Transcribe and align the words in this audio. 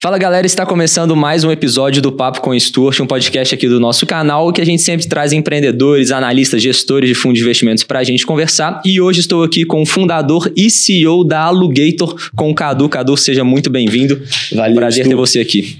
Fala 0.00 0.16
galera, 0.16 0.46
está 0.46 0.64
começando 0.64 1.16
mais 1.16 1.42
um 1.42 1.50
episódio 1.50 2.00
do 2.00 2.12
Papo 2.12 2.40
com 2.40 2.56
Stuart, 2.56 3.00
um 3.00 3.06
podcast 3.06 3.52
aqui 3.52 3.68
do 3.68 3.80
nosso 3.80 4.06
canal 4.06 4.52
que 4.52 4.60
a 4.60 4.64
gente 4.64 4.80
sempre 4.80 5.08
traz 5.08 5.32
empreendedores, 5.32 6.12
analistas, 6.12 6.62
gestores 6.62 7.08
de 7.08 7.16
fundos 7.16 7.38
de 7.38 7.44
investimentos 7.44 7.82
para 7.82 7.98
a 7.98 8.04
gente 8.04 8.24
conversar. 8.24 8.80
E 8.86 9.00
hoje 9.00 9.18
estou 9.18 9.42
aqui 9.42 9.64
com 9.64 9.82
o 9.82 9.86
fundador 9.86 10.52
e 10.54 10.70
CEO 10.70 11.24
da 11.24 11.40
Alugator, 11.40 12.30
com 12.36 12.48
o 12.48 12.54
Cadu. 12.54 12.88
Cadu, 12.88 13.16
seja 13.16 13.42
muito 13.42 13.68
bem-vindo. 13.68 14.22
Valeu. 14.54 14.76
Prazer 14.76 15.02
Stu. 15.02 15.10
ter 15.10 15.16
você 15.16 15.40
aqui. 15.40 15.78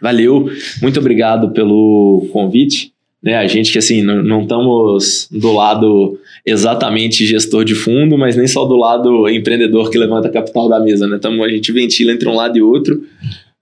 Valeu, 0.00 0.50
muito 0.80 0.98
obrigado 0.98 1.50
pelo 1.50 2.26
convite. 2.32 2.90
Né, 3.22 3.36
a 3.36 3.46
gente 3.46 3.70
que 3.70 3.78
assim, 3.78 4.02
não 4.02 4.42
estamos 4.42 5.28
do 5.30 5.52
lado 5.52 6.18
exatamente 6.44 7.24
gestor 7.24 7.64
de 7.64 7.74
fundo, 7.74 8.18
mas 8.18 8.34
nem 8.34 8.48
só 8.48 8.64
do 8.64 8.74
lado 8.74 9.28
empreendedor 9.28 9.90
que 9.90 9.98
levanta 9.98 10.28
capital 10.28 10.68
da 10.68 10.80
mesa, 10.80 11.06
né? 11.06 11.16
Então 11.18 11.40
a 11.44 11.48
gente 11.48 11.70
ventila 11.70 12.10
entre 12.10 12.28
um 12.28 12.34
lado 12.34 12.58
e 12.58 12.62
outro 12.62 13.00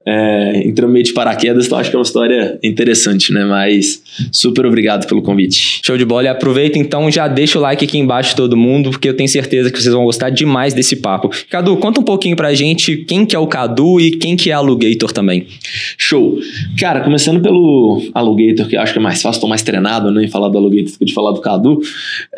é, 0.07 0.67
entrou 0.67 0.89
meio 0.89 1.05
de 1.05 1.13
paraquedas, 1.13 1.67
então 1.67 1.79
acho 1.79 1.91
que 1.91 1.97
é 1.97 1.99
uma 1.99 2.05
história 2.05 2.59
interessante, 2.63 3.33
né? 3.33 3.45
Mas 3.45 4.03
super 4.33 4.65
obrigado 4.65 5.07
pelo 5.07 5.21
convite. 5.21 5.81
Show 5.85 5.99
de 5.99 6.07
bola. 6.07 6.25
E 6.25 6.29
aproveita 6.29 6.79
então, 6.79 7.11
já 7.11 7.29
deixa 7.29 7.59
o 7.59 7.63
like 7.63 7.85
aqui 7.85 7.99
embaixo 7.99 8.35
todo 8.35 8.57
mundo, 8.57 8.91
porque 8.91 9.09
eu 9.09 9.15
tenho 9.15 9.29
certeza 9.29 9.71
que 9.71 9.81
vocês 9.81 9.93
vão 9.93 10.05
gostar 10.05 10.31
demais 10.31 10.73
desse 10.73 10.97
papo. 10.97 11.31
Cadu, 11.51 11.77
conta 11.77 12.01
um 12.01 12.03
pouquinho 12.03 12.35
pra 12.35 12.55
gente 12.55 12.97
quem 12.97 13.27
que 13.27 13.37
é 13.37 13.39
o 13.39 13.47
Cadu 13.47 14.01
e 14.01 14.13
quem 14.13 14.37
que 14.37 14.51
é 14.51 14.55
a 14.55 14.57
Alugator 14.57 15.13
também. 15.13 15.47
Show. 15.99 16.39
Cara, 16.79 17.01
começando 17.01 17.41
pelo 17.41 18.03
Alugator, 18.15 18.69
que 18.69 18.77
eu 18.77 18.81
acho 18.81 18.95
que 18.95 18.99
é 18.99 19.03
mais 19.03 19.21
fácil, 19.21 19.41
tô 19.41 19.49
mais 19.49 19.63
treinado 19.63 20.11
né, 20.11 20.25
em 20.25 20.29
falar 20.29 20.49
do 20.49 20.57
Alugator 20.57 20.93
do 20.93 20.99
que 20.99 21.05
de 21.05 21.13
falar 21.13 21.33
do 21.33 21.41
Cadu. 21.43 21.79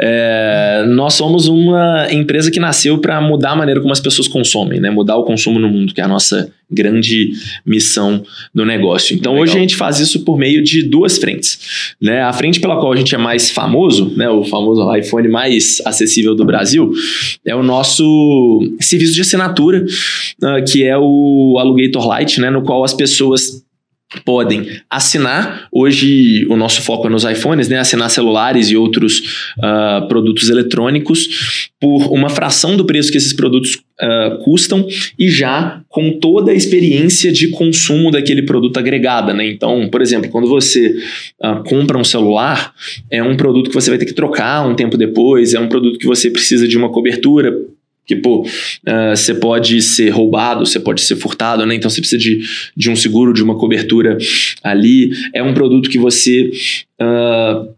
É, 0.00 0.84
nós 0.88 1.14
somos 1.14 1.46
uma 1.46 2.08
empresa 2.10 2.50
que 2.50 2.58
nasceu 2.58 2.98
para 2.98 3.20
mudar 3.20 3.52
a 3.52 3.56
maneira 3.56 3.80
como 3.80 3.92
as 3.92 4.00
pessoas 4.00 4.26
consomem, 4.26 4.80
né? 4.80 4.90
Mudar 4.90 5.16
o 5.16 5.22
consumo 5.22 5.60
no 5.60 5.68
mundo, 5.68 5.94
que 5.94 6.00
é 6.00 6.04
a 6.04 6.08
nossa 6.08 6.50
grande 6.72 7.32
missão 7.64 8.24
do 8.54 8.64
negócio. 8.64 9.14
Então 9.14 9.32
Legal. 9.32 9.44
hoje 9.44 9.56
a 9.56 9.60
gente 9.60 9.76
faz 9.76 10.00
isso 10.00 10.24
por 10.24 10.38
meio 10.38 10.62
de 10.62 10.82
duas 10.82 11.18
frentes. 11.18 11.94
Né? 12.00 12.22
A 12.22 12.32
frente 12.32 12.60
pela 12.60 12.78
qual 12.78 12.92
a 12.92 12.96
gente 12.96 13.14
é 13.14 13.18
mais 13.18 13.50
famoso, 13.50 14.12
né? 14.16 14.28
o 14.28 14.44
famoso 14.44 14.94
iPhone 14.94 15.28
mais 15.28 15.80
acessível 15.84 16.34
do 16.34 16.44
Brasil, 16.44 16.92
é 17.44 17.54
o 17.54 17.62
nosso 17.62 18.60
serviço 18.80 19.14
de 19.14 19.20
assinatura, 19.20 19.84
uh, 20.42 20.64
que 20.70 20.84
é 20.84 20.96
o 20.98 21.56
Alugator 21.58 22.18
Lite, 22.18 22.40
né? 22.40 22.50
no 22.50 22.62
qual 22.62 22.84
as 22.84 22.94
pessoas 22.94 23.62
podem 24.24 24.66
assinar. 24.88 25.68
Hoje 25.72 26.46
o 26.48 26.56
nosso 26.56 26.82
foco 26.82 27.06
é 27.06 27.10
nos 27.10 27.24
iPhones, 27.24 27.68
né? 27.68 27.78
Assinar 27.78 28.10
celulares 28.10 28.70
e 28.70 28.76
outros 28.76 29.50
uh, 29.58 30.06
produtos 30.08 30.48
eletrônicos 30.48 31.70
por 31.80 32.12
uma 32.12 32.28
fração 32.28 32.76
do 32.76 32.84
preço 32.84 33.10
que 33.10 33.18
esses 33.18 33.32
produtos 33.32 33.74
uh, 33.74 34.38
custam 34.44 34.86
e 35.18 35.28
já 35.28 35.80
com 35.88 36.18
toda 36.18 36.52
a 36.52 36.54
experiência 36.54 37.32
de 37.32 37.48
consumo 37.48 38.10
daquele 38.10 38.42
produto 38.42 38.76
agregada, 38.78 39.34
né? 39.34 39.46
Então, 39.46 39.88
por 39.88 40.00
exemplo, 40.00 40.30
quando 40.30 40.48
você 40.48 40.96
uh, 41.42 41.62
compra 41.64 41.98
um 41.98 42.04
celular, 42.04 42.72
é 43.10 43.22
um 43.22 43.36
produto 43.36 43.68
que 43.68 43.74
você 43.74 43.90
vai 43.90 43.98
ter 43.98 44.06
que 44.06 44.14
trocar 44.14 44.66
um 44.66 44.74
tempo 44.74 44.96
depois, 44.96 45.54
é 45.54 45.60
um 45.60 45.68
produto 45.68 45.98
que 45.98 46.06
você 46.06 46.30
precisa 46.30 46.68
de 46.68 46.76
uma 46.76 46.90
cobertura 46.90 47.52
que, 48.06 48.16
pô, 48.16 48.42
uh, 48.42 49.16
você 49.16 49.34
pode 49.34 49.80
ser 49.80 50.10
roubado, 50.10 50.66
você 50.66 50.80
pode 50.80 51.00
ser 51.02 51.16
furtado, 51.16 51.64
né? 51.64 51.74
Então 51.74 51.90
você 51.90 52.00
precisa 52.00 52.20
de, 52.20 52.42
de 52.76 52.90
um 52.90 52.96
seguro, 52.96 53.32
de 53.32 53.42
uma 53.42 53.56
cobertura 53.56 54.18
ali. 54.62 55.10
É 55.34 55.42
um 55.42 55.54
produto 55.54 55.88
que 55.88 55.98
você. 55.98 56.50
Uh, 57.00 57.72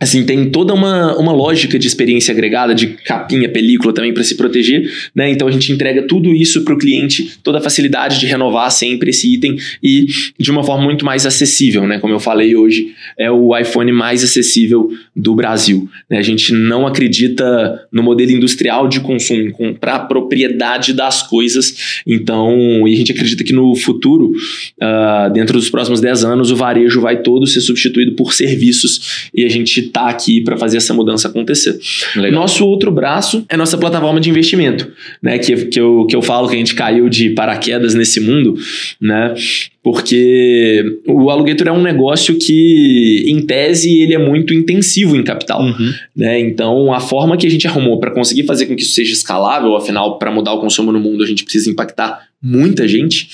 assim, 0.00 0.24
tem 0.24 0.50
toda 0.50 0.72
uma, 0.72 1.14
uma 1.18 1.32
lógica 1.32 1.78
de 1.78 1.86
experiência 1.86 2.32
agregada, 2.32 2.74
de 2.74 2.86
capinha, 2.88 3.50
película 3.50 3.92
também 3.92 4.14
para 4.14 4.24
se 4.24 4.34
proteger, 4.34 4.90
né? 5.14 5.30
Então 5.30 5.46
a 5.46 5.50
gente 5.50 5.70
entrega 5.70 6.02
tudo 6.06 6.32
isso 6.32 6.64
para 6.64 6.72
o 6.72 6.78
cliente, 6.78 7.38
toda 7.42 7.58
a 7.58 7.60
facilidade 7.60 8.18
de 8.18 8.24
renovar 8.24 8.70
sempre 8.70 9.10
esse 9.10 9.30
item 9.30 9.58
e 9.82 10.06
de 10.38 10.50
uma 10.50 10.64
forma 10.64 10.82
muito 10.82 11.04
mais 11.04 11.26
acessível, 11.26 11.86
né? 11.86 11.98
Como 11.98 12.14
eu 12.14 12.18
falei 12.18 12.56
hoje, 12.56 12.94
é 13.18 13.30
o 13.30 13.56
iPhone 13.56 13.92
mais 13.92 14.24
acessível 14.24 14.90
do 15.14 15.34
Brasil. 15.34 15.86
Né? 16.08 16.16
A 16.16 16.22
gente 16.22 16.54
não 16.54 16.86
acredita 16.86 17.86
no 17.92 18.02
modelo 18.02 18.30
industrial 18.30 18.88
de 18.88 19.00
consumo, 19.00 19.52
comprar 19.52 19.96
a 19.96 20.00
propriedade 20.00 20.94
das 20.94 21.22
coisas. 21.22 22.00
Então, 22.06 22.88
e 22.88 22.94
a 22.94 22.96
gente 22.96 23.12
acredita 23.12 23.44
que 23.44 23.52
no 23.52 23.74
futuro, 23.76 24.32
uh, 24.80 25.30
dentro 25.32 25.58
dos 25.58 25.68
próximos 25.68 26.00
10 26.00 26.24
anos, 26.24 26.50
o 26.50 26.56
varejo 26.56 27.02
vai 27.02 27.20
todo 27.20 27.46
ser 27.46 27.60
substituído 27.60 28.12
por 28.12 28.32
serviços 28.32 29.28
e 29.34 29.44
a 29.44 29.48
gente 29.48 29.89
está 29.90 30.08
aqui 30.08 30.40
para 30.40 30.56
fazer 30.56 30.78
essa 30.78 30.94
mudança 30.94 31.28
acontecer. 31.28 31.78
Legal. 32.16 32.40
Nosso 32.40 32.66
outro 32.66 32.90
braço 32.90 33.44
é 33.48 33.56
nossa 33.56 33.76
plataforma 33.76 34.20
de 34.20 34.30
investimento, 34.30 34.90
né? 35.22 35.38
Que, 35.38 35.66
que, 35.66 35.80
eu, 35.80 36.06
que 36.06 36.16
eu 36.16 36.22
falo 36.22 36.48
que 36.48 36.54
a 36.54 36.58
gente 36.58 36.74
caiu 36.74 37.08
de 37.08 37.30
paraquedas 37.30 37.94
nesse 37.94 38.20
mundo, 38.20 38.54
né? 39.00 39.34
Porque 39.82 40.84
o 41.06 41.30
aluguetor 41.30 41.68
é 41.68 41.72
um 41.72 41.82
negócio 41.82 42.36
que, 42.36 43.24
em 43.26 43.40
tese, 43.40 44.00
ele 44.00 44.14
é 44.14 44.18
muito 44.18 44.52
intensivo 44.52 45.16
em 45.16 45.22
capital. 45.22 45.62
Uhum. 45.62 45.92
Né? 46.14 46.38
Então, 46.38 46.92
a 46.92 47.00
forma 47.00 47.36
que 47.36 47.46
a 47.46 47.50
gente 47.50 47.66
arrumou 47.66 47.98
para 47.98 48.10
conseguir 48.10 48.44
fazer 48.44 48.66
com 48.66 48.76
que 48.76 48.82
isso 48.82 48.92
seja 48.92 49.14
escalável, 49.14 49.74
afinal, 49.74 50.18
para 50.18 50.30
mudar 50.30 50.52
o 50.52 50.60
consumo 50.60 50.92
no 50.92 51.00
mundo, 51.00 51.24
a 51.24 51.26
gente 51.26 51.44
precisa 51.44 51.70
impactar 51.70 52.28
muita 52.42 52.86
gente, 52.86 53.28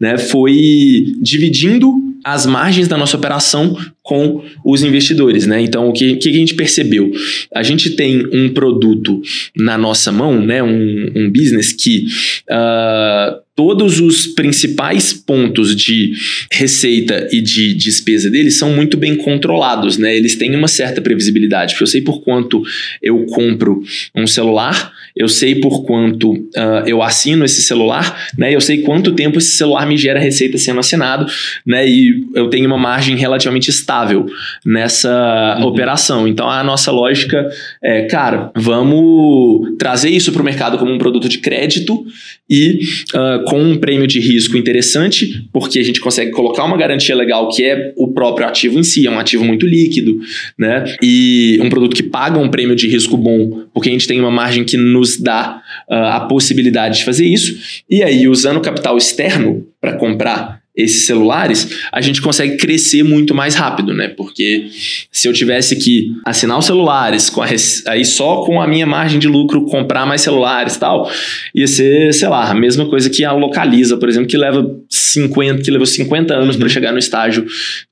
né? 0.00 0.18
foi 0.18 1.06
dividindo 1.20 2.11
as 2.24 2.46
margens 2.46 2.88
da 2.88 2.96
nossa 2.96 3.16
operação 3.16 3.76
com 4.02 4.44
os 4.64 4.82
investidores, 4.82 5.46
né? 5.46 5.60
Então, 5.60 5.88
o 5.88 5.92
que, 5.92 6.16
que 6.16 6.28
a 6.28 6.32
gente 6.32 6.54
percebeu? 6.54 7.12
A 7.54 7.62
gente 7.62 7.90
tem 7.90 8.26
um 8.32 8.48
produto 8.48 9.22
na 9.56 9.78
nossa 9.78 10.10
mão, 10.10 10.44
né? 10.44 10.62
Um, 10.62 11.12
um 11.14 11.30
business 11.30 11.72
que 11.72 12.06
uh, 12.50 13.40
todos 13.54 14.00
os 14.00 14.26
principais 14.26 15.12
pontos 15.12 15.76
de 15.76 16.12
receita 16.50 17.28
e 17.30 17.40
de 17.40 17.74
despesa 17.74 18.28
deles 18.30 18.58
são 18.58 18.74
muito 18.74 18.96
bem 18.96 19.14
controlados, 19.14 19.98
né? 19.98 20.16
Eles 20.16 20.36
têm 20.36 20.54
uma 20.56 20.68
certa 20.68 21.00
previsibilidade, 21.00 21.74
porque 21.74 21.84
eu 21.84 21.88
sei 21.88 22.00
por 22.00 22.22
quanto 22.22 22.62
eu 23.00 23.24
compro 23.26 23.82
um 24.14 24.26
celular, 24.26 24.92
eu 25.16 25.28
sei 25.28 25.56
por 25.56 25.84
quanto 25.84 26.32
uh, 26.32 26.86
eu 26.86 27.02
assino 27.02 27.44
esse 27.44 27.62
celular, 27.62 28.28
né? 28.36 28.54
Eu 28.54 28.60
sei 28.60 28.82
quanto 28.82 29.12
tempo 29.12 29.38
esse 29.38 29.52
celular 29.52 29.86
me 29.86 29.96
gera 29.96 30.18
receita 30.18 30.58
sendo 30.58 30.80
assinado, 30.80 31.26
né? 31.66 31.86
E 31.86 32.24
eu 32.34 32.48
tenho 32.48 32.66
uma 32.66 32.78
margem 32.78 33.16
relativamente 33.16 33.68
estável 33.68 34.26
nessa 34.64 35.56
uhum. 35.58 35.66
operação. 35.66 36.26
Então 36.26 36.48
a 36.48 36.62
nossa 36.64 36.90
lógica 36.90 37.48
é, 37.82 38.02
cara, 38.02 38.50
vamos 38.56 39.76
trazer 39.78 40.10
isso 40.10 40.32
para 40.32 40.42
o 40.42 40.44
mercado 40.44 40.78
como 40.78 40.92
um 40.92 40.98
produto 40.98 41.28
de 41.28 41.38
crédito 41.38 42.04
e 42.48 42.80
uh, 43.14 43.44
com 43.44 43.62
um 43.62 43.76
prêmio 43.76 44.06
de 44.06 44.20
risco 44.20 44.56
interessante, 44.56 45.46
porque 45.52 45.78
a 45.78 45.82
gente 45.84 46.00
consegue 46.00 46.30
colocar 46.30 46.64
uma 46.64 46.76
garantia 46.76 47.14
legal 47.14 47.48
que 47.48 47.64
é 47.64 47.92
o 47.96 48.08
próprio 48.08 48.46
ativo 48.46 48.78
em 48.78 48.82
si, 48.82 49.06
é 49.06 49.10
um 49.10 49.18
ativo 49.18 49.44
muito 49.44 49.66
líquido, 49.66 50.20
né? 50.58 50.84
E 51.02 51.58
um 51.62 51.68
produto 51.68 51.94
que 51.94 52.02
paga 52.02 52.38
um 52.38 52.48
prêmio 52.48 52.76
de 52.76 52.88
risco 52.88 53.16
bom, 53.16 53.61
porque 53.72 53.88
a 53.88 53.92
gente 53.92 54.06
tem 54.06 54.20
uma 54.20 54.30
margem 54.30 54.64
que 54.64 54.76
nos 54.76 55.20
dá 55.20 55.62
uh, 55.88 55.94
a 55.94 56.20
possibilidade 56.20 56.98
de 56.98 57.04
fazer 57.04 57.26
isso. 57.26 57.82
E 57.88 58.02
aí, 58.02 58.28
usando 58.28 58.60
capital 58.60 58.96
externo 58.96 59.66
para 59.80 59.96
comprar 59.96 60.62
esses 60.74 61.04
celulares, 61.04 61.82
a 61.92 62.00
gente 62.00 62.22
consegue 62.22 62.56
crescer 62.56 63.02
muito 63.02 63.34
mais 63.34 63.54
rápido, 63.54 63.92
né? 63.92 64.08
Porque 64.08 64.68
se 65.10 65.28
eu 65.28 65.32
tivesse 65.32 65.76
que 65.76 66.12
assinar 66.24 66.58
os 66.58 66.64
celulares, 66.64 67.28
com 67.28 67.42
a, 67.42 67.46
aí 67.88 68.04
só 68.06 68.42
com 68.42 68.60
a 68.60 68.66
minha 68.66 68.86
margem 68.86 69.18
de 69.18 69.28
lucro 69.28 69.66
comprar 69.66 70.06
mais 70.06 70.22
celulares 70.22 70.78
tal, 70.78 71.10
ia 71.54 71.66
ser, 71.66 72.14
sei 72.14 72.28
lá, 72.28 72.50
a 72.50 72.54
mesma 72.54 72.88
coisa 72.88 73.10
que 73.10 73.22
a 73.22 73.32
Localiza, 73.32 73.98
por 73.98 74.08
exemplo, 74.08 74.28
que 74.28 74.36
leva 74.38 74.66
50, 74.88 75.62
que 75.62 75.70
levou 75.70 75.86
50 75.86 76.32
anos 76.32 76.54
uhum. 76.54 76.60
para 76.60 76.68
chegar 76.70 76.92
no 76.92 76.98
estágio 76.98 77.44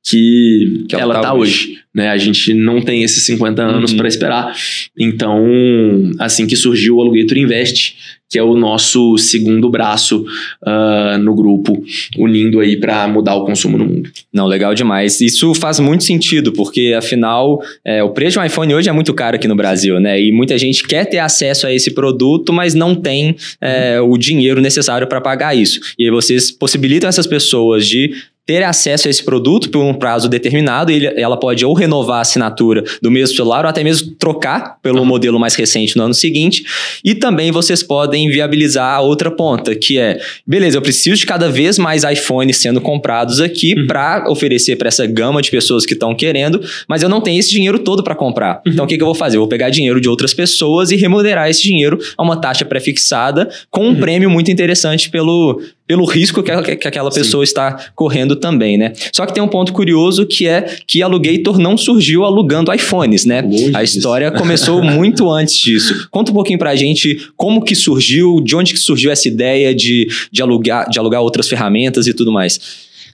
que, 0.03 0.87
que 0.89 0.97
ela 0.97 1.17
está 1.17 1.35
hoje. 1.35 1.53
hoje. 1.53 1.80
Né? 1.95 2.09
A 2.09 2.19
gente 2.19 2.55
não 2.55 2.81
tem 2.81 3.03
esses 3.03 3.25
50 3.27 3.63
anos 3.63 3.91
uhum. 3.93 3.97
para 3.97 4.09
esperar. 4.09 4.55
Então, 4.99 5.45
assim 6.19 6.47
que 6.47 6.57
surgiu 6.57 6.97
o 6.97 7.01
Alugator 7.01 7.37
Invest, 7.37 7.97
que 8.31 8.39
é 8.39 8.43
o 8.43 8.55
nosso 8.55 9.19
segundo 9.19 9.69
braço 9.69 10.25
uh, 10.63 11.19
no 11.19 11.35
grupo, 11.35 11.83
unindo 12.17 12.61
aí 12.61 12.77
para 12.77 13.09
mudar 13.09 13.35
o 13.35 13.45
consumo 13.45 13.77
no 13.77 13.85
mundo. 13.85 14.09
Não, 14.33 14.47
legal 14.47 14.73
demais. 14.73 15.21
Isso 15.21 15.53
faz 15.53 15.81
muito 15.81 16.05
sentido, 16.05 16.53
porque 16.53 16.95
afinal 16.97 17.61
é, 17.85 18.05
o 18.05 18.11
preço 18.11 18.35
de 18.35 18.39
um 18.39 18.45
iPhone 18.45 18.73
hoje 18.73 18.89
é 18.89 18.93
muito 18.93 19.13
caro 19.13 19.35
aqui 19.35 19.49
no 19.49 19.57
Brasil, 19.57 19.99
né? 19.99 20.23
E 20.23 20.31
muita 20.31 20.57
gente 20.57 20.87
quer 20.87 21.07
ter 21.07 21.19
acesso 21.19 21.67
a 21.67 21.75
esse 21.75 21.91
produto, 21.91 22.53
mas 22.53 22.73
não 22.73 22.95
tem 22.95 23.35
é, 23.61 24.01
o 24.01 24.17
dinheiro 24.17 24.61
necessário 24.61 25.09
para 25.09 25.21
pagar 25.21 25.57
isso. 25.57 25.81
E 25.99 26.05
aí 26.05 26.11
vocês 26.11 26.53
possibilitam 26.53 27.09
essas 27.09 27.27
pessoas 27.27 27.85
de 27.85 28.13
ter 28.47 28.65
acesso 28.65 29.07
a 29.07 29.11
esse 29.11 29.23
produto 29.23 29.71
por 29.71 29.81
um 29.81 29.95
prazo 29.95 30.29
determinado, 30.29 30.91
ele, 30.91 31.07
ela 31.17 31.37
pode 31.37 31.65
ou 31.65 31.73
renovar 31.73 32.19
a 32.19 32.21
assinatura 32.23 32.83
do 33.01 33.11
mesmo 33.11 33.37
celular 33.37 33.65
ou 33.65 33.71
até 33.71 33.85
mesmo 33.85 34.13
trocar 34.19 34.77
pelo 34.83 34.99
uhum. 34.99 35.05
modelo 35.05 35.39
mais 35.39 35.55
recente 35.55 35.97
no 35.97 36.05
ano 36.05 36.15
seguinte. 36.15 36.65
E 37.05 37.15
também 37.15 37.53
vocês 37.53 37.83
podem 37.83 38.29
viabilizar 38.29 38.97
a 38.97 39.01
outra 39.01 39.31
ponta, 39.31 39.75
que 39.75 39.99
é, 39.99 40.21
beleza, 40.47 40.77
eu 40.77 40.83
preciso 40.83 41.17
de 41.17 41.27
cada 41.27 41.49
vez 41.49 41.79
mais 41.79 42.03
iPhones 42.03 42.57
sendo 42.57 42.81
comprados 42.81 43.41
aqui 43.41 43.75
uhum. 43.75 43.87
para 43.87 44.25
oferecer 44.29 44.77
para 44.77 44.89
essa 44.89 45.07
gama 45.07 45.41
de 45.41 45.51
pessoas 45.51 45.87
que 45.87 45.93
estão 45.93 46.15
querendo, 46.15 46.61
mas 46.89 47.03
eu 47.03 47.09
não 47.09 47.21
tenho 47.21 47.39
esse 47.39 47.51
dinheiro 47.51 47.79
todo 47.79 48.03
para 48.03 48.15
comprar. 48.15 48.63
Uhum. 48.67 48.73
Então 48.73 48.85
o 48.85 48.89
que, 48.89 48.97
que, 48.97 49.03
eu 49.03 49.07
vou 49.07 49.15
fazer? 49.15 49.37
Eu 49.37 49.43
vou 49.43 49.49
pegar 49.49 49.71
dinheiro 49.71 50.01
de 50.01 50.09
outras 50.09 50.35
pessoas 50.35 50.91
e 50.91 50.97
remunerar 50.97 51.49
esse 51.49 51.63
dinheiro 51.63 51.99
a 52.17 52.23
uma 52.23 52.41
taxa 52.41 52.65
pré-fixada 52.65 53.49
com 53.71 53.85
um 53.85 53.89
uhum. 53.91 54.01
prêmio 54.01 54.29
muito 54.29 54.51
interessante 54.51 55.09
pelo 55.09 55.61
pelo 55.91 56.05
risco 56.05 56.41
que, 56.41 56.63
que, 56.63 56.77
que 56.77 56.87
aquela 56.87 57.11
pessoa 57.11 57.45
Sim. 57.45 57.49
está 57.49 57.91
correndo 57.97 58.37
também, 58.37 58.79
né? 58.79 58.93
Só 59.13 59.27
que 59.27 59.35
tem 59.35 59.43
um 59.43 59.49
ponto 59.49 59.73
curioso 59.73 60.25
que 60.25 60.47
é 60.47 60.63
que 60.87 61.03
Alugator 61.03 61.59
não 61.59 61.77
surgiu 61.77 62.25
alugando 62.25 62.73
iPhones, 62.73 63.25
né? 63.25 63.43
Longe 63.43 63.73
a 63.75 63.83
história 63.83 64.31
disso. 64.31 64.41
começou 64.41 64.81
muito 64.87 65.29
antes 65.29 65.57
disso. 65.57 66.07
Conta 66.09 66.31
um 66.31 66.35
pouquinho 66.35 66.61
pra 66.61 66.77
gente 66.77 67.29
como 67.37 67.65
que 67.65 67.75
surgiu, 67.75 68.41
de 68.41 68.55
onde 68.55 68.73
que 68.73 68.79
surgiu 68.79 69.11
essa 69.11 69.27
ideia 69.27 69.75
de, 69.75 70.07
de, 70.31 70.41
alugar, 70.41 70.89
de 70.89 70.97
alugar 70.97 71.23
outras 71.23 71.49
ferramentas 71.49 72.07
e 72.07 72.15
tudo 72.15 72.31
mais. 72.31 72.61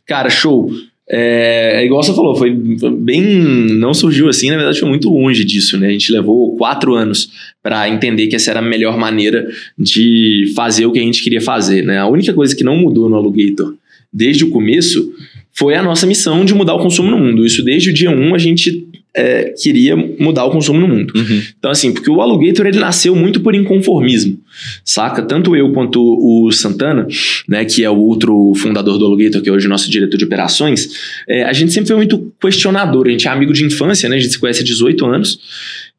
Cara, 0.05 0.29
show. 0.29 0.71
É, 1.09 1.81
é, 1.81 1.85
igual 1.87 2.03
você 2.03 2.13
falou, 2.13 2.35
foi 2.35 2.51
bem. 2.51 3.23
Não 3.23 3.95
surgiu 3.95 4.29
assim, 4.29 4.51
na 4.51 4.57
verdade 4.57 4.81
foi 4.81 4.89
muito 4.89 5.09
longe 5.09 5.45
disso, 5.45 5.79
né? 5.79 5.89
A 5.89 5.93
gente 5.93 6.11
levou 6.13 6.57
quatro 6.57 6.95
anos 6.95 7.31
para 7.63 7.89
entender 7.89 8.27
que 8.27 8.37
essa 8.37 8.51
era 8.51 8.59
a 8.59 8.63
melhor 8.63 8.99
maneira 8.99 9.47
de 9.79 10.53
fazer 10.55 10.87
o 10.87 10.93
que 10.93 10.99
a 10.99 11.03
gente 11.03 11.23
queria 11.23 11.41
fazer, 11.41 11.83
né? 11.83 11.99
A 11.99 12.09
única 12.09 12.33
coisa 12.33 12.57
que 12.57 12.65
não 12.65 12.77
mudou 12.77 13.09
no 13.09 13.17
Alugator 13.17 13.75
desde 14.13 14.45
o 14.45 14.51
começo 14.51 15.13
foi 15.53 15.75
a 15.75 15.83
nossa 15.83 16.07
missão 16.07 16.45
de 16.45 16.55
mudar 16.55 16.75
o 16.75 16.83
consumo 16.83 17.11
no 17.11 17.19
mundo. 17.19 17.47
Isso 17.47 17.63
desde 17.63 17.91
o 17.91 17.95
dia 17.95 18.11
1 18.11 18.35
a 18.35 18.39
gente 18.39 18.87
é, 19.17 19.55
queria 19.61 19.97
mudar 19.97 20.45
o 20.45 20.51
consumo 20.51 20.79
no 20.79 20.87
mundo. 20.87 21.13
Uhum. 21.17 21.43
Então, 21.59 21.71
assim, 21.71 21.93
porque 21.93 22.11
o 22.11 22.21
Alugator 22.21 22.67
ele 22.67 22.79
nasceu 22.79 23.17
muito 23.17 23.41
por 23.41 23.55
inconformismo, 23.55 24.39
saca? 24.85 25.23
Tanto 25.23 25.57
eu 25.57 25.73
quanto 25.73 26.01
o 26.01 26.53
Santana, 26.53 27.07
né, 27.49 27.65
que 27.65 27.83
é 27.83 27.91
o 27.91 27.97
outro 27.97 28.53
fundador 28.57 28.99
do 28.99 29.07
Alugator, 29.07 29.41
que 29.41 29.49
é 29.49 29.53
hoje 29.53 29.67
nosso 29.67 29.91
diretor 29.91 30.19
de 30.19 30.25
operações, 30.25 30.89
é, 31.27 31.45
a 31.45 31.53
gente 31.55 31.73
sempre 31.73 31.89
foi 31.89 31.97
muito 31.97 32.33
questionador. 32.41 33.07
A 33.07 33.11
gente 33.11 33.27
é 33.27 33.31
amigo 33.31 33.55
de 33.55 33.65
infância, 33.65 34.09
né? 34.09 34.17
A 34.17 34.21
gente 34.21 34.33
se 34.33 34.39
conhece 34.39 34.61
há 34.61 34.65
18 34.65 35.07
anos. 35.07 35.39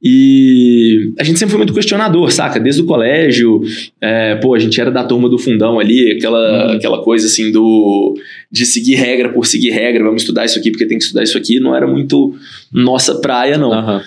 E 0.02 1.12
a 1.18 1.24
gente 1.24 1.40
sempre 1.40 1.52
foi 1.52 1.58
muito 1.58 1.74
questionador, 1.74 2.32
saca? 2.32 2.60
Desde 2.60 2.82
o 2.82 2.86
colégio, 2.86 3.62
é, 4.00 4.36
pô, 4.36 4.54
a 4.54 4.60
gente 4.60 4.80
era 4.80 4.92
da 4.92 5.04
turma 5.04 5.28
do 5.28 5.40
fundão 5.40 5.80
ali, 5.80 6.12
aquela, 6.12 6.68
uhum. 6.68 6.74
aquela 6.74 7.04
coisa 7.04 7.26
assim 7.26 7.52
do 7.52 8.16
de 8.52 8.66
seguir 8.66 8.96
regra 8.96 9.30
por 9.30 9.46
seguir 9.46 9.72
regra, 9.72 10.04
vamos 10.04 10.22
estudar 10.22 10.46
isso 10.46 10.58
aqui 10.58 10.70
porque 10.70 10.86
tem 10.86 10.98
que 10.98 11.04
estudar 11.04 11.24
isso 11.24 11.38
aqui, 11.38 11.60
não 11.60 11.76
era 11.76 11.88
muito 11.88 12.36
nossa 12.72 13.20
praia, 13.20 13.58
não. 13.58 13.72
Uhum. 13.72 14.02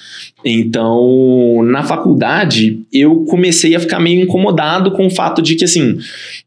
Então, 0.44 1.62
na 1.64 1.82
faculdade, 1.82 2.80
eu 2.92 3.24
comecei 3.26 3.74
a 3.74 3.80
ficar 3.80 4.00
meio 4.00 4.22
incomodado 4.22 4.90
com 4.92 5.06
o 5.06 5.10
fato 5.10 5.42
de 5.42 5.54
que, 5.54 5.64
assim, 5.64 5.98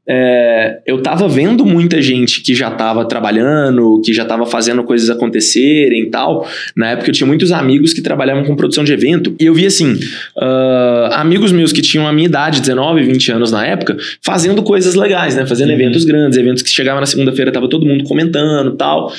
é, 0.08 0.80
eu 0.86 1.02
tava 1.02 1.28
vendo 1.28 1.66
muita 1.66 2.02
gente 2.02 2.42
que 2.42 2.54
já 2.56 2.72
tava 2.72 3.06
trabalhando, 3.06 4.02
que 4.04 4.12
já 4.12 4.26
tava 4.26 4.46
fazendo 4.46 4.84
coisas 4.84 5.10
acontecerem 5.10 6.04
e 6.04 6.10
tal. 6.10 6.48
Na 6.76 6.92
época, 6.92 7.10
eu 7.10 7.14
tinha 7.14 7.28
muitos 7.28 7.52
amigos 7.52 7.94
que 7.94 8.02
trabalhavam 8.02 8.44
com 8.44 8.56
produção 8.56 8.84
de 8.84 8.92
evento. 8.92 9.36
E 9.40 9.46
eu 9.46 9.54
vi, 9.54 9.66
assim, 9.66 9.94
uh, 9.94 11.14
amigos 11.14 11.52
meus 11.52 11.72
que 11.72 11.82
tinham 11.82 12.08
a 12.08 12.12
minha 12.12 12.28
idade, 12.28 12.62
19, 12.62 13.04
20 13.04 13.32
anos 13.32 13.52
na 13.52 13.66
época, 13.66 13.96
fazendo 14.22 14.64
coisas 14.64 14.96
legais, 14.96 15.36
né? 15.36 15.46
Fazendo 15.46 15.70
uhum. 15.70 15.76
eventos 15.76 16.04
grandes, 16.04 16.38
eventos 16.38 16.64
que 16.64 16.70
chegavam 16.70 17.00
na 17.00 17.06
segunda-feira, 17.06 17.52
tava 17.52 17.70
todo 17.70 17.86
mundo 17.86 18.04
comentando 18.04 18.74
e 18.74 18.78
tal. 18.78 19.14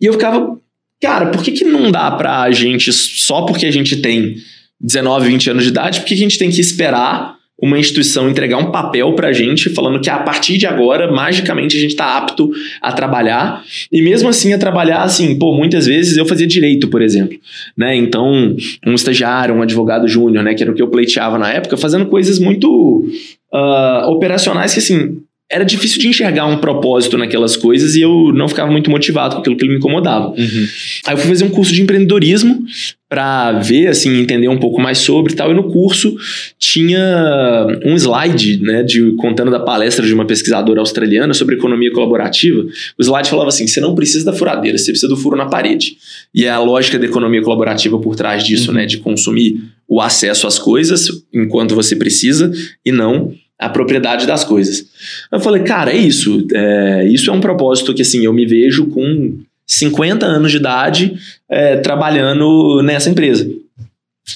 E 0.00 0.06
eu 0.06 0.12
ficava 0.12 0.58
Cara, 1.00 1.26
por 1.26 1.42
que, 1.42 1.52
que 1.52 1.64
não 1.64 1.90
dá 1.90 2.10
pra 2.10 2.50
gente, 2.50 2.92
só 2.92 3.42
porque 3.42 3.66
a 3.66 3.70
gente 3.70 3.96
tem 3.98 4.36
19, 4.80 5.28
20 5.28 5.50
anos 5.50 5.62
de 5.62 5.68
idade, 5.70 6.00
por 6.00 6.06
que, 6.06 6.14
que 6.14 6.20
a 6.20 6.24
gente 6.24 6.38
tem 6.38 6.50
que 6.50 6.60
esperar 6.60 7.38
uma 7.60 7.76
instituição 7.76 8.30
entregar 8.30 8.56
um 8.56 8.70
papel 8.70 9.12
pra 9.14 9.32
gente 9.32 9.68
falando 9.70 10.00
que 10.00 10.08
a 10.08 10.18
partir 10.18 10.56
de 10.56 10.66
agora, 10.66 11.10
magicamente, 11.10 11.76
a 11.76 11.80
gente 11.80 11.96
tá 11.96 12.16
apto 12.16 12.52
a 12.80 12.92
trabalhar. 12.92 13.64
E 13.90 14.00
mesmo 14.00 14.28
assim, 14.28 14.52
a 14.52 14.58
trabalhar, 14.58 15.02
assim, 15.02 15.36
pô, 15.36 15.52
muitas 15.56 15.86
vezes 15.86 16.16
eu 16.16 16.24
fazia 16.24 16.46
direito, 16.46 16.86
por 16.86 17.02
exemplo, 17.02 17.36
né? 17.76 17.96
Então, 17.96 18.56
um 18.86 18.94
estagiário, 18.94 19.56
um 19.56 19.62
advogado 19.62 20.06
júnior, 20.06 20.44
né? 20.44 20.54
Que 20.54 20.62
era 20.62 20.70
o 20.70 20.74
que 20.74 20.82
eu 20.82 20.88
pleiteava 20.88 21.36
na 21.36 21.52
época, 21.52 21.76
fazendo 21.76 22.06
coisas 22.06 22.38
muito 22.38 23.10
uh, 23.52 24.08
operacionais 24.08 24.72
que, 24.72 24.78
assim, 24.78 25.18
era 25.50 25.64
difícil 25.64 25.98
de 25.98 26.08
enxergar 26.08 26.46
um 26.46 26.58
propósito 26.58 27.16
naquelas 27.16 27.56
coisas 27.56 27.94
e 27.94 28.02
eu 28.02 28.32
não 28.34 28.48
ficava 28.48 28.70
muito 28.70 28.90
motivado 28.90 29.36
com 29.36 29.40
aquilo 29.40 29.56
que 29.56 29.66
me 29.66 29.76
incomodava. 29.76 30.28
Uhum. 30.28 30.66
Aí 31.06 31.14
eu 31.14 31.16
fui 31.16 31.28
fazer 31.28 31.44
um 31.44 31.48
curso 31.48 31.72
de 31.72 31.80
empreendedorismo 31.80 32.66
para 33.08 33.52
ver, 33.52 33.86
assim, 33.86 34.20
entender 34.20 34.48
um 34.48 34.58
pouco 34.58 34.78
mais 34.78 34.98
sobre 34.98 35.32
e 35.32 35.36
tal. 35.36 35.50
E 35.50 35.54
no 35.54 35.64
curso 35.64 36.14
tinha 36.58 37.66
um 37.82 37.94
slide, 37.94 38.62
né, 38.62 38.82
de, 38.82 39.12
contando 39.12 39.50
da 39.50 39.60
palestra 39.60 40.06
de 40.06 40.12
uma 40.12 40.26
pesquisadora 40.26 40.80
australiana 40.80 41.32
sobre 41.32 41.54
economia 41.54 41.90
colaborativa. 41.92 42.66
O 42.98 43.02
slide 43.02 43.30
falava 43.30 43.48
assim: 43.48 43.66
você 43.66 43.80
não 43.80 43.94
precisa 43.94 44.26
da 44.26 44.34
furadeira, 44.34 44.76
você 44.76 44.90
precisa 44.90 45.08
do 45.08 45.16
furo 45.16 45.34
na 45.34 45.46
parede. 45.46 45.96
E 46.34 46.44
é 46.44 46.50
a 46.50 46.60
lógica 46.60 46.98
da 46.98 47.06
economia 47.06 47.40
colaborativa 47.40 47.98
por 47.98 48.14
trás 48.14 48.44
disso, 48.44 48.68
uhum. 48.68 48.76
né, 48.76 48.84
de 48.84 48.98
consumir 48.98 49.62
o 49.88 50.02
acesso 50.02 50.46
às 50.46 50.58
coisas 50.58 51.08
enquanto 51.32 51.74
você 51.74 51.96
precisa 51.96 52.52
e 52.84 52.92
não 52.92 53.32
a 53.58 53.68
propriedade 53.68 54.26
das 54.26 54.44
coisas. 54.44 54.86
Eu 55.32 55.40
falei, 55.40 55.62
cara, 55.62 55.92
é 55.92 55.96
isso. 55.96 56.46
É, 56.54 57.06
isso 57.08 57.30
é 57.30 57.32
um 57.32 57.40
propósito 57.40 57.92
que, 57.92 58.02
assim, 58.02 58.24
eu 58.24 58.32
me 58.32 58.46
vejo 58.46 58.86
com 58.86 59.38
50 59.66 60.24
anos 60.24 60.50
de 60.50 60.58
idade 60.58 61.14
é, 61.48 61.76
trabalhando 61.76 62.82
nessa 62.82 63.10
empresa. 63.10 63.50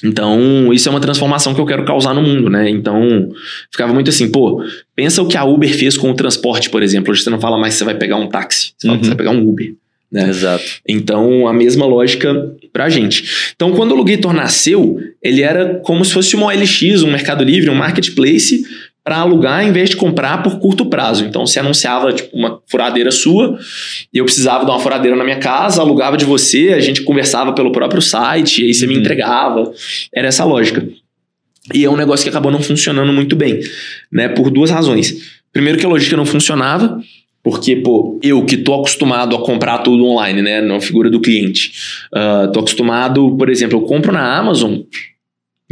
Então, 0.03 0.73
isso 0.73 0.89
é 0.89 0.91
uma 0.91 0.99
transformação 0.99 1.53
que 1.53 1.61
eu 1.61 1.65
quero 1.65 1.85
causar 1.85 2.13
no 2.13 2.21
mundo, 2.21 2.49
né? 2.49 2.69
Então, 2.69 3.29
ficava 3.71 3.93
muito 3.93 4.09
assim, 4.09 4.31
pô, 4.31 4.63
pensa 4.95 5.21
o 5.21 5.27
que 5.27 5.37
a 5.37 5.43
Uber 5.43 5.71
fez 5.75 5.97
com 5.97 6.09
o 6.09 6.15
transporte, 6.15 6.69
por 6.69 6.81
exemplo. 6.81 7.11
Hoje 7.11 7.21
você 7.21 7.29
não 7.29 7.39
fala 7.39 7.57
mais 7.57 7.75
que 7.75 7.79
você 7.79 7.85
vai 7.85 7.95
pegar 7.95 8.15
um 8.15 8.27
táxi, 8.27 8.73
você 8.77 8.87
uhum. 8.87 8.93
fala 8.93 8.99
que 8.99 9.05
você 9.05 9.09
vai 9.09 9.17
pegar 9.17 9.31
um 9.31 9.47
Uber. 9.47 9.73
Né? 10.11 10.29
Exato. 10.29 10.63
Então, 10.87 11.47
a 11.47 11.53
mesma 11.53 11.85
lógica 11.87 12.55
pra 12.71 12.87
gente. 12.87 13.51
Então, 13.55 13.71
quando 13.71 13.93
o 13.93 13.95
Lugator 13.95 14.31
nasceu, 14.31 14.99
ele 15.21 15.41
era 15.41 15.79
como 15.79 16.05
se 16.05 16.13
fosse 16.13 16.35
uma 16.35 16.47
OLX, 16.47 17.01
um 17.01 17.11
Mercado 17.11 17.43
Livre, 17.43 17.69
um 17.71 17.75
marketplace 17.75 18.63
para 19.03 19.17
alugar 19.17 19.65
em 19.65 19.71
vez 19.71 19.89
de 19.89 19.97
comprar 19.97 20.41
por 20.41 20.59
curto 20.59 20.85
prazo. 20.85 21.25
Então, 21.25 21.45
você 21.45 21.59
anunciava 21.59 22.13
tipo, 22.13 22.35
uma 22.35 22.61
furadeira 22.67 23.11
sua, 23.11 23.59
e 24.13 24.17
eu 24.17 24.25
precisava 24.25 24.63
de 24.63 24.71
uma 24.71 24.79
furadeira 24.79 25.15
na 25.15 25.23
minha 25.23 25.39
casa, 25.39 25.81
alugava 25.81 26.15
de 26.15 26.23
você, 26.23 26.73
a 26.73 26.79
gente 26.79 27.01
conversava 27.01 27.53
pelo 27.53 27.71
próprio 27.71 28.01
site, 28.01 28.61
e 28.61 28.67
aí 28.67 28.73
você 28.73 28.85
uhum. 28.85 28.93
me 28.93 28.99
entregava. 28.99 29.71
Era 30.13 30.29
essa 30.29 30.45
lógica. 30.45 30.87
E 31.73 31.83
é 31.83 31.89
um 31.89 31.97
negócio 31.97 32.23
que 32.23 32.29
acabou 32.29 32.51
não 32.51 32.61
funcionando 32.61 33.11
muito 33.11 33.35
bem, 33.35 33.59
né? 34.11 34.29
Por 34.29 34.49
duas 34.49 34.69
razões. 34.69 35.41
Primeiro 35.51 35.77
que 35.77 35.85
a 35.85 35.89
logística 35.89 36.17
não 36.17 36.25
funcionava, 36.25 36.99
porque, 37.43 37.75
pô, 37.75 38.19
eu 38.23 38.43
que 38.45 38.57
tô 38.57 38.73
acostumado 38.73 39.35
a 39.35 39.45
comprar 39.45 39.79
tudo 39.79 40.05
online, 40.05 40.41
né? 40.41 40.61
Na 40.61 40.79
figura 40.79 41.09
do 41.09 41.19
cliente. 41.19 41.71
Uh, 42.13 42.51
tô 42.51 42.61
acostumado, 42.61 43.35
por 43.37 43.49
exemplo, 43.49 43.79
eu 43.79 43.83
compro 43.83 44.11
na 44.11 44.37
Amazon, 44.37 44.79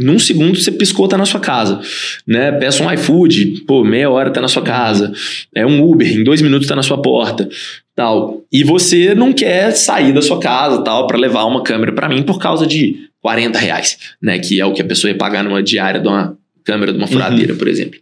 num 0.04 0.18
segundo 0.18 0.60
você 0.60 0.70
piscou, 0.72 1.08
tá 1.08 1.16
na 1.16 1.24
sua 1.24 1.40
casa. 1.40 1.80
Né? 2.26 2.52
Peça 2.52 2.82
um 2.82 2.92
iFood, 2.92 3.64
pô, 3.66 3.84
meia 3.84 4.10
hora 4.10 4.30
tá 4.30 4.40
na 4.40 4.48
sua 4.48 4.62
casa. 4.62 5.12
É 5.54 5.66
um 5.66 5.82
Uber, 5.82 6.10
em 6.10 6.24
dois 6.24 6.42
minutos 6.42 6.66
tá 6.66 6.76
na 6.76 6.82
sua 6.82 7.00
porta. 7.00 7.48
tal. 7.94 8.42
E 8.50 8.64
você 8.64 9.14
não 9.14 9.32
quer 9.32 9.72
sair 9.72 10.12
da 10.12 10.22
sua 10.22 10.38
casa 10.40 10.82
tal 10.82 11.06
para 11.06 11.18
levar 11.18 11.44
uma 11.44 11.62
câmera 11.62 11.92
para 11.92 12.08
mim 12.08 12.22
por 12.22 12.38
causa 12.38 12.66
de 12.66 13.08
40 13.20 13.58
reais, 13.58 13.98
né? 14.20 14.38
Que 14.38 14.60
é 14.60 14.66
o 14.66 14.72
que 14.72 14.82
a 14.82 14.84
pessoa 14.84 15.10
ia 15.10 15.16
pagar 15.16 15.44
numa 15.44 15.62
diária 15.62 16.00
de 16.00 16.08
uma 16.08 16.36
câmera 16.64 16.92
de 16.92 16.98
uma 16.98 17.06
furadeira, 17.06 17.52
uhum. 17.52 17.58
por 17.58 17.68
exemplo. 17.68 17.98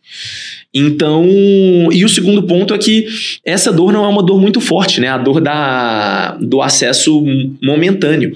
Então, 0.73 1.27
e 1.93 2.05
o 2.05 2.09
segundo 2.09 2.45
ponto 2.45 2.73
é 2.73 2.79
que 2.79 3.07
essa 3.45 3.73
dor 3.73 3.93
não 3.93 4.05
é 4.05 4.09
uma 4.09 4.23
dor 4.23 4.41
muito 4.41 4.61
forte, 4.61 5.01
né? 5.01 5.09
A 5.09 5.19
dor 5.19 5.41
da, 5.41 6.37
do 6.41 6.63
acesso 6.63 7.25
momentâneo. 7.61 8.33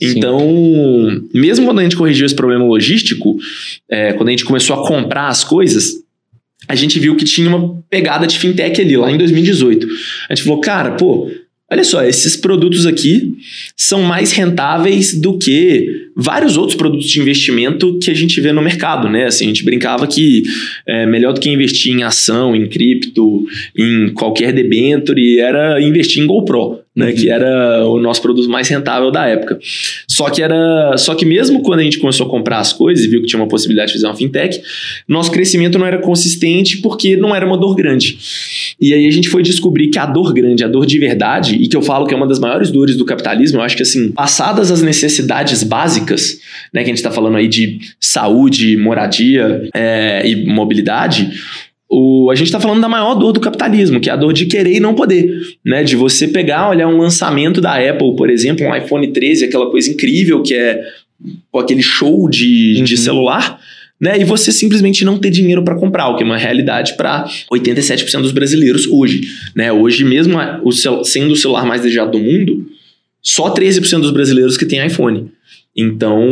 Então, 0.00 0.40
Sim. 0.40 1.28
mesmo 1.32 1.64
quando 1.64 1.78
a 1.78 1.82
gente 1.84 1.96
corrigiu 1.96 2.26
esse 2.26 2.34
problema 2.34 2.64
logístico, 2.64 3.36
é, 3.88 4.12
quando 4.14 4.28
a 4.28 4.32
gente 4.32 4.44
começou 4.44 4.74
a 4.76 4.86
comprar 4.86 5.28
as 5.28 5.44
coisas, 5.44 6.02
a 6.68 6.74
gente 6.74 6.98
viu 6.98 7.16
que 7.16 7.24
tinha 7.24 7.48
uma 7.48 7.80
pegada 7.88 8.26
de 8.26 8.36
fintech 8.36 8.80
ali, 8.80 8.96
lá 8.96 9.10
em 9.10 9.16
2018. 9.16 9.86
A 10.28 10.34
gente 10.34 10.44
falou, 10.44 10.60
cara, 10.60 10.92
pô, 10.92 11.30
olha 11.70 11.84
só, 11.84 12.02
esses 12.04 12.36
produtos 12.36 12.86
aqui 12.86 13.34
são 13.76 14.02
mais 14.02 14.32
rentáveis 14.32 15.14
do 15.18 15.38
que 15.38 16.08
vários 16.16 16.56
outros 16.56 16.76
produtos 16.76 17.08
de 17.08 17.20
investimento 17.20 17.98
que 17.98 18.10
a 18.10 18.14
gente 18.14 18.40
vê 18.40 18.52
no 18.52 18.62
mercado, 18.62 19.08
né? 19.08 19.26
Assim, 19.26 19.44
a 19.44 19.48
gente 19.48 19.64
brincava 19.64 20.06
que 20.06 20.42
é 20.86 21.06
melhor 21.06 21.32
do 21.32 21.40
que 21.40 21.50
investir 21.50 21.92
em 21.92 22.02
ação, 22.02 22.54
em 22.54 22.68
cripto, 22.68 23.44
em 23.76 24.08
qualquer 24.14 24.52
debenture, 24.52 25.40
era 25.40 25.80
investir 25.82 26.22
em 26.22 26.26
GoPro 26.26 26.85
né, 26.96 27.12
que 27.12 27.28
era 27.28 27.86
o 27.86 28.00
nosso 28.00 28.22
produto 28.22 28.48
mais 28.48 28.66
rentável 28.68 29.10
da 29.10 29.26
época. 29.26 29.58
Só 30.08 30.30
que 30.30 30.40
era, 30.40 30.96
só 30.96 31.14
que 31.14 31.26
mesmo 31.26 31.62
quando 31.62 31.80
a 31.80 31.82
gente 31.82 31.98
começou 31.98 32.26
a 32.26 32.30
comprar 32.30 32.58
as 32.58 32.72
coisas 32.72 33.04
e 33.04 33.08
viu 33.08 33.20
que 33.20 33.26
tinha 33.26 33.38
uma 33.38 33.48
possibilidade 33.48 33.88
de 33.88 33.98
fazer 33.98 34.06
uma 34.06 34.16
fintech, 34.16 34.62
nosso 35.06 35.30
crescimento 35.30 35.78
não 35.78 35.86
era 35.86 35.98
consistente 35.98 36.78
porque 36.78 37.14
não 37.14 37.34
era 37.34 37.44
uma 37.44 37.58
dor 37.58 37.74
grande. 37.74 38.18
E 38.80 38.94
aí 38.94 39.06
a 39.06 39.10
gente 39.10 39.28
foi 39.28 39.42
descobrir 39.42 39.88
que 39.88 39.98
a 39.98 40.06
dor 40.06 40.32
grande, 40.32 40.64
a 40.64 40.68
dor 40.68 40.86
de 40.86 40.98
verdade, 40.98 41.56
e 41.56 41.68
que 41.68 41.76
eu 41.76 41.82
falo 41.82 42.06
que 42.06 42.14
é 42.14 42.16
uma 42.16 42.26
das 42.26 42.38
maiores 42.38 42.70
dores 42.70 42.96
do 42.96 43.04
capitalismo, 43.04 43.58
eu 43.58 43.62
acho 43.62 43.76
que 43.76 43.82
assim, 43.82 44.10
passadas 44.12 44.72
as 44.72 44.80
necessidades 44.80 45.62
básicas, 45.62 46.38
né, 46.72 46.82
que 46.82 46.86
a 46.86 46.92
gente 46.92 46.96
está 46.96 47.10
falando 47.10 47.36
aí 47.36 47.46
de 47.46 47.78
saúde, 48.00 48.76
moradia 48.76 49.68
é, 49.74 50.26
e 50.26 50.46
mobilidade, 50.46 51.30
o, 51.88 52.30
a 52.30 52.34
gente 52.34 52.48
está 52.48 52.58
falando 52.58 52.80
da 52.80 52.88
maior 52.88 53.14
dor 53.14 53.32
do 53.32 53.40
capitalismo, 53.40 54.00
que 54.00 54.10
é 54.10 54.12
a 54.12 54.16
dor 54.16 54.32
de 54.32 54.46
querer 54.46 54.74
e 54.74 54.80
não 54.80 54.94
poder, 54.94 55.40
né? 55.64 55.84
De 55.84 55.94
você 55.94 56.26
pegar, 56.26 56.70
olhar 56.70 56.88
um 56.88 56.98
lançamento 56.98 57.60
da 57.60 57.74
Apple, 57.74 58.16
por 58.16 58.28
exemplo, 58.28 58.66
um 58.66 58.74
iPhone 58.74 59.06
13, 59.12 59.44
aquela 59.44 59.70
coisa 59.70 59.90
incrível 59.90 60.42
que 60.42 60.54
é 60.54 60.80
aquele 61.54 61.82
show 61.82 62.28
de, 62.28 62.76
uhum. 62.78 62.84
de 62.84 62.96
celular, 62.96 63.60
né? 64.00 64.18
E 64.18 64.24
você 64.24 64.50
simplesmente 64.52 65.04
não 65.04 65.18
ter 65.18 65.30
dinheiro 65.30 65.62
para 65.62 65.76
comprar, 65.76 66.08
o 66.08 66.16
que 66.16 66.22
é 66.22 66.26
uma 66.26 66.36
realidade 66.36 66.94
para 66.96 67.24
87% 67.52 68.20
dos 68.20 68.32
brasileiros 68.32 68.86
hoje, 68.86 69.22
né? 69.54 69.72
Hoje 69.72 70.04
mesmo 70.04 70.36
o 70.64 70.72
sendo 70.72 71.32
o 71.32 71.36
celular 71.36 71.64
mais 71.64 71.82
desejado 71.82 72.12
do 72.12 72.18
mundo, 72.18 72.66
só 73.22 73.52
13% 73.52 74.00
dos 74.00 74.10
brasileiros 74.10 74.56
que 74.56 74.66
têm 74.66 74.84
iPhone. 74.84 75.30
Então, 75.78 76.22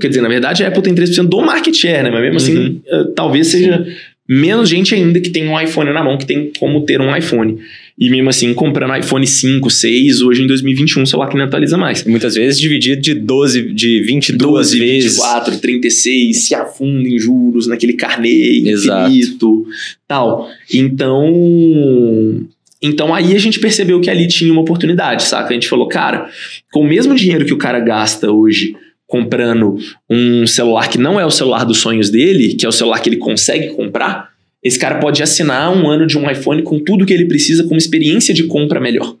quer 0.00 0.08
dizer, 0.08 0.20
na 0.20 0.28
verdade 0.28 0.62
a 0.62 0.68
Apple 0.68 0.82
tem 0.82 0.94
13% 0.94 1.28
do 1.28 1.42
market 1.42 1.74
share, 1.74 2.04
né? 2.04 2.10
Mas 2.10 2.20
mesmo 2.20 2.36
assim, 2.36 2.56
uhum. 2.58 2.80
assim, 2.90 3.12
talvez 3.14 3.46
seja 3.48 3.86
menos 4.32 4.68
gente 4.68 4.94
ainda 4.94 5.18
que 5.18 5.28
tem 5.28 5.48
um 5.48 5.60
iPhone 5.60 5.92
na 5.92 6.04
mão, 6.04 6.16
que 6.16 6.24
tem 6.24 6.52
como 6.56 6.82
ter 6.82 7.00
um 7.00 7.14
iPhone. 7.16 7.58
E 7.98 8.08
mesmo 8.08 8.30
assim, 8.30 8.54
comprando 8.54 8.96
iPhone 8.96 9.26
5, 9.26 9.68
6, 9.68 10.22
hoje 10.22 10.44
em 10.44 10.46
2021, 10.46 11.02
o 11.02 11.06
celular 11.06 11.28
que 11.28 11.36
não 11.36 11.44
atualiza 11.44 11.76
mais. 11.76 12.04
Muitas 12.04 12.36
vezes 12.36 12.60
dividido 12.60 13.02
de 13.02 13.12
12, 13.12 13.74
de 13.74 14.00
22 14.02 14.38
12, 14.38 14.78
vezes. 14.78 15.16
24, 15.16 15.58
36, 15.58 16.36
se 16.36 16.54
afunda 16.54 17.08
em 17.08 17.18
juros, 17.18 17.66
naquele 17.66 17.94
carnê 17.94 18.60
infinito, 18.60 19.66
tal. 20.06 20.48
Então... 20.72 22.46
Então 22.82 23.14
aí 23.14 23.34
a 23.34 23.38
gente 23.38 23.60
percebeu 23.60 24.00
que 24.00 24.08
ali 24.08 24.26
tinha 24.26 24.50
uma 24.50 24.62
oportunidade, 24.62 25.24
saca? 25.24 25.50
A 25.50 25.52
gente 25.52 25.68
falou, 25.68 25.86
cara, 25.86 26.30
com 26.72 26.80
o 26.80 26.88
mesmo 26.88 27.14
dinheiro 27.14 27.44
que 27.44 27.52
o 27.52 27.58
cara 27.58 27.78
gasta 27.78 28.30
hoje 28.30 28.74
comprando 29.10 29.76
um 30.08 30.46
celular 30.46 30.88
que 30.88 30.96
não 30.96 31.18
é 31.18 31.26
o 31.26 31.30
celular 31.32 31.64
dos 31.64 31.78
sonhos 31.78 32.08
dele, 32.10 32.54
que 32.54 32.64
é 32.64 32.68
o 32.68 32.72
celular 32.72 33.00
que 33.00 33.08
ele 33.08 33.16
consegue 33.16 33.70
comprar, 33.70 34.30
esse 34.62 34.78
cara 34.78 35.00
pode 35.00 35.20
assinar 35.20 35.76
um 35.76 35.90
ano 35.90 36.06
de 36.06 36.16
um 36.16 36.30
iPhone 36.30 36.62
com 36.62 36.78
tudo 36.78 37.04
que 37.04 37.12
ele 37.12 37.24
precisa, 37.24 37.64
com 37.64 37.70
uma 37.70 37.78
experiência 37.78 38.32
de 38.32 38.44
compra 38.44 38.78
melhor. 38.78 39.16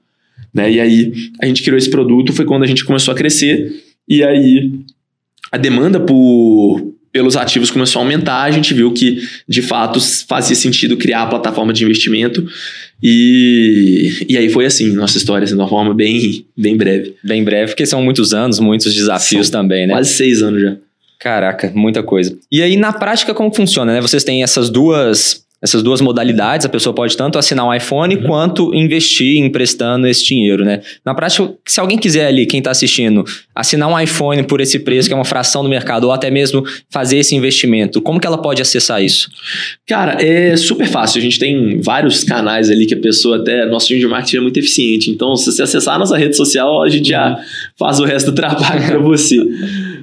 Né? 0.54 0.70
E 0.70 0.80
aí 0.80 1.12
a 1.42 1.46
gente 1.46 1.62
criou 1.62 1.76
esse 1.76 1.90
produto, 1.90 2.32
foi 2.32 2.44
quando 2.44 2.62
a 2.62 2.66
gente 2.66 2.84
começou 2.84 3.12
a 3.12 3.16
crescer, 3.16 3.82
e 4.08 4.22
aí 4.22 4.70
a 5.50 5.56
demanda 5.56 5.98
por, 5.98 6.89
pelos 7.12 7.36
ativos 7.36 7.70
começou 7.70 8.00
a 8.00 8.04
aumentar, 8.04 8.42
a 8.42 8.50
gente 8.50 8.72
viu 8.72 8.92
que 8.92 9.22
de 9.48 9.62
fato 9.62 10.00
fazia 10.28 10.54
sentido 10.54 10.96
criar 10.96 11.22
a 11.22 11.26
plataforma 11.26 11.72
de 11.72 11.84
investimento. 11.84 12.46
E, 13.02 14.26
e 14.28 14.36
aí 14.36 14.48
foi 14.48 14.66
assim, 14.66 14.92
nossa 14.92 15.16
história, 15.16 15.44
assim, 15.44 15.54
de 15.54 15.60
uma 15.60 15.68
forma 15.68 15.94
bem, 15.94 16.44
bem 16.56 16.76
breve. 16.76 17.14
Bem 17.24 17.42
breve, 17.42 17.72
porque 17.72 17.86
são 17.86 18.02
muitos 18.02 18.32
anos, 18.32 18.58
muitos 18.60 18.94
desafios 18.94 19.48
são 19.48 19.60
também, 19.60 19.86
né? 19.86 19.94
Quase 19.94 20.10
seis 20.10 20.42
anos 20.42 20.60
já. 20.60 20.76
Caraca, 21.18 21.72
muita 21.74 22.02
coisa. 22.02 22.36
E 22.50 22.62
aí, 22.62 22.76
na 22.76 22.92
prática, 22.92 23.34
como 23.34 23.54
funciona, 23.54 23.92
né? 23.92 24.00
Vocês 24.00 24.24
têm 24.24 24.42
essas 24.42 24.70
duas 24.70 25.44
essas 25.62 25.82
duas 25.82 26.00
modalidades, 26.00 26.64
a 26.64 26.68
pessoa 26.68 26.94
pode 26.94 27.16
tanto 27.16 27.38
assinar 27.38 27.66
um 27.66 27.74
iPhone 27.74 28.16
uhum. 28.16 28.22
quanto 28.22 28.74
investir 28.74 29.36
emprestando 29.36 30.06
esse 30.06 30.24
dinheiro, 30.24 30.64
né? 30.64 30.80
Na 31.04 31.14
prática, 31.14 31.52
se 31.66 31.78
alguém 31.78 31.98
quiser 31.98 32.26
ali, 32.26 32.46
quem 32.46 32.58
está 32.58 32.70
assistindo, 32.70 33.24
assinar 33.54 33.88
um 33.88 34.00
iPhone 34.00 34.42
por 34.44 34.60
esse 34.60 34.78
preço, 34.78 35.08
que 35.08 35.12
é 35.12 35.16
uma 35.16 35.24
fração 35.24 35.62
do 35.62 35.68
mercado, 35.68 36.04
ou 36.04 36.12
até 36.12 36.30
mesmo 36.30 36.64
fazer 36.88 37.18
esse 37.18 37.34
investimento, 37.34 38.00
como 38.00 38.18
que 38.18 38.26
ela 38.26 38.38
pode 38.38 38.62
acessar 38.62 39.02
isso? 39.02 39.28
Cara, 39.86 40.22
é 40.22 40.56
super 40.56 40.86
fácil. 40.86 41.18
A 41.18 41.22
gente 41.22 41.38
tem 41.38 41.80
vários 41.80 42.24
canais 42.24 42.70
ali 42.70 42.86
que 42.86 42.94
a 42.94 43.00
pessoa 43.00 43.36
até. 43.36 43.66
Nosso 43.66 43.88
time 43.88 44.00
de 44.00 44.06
marketing 44.06 44.36
é 44.38 44.40
muito 44.40 44.58
eficiente. 44.58 45.10
Então, 45.10 45.36
se 45.36 45.52
você 45.52 45.62
acessar 45.62 45.96
a 45.96 45.98
nossa 45.98 46.16
rede 46.16 46.36
social, 46.36 46.82
a 46.82 46.88
gente 46.88 47.08
já 47.08 47.38
faz 47.78 48.00
o 48.00 48.04
resto 48.04 48.30
do 48.30 48.34
trabalho 48.34 48.86
para 48.86 48.98
você. 48.98 49.36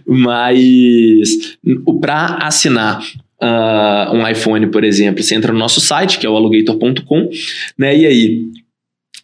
Mas 0.06 1.58
para 2.00 2.38
assinar 2.42 3.02
uh, 3.42 4.14
um 4.14 4.28
iPhone, 4.28 4.68
por 4.68 4.84
exemplo, 4.84 5.24
você 5.24 5.36
entra 5.36 5.52
no 5.52 5.60
nosso 5.60 5.80
site, 5.82 6.20
que 6.20 6.26
é 6.26 6.30
o 6.30 6.36
alugator.com, 6.36 7.30
né? 7.78 7.96
E 7.96 8.06
aí 8.06 8.42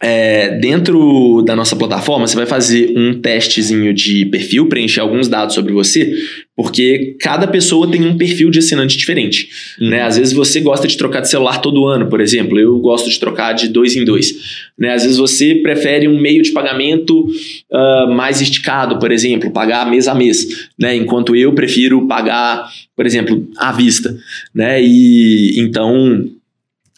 é, 0.04 0.58
dentro 0.58 1.42
da 1.44 1.56
nossa 1.56 1.78
plataforma, 1.78 2.28
você 2.28 2.36
vai 2.36 2.46
fazer 2.46 2.94
um 2.98 3.22
testezinho 3.22 3.94
de 3.94 4.26
perfil, 4.26 4.68
preencher 4.68 5.00
alguns 5.00 5.30
dados 5.30 5.56
sobre 5.56 5.72
você, 5.72 6.14
porque 6.56 7.16
cada 7.20 7.48
pessoa 7.48 7.90
tem 7.90 8.06
um 8.06 8.16
perfil 8.16 8.52
de 8.52 8.60
assinante 8.60 8.96
diferente. 8.96 9.50
Uhum. 9.82 9.90
Né? 9.90 10.02
Às 10.04 10.18
vezes 10.18 10.34
você 10.34 10.60
gosta 10.62 10.88
de 10.88 10.96
trocar 10.96 11.22
de 11.22 11.30
celular 11.30 11.60
todo 11.60 11.86
ano, 11.86 12.08
por 12.08 12.22
exemplo. 12.22 12.60
Eu 12.60 12.78
gosto 12.80 13.10
de 13.10 13.20
trocar 13.20 13.54
de 13.54 13.68
dois 13.68 13.96
em 13.96 14.06
dois. 14.06 14.70
Né? 14.78 14.94
Às 14.94 15.04
vezes 15.04 15.18
você 15.18 15.56
prefere 15.56 16.08
um 16.08 16.20
meio 16.20 16.44
de 16.44 16.52
pagamento 16.52 17.26
uh, 17.26 18.14
mais 18.14 18.40
esticado, 18.40 19.00
por 19.00 19.12
exemplo, 19.12 19.52
pagar 19.52 19.90
mês 19.90 20.08
a 20.08 20.14
mês. 20.14 20.70
Né? 20.78 20.96
Enquanto 20.96 21.36
eu 21.36 21.54
prefiro 21.54 22.08
pagar, 22.08 22.70
por 22.96 23.06
exemplo, 23.06 23.48
à 23.58 23.72
vista. 23.72 24.16
Né? 24.54 24.80
E 24.84 25.60
então 25.60 26.24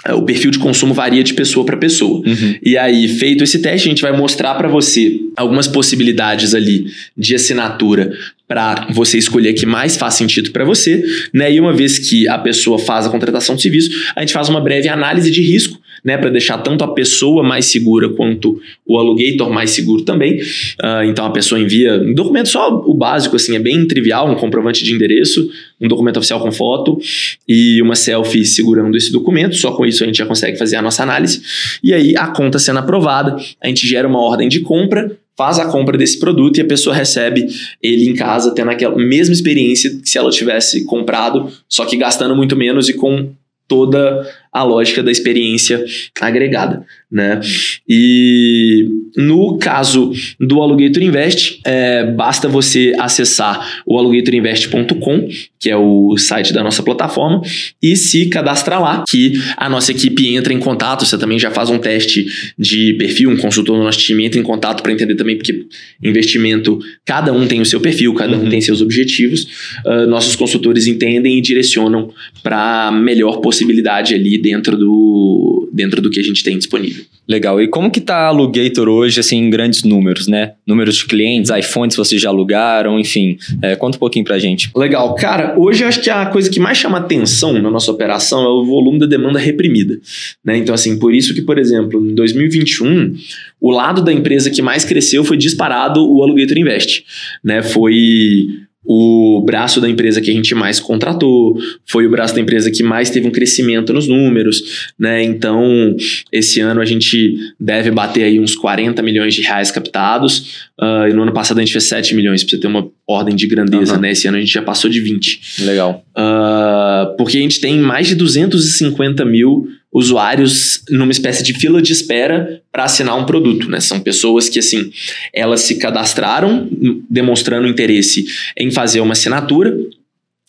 é, 0.05 0.13
o 0.13 0.21
perfil 0.21 0.51
de 0.51 0.59
consumo 0.59 0.93
varia 0.93 1.23
de 1.23 1.33
pessoa 1.33 1.65
para 1.65 1.75
pessoa. 1.77 2.21
Uhum. 2.27 2.55
E 2.61 2.77
aí, 2.77 3.07
feito 3.07 3.43
esse 3.43 3.59
teste, 3.59 3.87
a 3.87 3.89
gente 3.89 4.03
vai 4.03 4.15
mostrar 4.15 4.53
para 4.53 4.67
você 4.67 5.19
algumas 5.35 5.67
possibilidades 5.67 6.53
ali 6.53 6.85
de 7.17 7.33
assinatura 7.33 8.11
para 8.47 8.87
você 8.91 9.17
escolher 9.17 9.53
que 9.53 9.65
mais 9.65 9.97
faz 9.97 10.13
sentido 10.13 10.51
para 10.51 10.63
você, 10.63 11.03
né? 11.33 11.51
E 11.51 11.59
uma 11.59 11.73
vez 11.73 11.97
que 11.97 12.27
a 12.27 12.37
pessoa 12.37 12.77
faz 12.77 13.05
a 13.05 13.09
contratação 13.09 13.55
de 13.55 13.61
serviço, 13.61 13.89
a 14.15 14.21
gente 14.21 14.33
faz 14.33 14.49
uma 14.49 14.61
breve 14.61 14.87
análise 14.87 15.31
de 15.31 15.41
risco 15.41 15.79
né, 16.05 16.17
para 16.17 16.29
deixar 16.29 16.59
tanto 16.59 16.83
a 16.83 16.93
pessoa 16.93 17.41
mais 17.41 17.65
segura 17.65 18.09
quanto 18.09 18.61
o 18.85 18.99
alugator 18.99 19.49
mais 19.49 19.71
seguro 19.71 20.03
também. 20.03 20.39
Uh, 20.39 21.03
então 21.09 21.25
a 21.25 21.31
pessoa 21.31 21.59
envia 21.59 21.95
um 21.95 22.13
documento 22.13 22.49
só 22.49 22.69
o 22.85 22.93
básico, 22.93 23.35
assim, 23.35 23.55
é 23.55 23.59
bem 23.59 23.87
trivial, 23.87 24.29
um 24.29 24.35
comprovante 24.35 24.83
de 24.83 24.93
endereço, 24.93 25.49
um 25.81 25.87
documento 25.87 26.17
oficial 26.17 26.39
com 26.39 26.51
foto 26.51 26.99
e 27.47 27.81
uma 27.81 27.95
selfie 27.95 28.45
segurando 28.45 28.95
esse 28.95 29.11
documento. 29.11 29.55
Só 29.55 29.71
com 29.71 29.83
isso 29.83 30.03
a 30.03 30.05
gente 30.05 30.17
já 30.17 30.27
consegue 30.27 30.59
fazer 30.59 30.75
a 30.75 30.81
nossa 30.81 31.01
análise. 31.01 31.41
E 31.83 31.91
aí 31.91 32.15
a 32.15 32.27
conta 32.27 32.59
sendo 32.59 32.77
aprovada, 32.77 33.35
a 33.59 33.67
gente 33.67 33.87
gera 33.87 34.07
uma 34.07 34.21
ordem 34.21 34.47
de 34.47 34.59
compra 34.59 35.17
faz 35.37 35.59
a 35.59 35.65
compra 35.65 35.97
desse 35.97 36.19
produto 36.19 36.57
e 36.57 36.61
a 36.61 36.65
pessoa 36.65 36.95
recebe 36.95 37.45
ele 37.81 38.09
em 38.09 38.13
casa 38.13 38.53
tendo 38.53 38.71
aquela 38.71 38.95
mesma 38.95 39.33
experiência 39.33 39.89
que 39.89 40.09
se 40.09 40.17
ela 40.17 40.29
tivesse 40.29 40.85
comprado, 40.85 41.51
só 41.67 41.85
que 41.85 41.97
gastando 41.97 42.35
muito 42.35 42.55
menos 42.55 42.89
e 42.89 42.93
com 42.93 43.31
toda 43.67 44.25
a 44.55 44.63
lógica 44.63 45.03
da 45.03 45.11
experiência 45.11 45.83
agregada, 46.21 46.85
né? 47.11 47.41
E 47.87 48.87
no 49.17 49.57
caso 49.57 50.13
do 50.39 50.61
Alugator 50.61 51.03
Invest, 51.03 51.59
é, 51.65 52.05
basta 52.05 52.47
você 52.47 52.93
acessar 52.97 53.81
o 53.85 53.97
alugatorinvest.com, 53.97 55.27
que 55.59 55.69
é 55.69 55.75
o 55.75 56.17
site 56.17 56.53
da 56.53 56.63
nossa 56.63 56.81
plataforma, 56.81 57.41
e 57.83 57.97
se 57.97 58.27
cadastrar 58.27 58.81
lá, 58.81 59.03
que 59.07 59.33
a 59.57 59.69
nossa 59.69 59.91
equipe 59.91 60.33
entra 60.33 60.53
em 60.53 60.59
contato, 60.59 61.05
você 61.05 61.17
também 61.17 61.37
já 61.37 61.51
faz 61.51 61.69
um 61.69 61.77
teste 61.77 62.25
de 62.57 62.93
perfil, 62.93 63.29
um 63.29 63.37
consultor 63.37 63.77
do 63.77 63.83
nosso 63.83 63.99
time 63.99 64.25
entra 64.25 64.39
em 64.39 64.43
contato 64.43 64.81
para 64.81 64.93
entender 64.93 65.15
também, 65.15 65.35
porque 65.35 65.65
investimento, 66.01 66.79
cada 67.05 67.33
um 67.33 67.45
tem 67.45 67.59
o 67.59 67.65
seu 67.65 67.81
perfil, 67.81 68.13
cada 68.13 68.37
uhum. 68.37 68.45
um 68.45 68.49
tem 68.49 68.61
seus 68.61 68.81
objetivos, 68.81 69.47
uh, 69.85 70.07
nossos 70.07 70.35
consultores 70.35 70.87
entendem 70.87 71.37
e 71.37 71.41
direcionam 71.41 72.09
para 72.41 72.87
a 72.87 72.91
melhor 72.91 73.41
possibilidade 73.41 74.13
ali 74.13 74.44
dentro 74.45 74.77
do, 74.77 75.67
dentro 75.73 75.99
do 75.99 76.11
que 76.11 76.19
a 76.19 76.23
gente 76.23 76.43
tem 76.43 76.55
disponível. 76.55 77.03
Legal. 77.27 77.59
E 77.59 77.67
como 77.67 77.89
que 77.89 77.99
tá 77.99 78.15
a 78.15 78.27
Alugator 78.27 78.87
hoje, 78.87 79.19
assim, 79.19 79.37
em 79.37 79.49
grandes 79.49 79.83
números, 79.83 80.27
né? 80.27 80.51
Números 80.67 80.97
de 80.97 81.05
clientes, 81.05 81.49
iPhones 81.49 81.95
vocês 81.95 82.21
já 82.21 82.29
alugaram, 82.29 82.99
enfim. 82.99 83.39
É, 83.59 83.75
conta 83.75 83.97
um 83.97 83.99
pouquinho 83.99 84.23
pra 84.23 84.37
gente. 84.37 84.69
Legal. 84.75 85.15
Cara, 85.15 85.55
hoje 85.57 85.83
eu 85.83 85.87
acho 85.87 85.99
que 85.99 86.11
a 86.11 86.27
coisa 86.27 86.47
que 86.47 86.59
mais 86.59 86.77
chama 86.77 86.99
atenção 86.99 87.53
na 87.53 87.71
nossa 87.71 87.91
operação 87.91 88.43
é 88.43 88.49
o 88.49 88.63
volume 88.63 88.99
da 88.99 89.07
demanda 89.07 89.39
reprimida. 89.39 89.99
Né? 90.43 90.57
Então, 90.57 90.75
assim, 90.75 90.99
por 90.99 91.11
isso 91.11 91.33
que, 91.33 91.41
por 91.41 91.57
exemplo, 91.57 91.99
em 92.07 92.13
2021, 92.13 93.15
o 93.59 93.71
lado 93.71 94.03
da 94.03 94.13
empresa 94.13 94.51
que 94.51 94.61
mais 94.61 94.85
cresceu 94.85 95.23
foi 95.23 95.37
disparado 95.37 96.07
o 96.07 96.21
Alugator 96.21 96.55
Invest. 96.55 97.03
Né? 97.43 97.63
Foi 97.63 98.45
o 98.85 99.41
braço 99.45 99.81
da 99.81 99.89
empresa 99.89 100.21
que 100.21 100.29
a 100.29 100.33
gente 100.33 100.53
mais 100.53 100.79
contratou, 100.79 101.57
foi 101.85 102.05
o 102.05 102.09
braço 102.09 102.35
da 102.35 102.41
empresa 102.41 102.69
que 102.69 102.83
mais 102.83 103.09
teve 103.09 103.27
um 103.27 103.31
crescimento 103.31 103.91
nos 103.91 104.07
números, 104.07 104.93
né? 104.97 105.23
Então, 105.23 105.95
esse 106.31 106.59
ano 106.59 106.81
a 106.81 106.85
gente 106.85 107.35
deve 107.59 107.91
bater 107.91 108.23
aí 108.23 108.39
uns 108.39 108.55
40 108.55 109.01
milhões 109.01 109.33
de 109.33 109.41
reais 109.41 109.71
captados, 109.71 110.67
uh, 110.79 111.07
e 111.09 111.13
no 111.13 111.23
ano 111.23 111.33
passado 111.33 111.57
a 111.57 111.61
gente 111.61 111.71
fez 111.71 111.85
7 111.85 112.15
milhões, 112.15 112.43
pra 112.43 112.51
você 112.51 112.57
ter 112.57 112.67
uma 112.67 112.87
ordem 113.07 113.35
de 113.35 113.47
grandeza, 113.47 113.95
uhum. 113.95 114.01
né? 114.01 114.11
Esse 114.11 114.27
ano 114.27 114.37
a 114.37 114.39
gente 114.39 114.53
já 114.53 114.61
passou 114.61 114.89
de 114.89 114.99
20. 114.99 115.63
Legal. 115.65 116.03
Uh, 116.17 117.15
porque 117.17 117.37
a 117.37 117.41
gente 117.41 117.59
tem 117.59 117.79
mais 117.79 118.07
de 118.07 118.15
250 118.15 119.25
mil 119.25 119.67
usuários 119.95 120.83
numa 120.89 121.13
espécie 121.13 121.41
de 121.41 121.53
fila 121.53 121.81
de 121.81 121.93
espera 121.93 122.61
para 122.69 122.83
assinar 122.83 123.17
um 123.17 123.25
produto, 123.25 123.69
né? 123.69 123.79
São 123.79 123.97
pessoas 124.01 124.49
que 124.49 124.59
assim, 124.59 124.91
elas 125.33 125.61
se 125.61 125.75
cadastraram 125.75 126.67
demonstrando 127.09 127.65
interesse 127.65 128.25
em 128.57 128.69
fazer 128.69 128.99
uma 128.99 129.13
assinatura, 129.13 129.73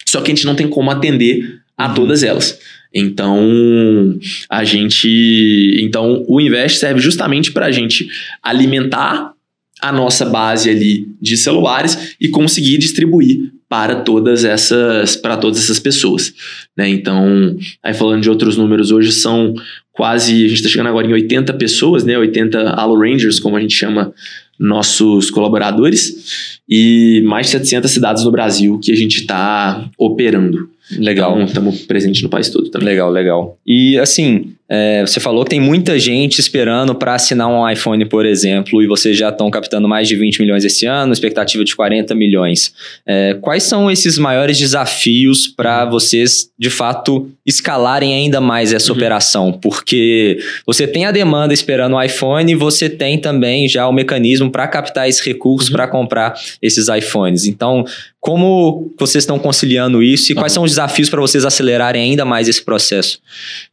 só 0.04 0.20
que 0.20 0.32
a 0.32 0.34
gente 0.34 0.44
não 0.44 0.56
tem 0.56 0.66
como 0.66 0.90
atender 0.90 1.60
a 1.78 1.86
uhum. 1.86 1.94
todas 1.94 2.24
elas. 2.24 2.58
Então, 2.92 4.18
a 4.50 4.64
gente, 4.64 5.78
então 5.80 6.24
o 6.26 6.40
Invest 6.40 6.80
serve 6.80 6.98
justamente 6.98 7.52
para 7.52 7.66
a 7.66 7.70
gente 7.70 8.08
alimentar 8.42 9.32
a 9.80 9.92
nossa 9.92 10.24
base 10.24 10.68
ali 10.68 11.06
de 11.20 11.36
celulares 11.36 12.16
e 12.20 12.28
conseguir 12.28 12.78
distribuir 12.78 13.52
para 13.68 13.96
todas 13.96 14.44
essas 14.44 15.16
para 15.16 15.36
todas 15.36 15.58
essas 15.58 15.78
pessoas, 15.78 16.32
né? 16.76 16.88
Então, 16.88 17.56
aí 17.82 17.94
falando 17.94 18.22
de 18.22 18.30
outros 18.30 18.56
números, 18.56 18.90
hoje 18.90 19.12
são 19.12 19.54
quase, 19.92 20.44
a 20.44 20.48
gente 20.48 20.58
está 20.58 20.68
chegando 20.68 20.88
agora 20.88 21.06
em 21.06 21.12
80 21.12 21.54
pessoas, 21.54 22.04
né? 22.04 22.16
80 22.18 22.70
Halo 22.70 22.98
Rangers, 22.98 23.40
como 23.40 23.56
a 23.56 23.60
gente 23.60 23.74
chama 23.74 24.12
nossos 24.58 25.30
colaboradores 25.30 26.58
e 26.68 27.22
mais 27.26 27.46
de 27.46 27.52
700 27.52 27.90
cidades 27.90 28.24
no 28.24 28.30
Brasil 28.30 28.78
que 28.78 28.92
a 28.92 28.96
gente 28.96 29.20
está 29.20 29.88
operando. 29.98 30.70
Legal. 30.92 31.32
Então, 31.32 31.44
estamos 31.46 31.80
presentes 31.80 32.22
no 32.22 32.28
país 32.28 32.48
todo 32.48 32.70
também. 32.70 32.88
Legal, 32.88 33.10
legal. 33.10 33.58
E 33.66 33.98
assim, 33.98 34.55
é, 34.68 35.02
você 35.02 35.20
falou 35.20 35.44
que 35.44 35.50
tem 35.50 35.60
muita 35.60 35.98
gente 35.98 36.40
esperando 36.40 36.94
para 36.94 37.14
assinar 37.14 37.48
um 37.48 37.68
iPhone, 37.68 38.04
por 38.06 38.26
exemplo, 38.26 38.82
e 38.82 38.86
vocês 38.86 39.16
já 39.16 39.28
estão 39.28 39.48
captando 39.50 39.86
mais 39.86 40.08
de 40.08 40.16
20 40.16 40.40
milhões 40.40 40.64
esse 40.64 40.86
ano, 40.86 41.12
expectativa 41.12 41.64
de 41.64 41.74
40 41.74 42.14
milhões. 42.14 42.72
É, 43.06 43.34
quais 43.40 43.62
são 43.62 43.88
esses 43.90 44.18
maiores 44.18 44.58
desafios 44.58 45.46
para 45.46 45.84
vocês, 45.84 46.50
de 46.58 46.68
fato, 46.68 47.30
escalarem 47.44 48.12
ainda 48.12 48.40
mais 48.40 48.72
essa 48.72 48.90
uhum. 48.90 48.96
operação? 48.96 49.52
Porque 49.52 50.38
você 50.66 50.86
tem 50.86 51.06
a 51.06 51.12
demanda 51.12 51.54
esperando 51.54 51.94
o 51.94 52.02
iPhone 52.02 52.50
e 52.50 52.56
você 52.56 52.90
tem 52.90 53.18
também 53.18 53.68
já 53.68 53.86
o 53.86 53.92
mecanismo 53.92 54.50
para 54.50 54.66
captar 54.66 55.08
esse 55.08 55.24
recurso 55.24 55.70
uhum. 55.70 55.76
para 55.76 55.86
comprar 55.86 56.34
esses 56.60 56.88
iPhones. 56.88 57.46
Então, 57.46 57.84
como 58.26 58.92
vocês 58.98 59.22
estão 59.22 59.38
conciliando 59.38 60.02
isso 60.02 60.32
e 60.32 60.34
quais 60.34 60.52
são 60.52 60.64
os 60.64 60.72
desafios 60.72 61.08
para 61.08 61.20
vocês 61.20 61.44
acelerarem 61.44 62.02
ainda 62.02 62.24
mais 62.24 62.48
esse 62.48 62.60
processo? 62.60 63.20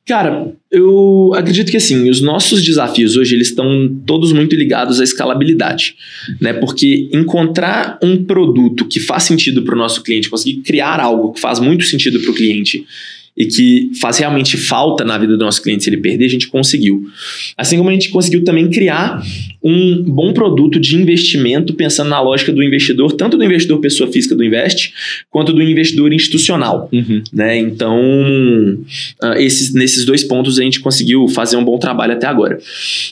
Cara, 0.05 0.53
eu 0.69 1.31
acredito 1.33 1.71
que 1.71 1.77
assim, 1.77 2.07
os 2.07 2.21
nossos 2.21 2.63
desafios 2.63 3.17
hoje 3.17 3.33
eles 3.33 3.47
estão 3.47 3.89
todos 4.05 4.31
muito 4.31 4.55
ligados 4.55 5.01
à 5.01 5.03
escalabilidade, 5.03 5.95
né? 6.39 6.53
Porque 6.53 7.09
encontrar 7.11 7.97
um 8.03 8.23
produto 8.23 8.85
que 8.85 8.99
faz 8.99 9.23
sentido 9.23 9.63
para 9.63 9.73
o 9.73 9.77
nosso 9.77 10.03
cliente, 10.03 10.29
conseguir 10.29 10.61
criar 10.61 10.99
algo 10.99 11.33
que 11.33 11.41
faz 11.41 11.59
muito 11.59 11.85
sentido 11.85 12.19
para 12.19 12.29
o 12.29 12.35
cliente 12.35 12.85
e 13.35 13.45
que 13.45 13.91
faz 13.99 14.19
realmente 14.19 14.57
falta 14.57 15.03
na 15.03 15.17
vida 15.17 15.35
do 15.35 15.43
nosso 15.43 15.61
cliente 15.61 15.83
se 15.83 15.89
ele 15.89 15.97
perder, 15.97 16.25
a 16.25 16.29
gente 16.29 16.47
conseguiu. 16.47 17.03
Assim 17.57 17.77
como 17.77 17.89
a 17.89 17.93
gente 17.93 18.09
conseguiu 18.09 18.43
também 18.43 18.69
criar 18.69 19.23
um 19.63 20.03
bom 20.03 20.33
produto 20.33 20.79
de 20.79 20.95
investimento 20.95 21.73
pensando 21.73 22.09
na 22.09 22.21
lógica 22.21 22.51
do 22.51 22.61
investidor, 22.61 23.13
tanto 23.13 23.35
do 23.35 23.43
investidor 23.43 23.79
pessoa 23.79 24.11
física 24.11 24.35
do 24.35 24.43
Invest, 24.43 24.93
quanto 25.31 25.51
do 25.51 25.63
investidor 25.63 26.13
institucional. 26.13 26.89
Uhum. 26.91 27.23
Né? 27.33 27.57
Então, 27.57 27.99
uh, 29.23 29.33
esses, 29.37 29.73
nesses 29.73 30.05
dois 30.05 30.23
pontos 30.23 30.59
a 30.59 30.63
gente 30.63 30.79
conseguiu 30.79 31.27
fazer 31.27 31.57
um 31.57 31.63
bom 31.63 31.79
trabalho 31.79 32.13
até 32.13 32.27
agora. 32.27 32.59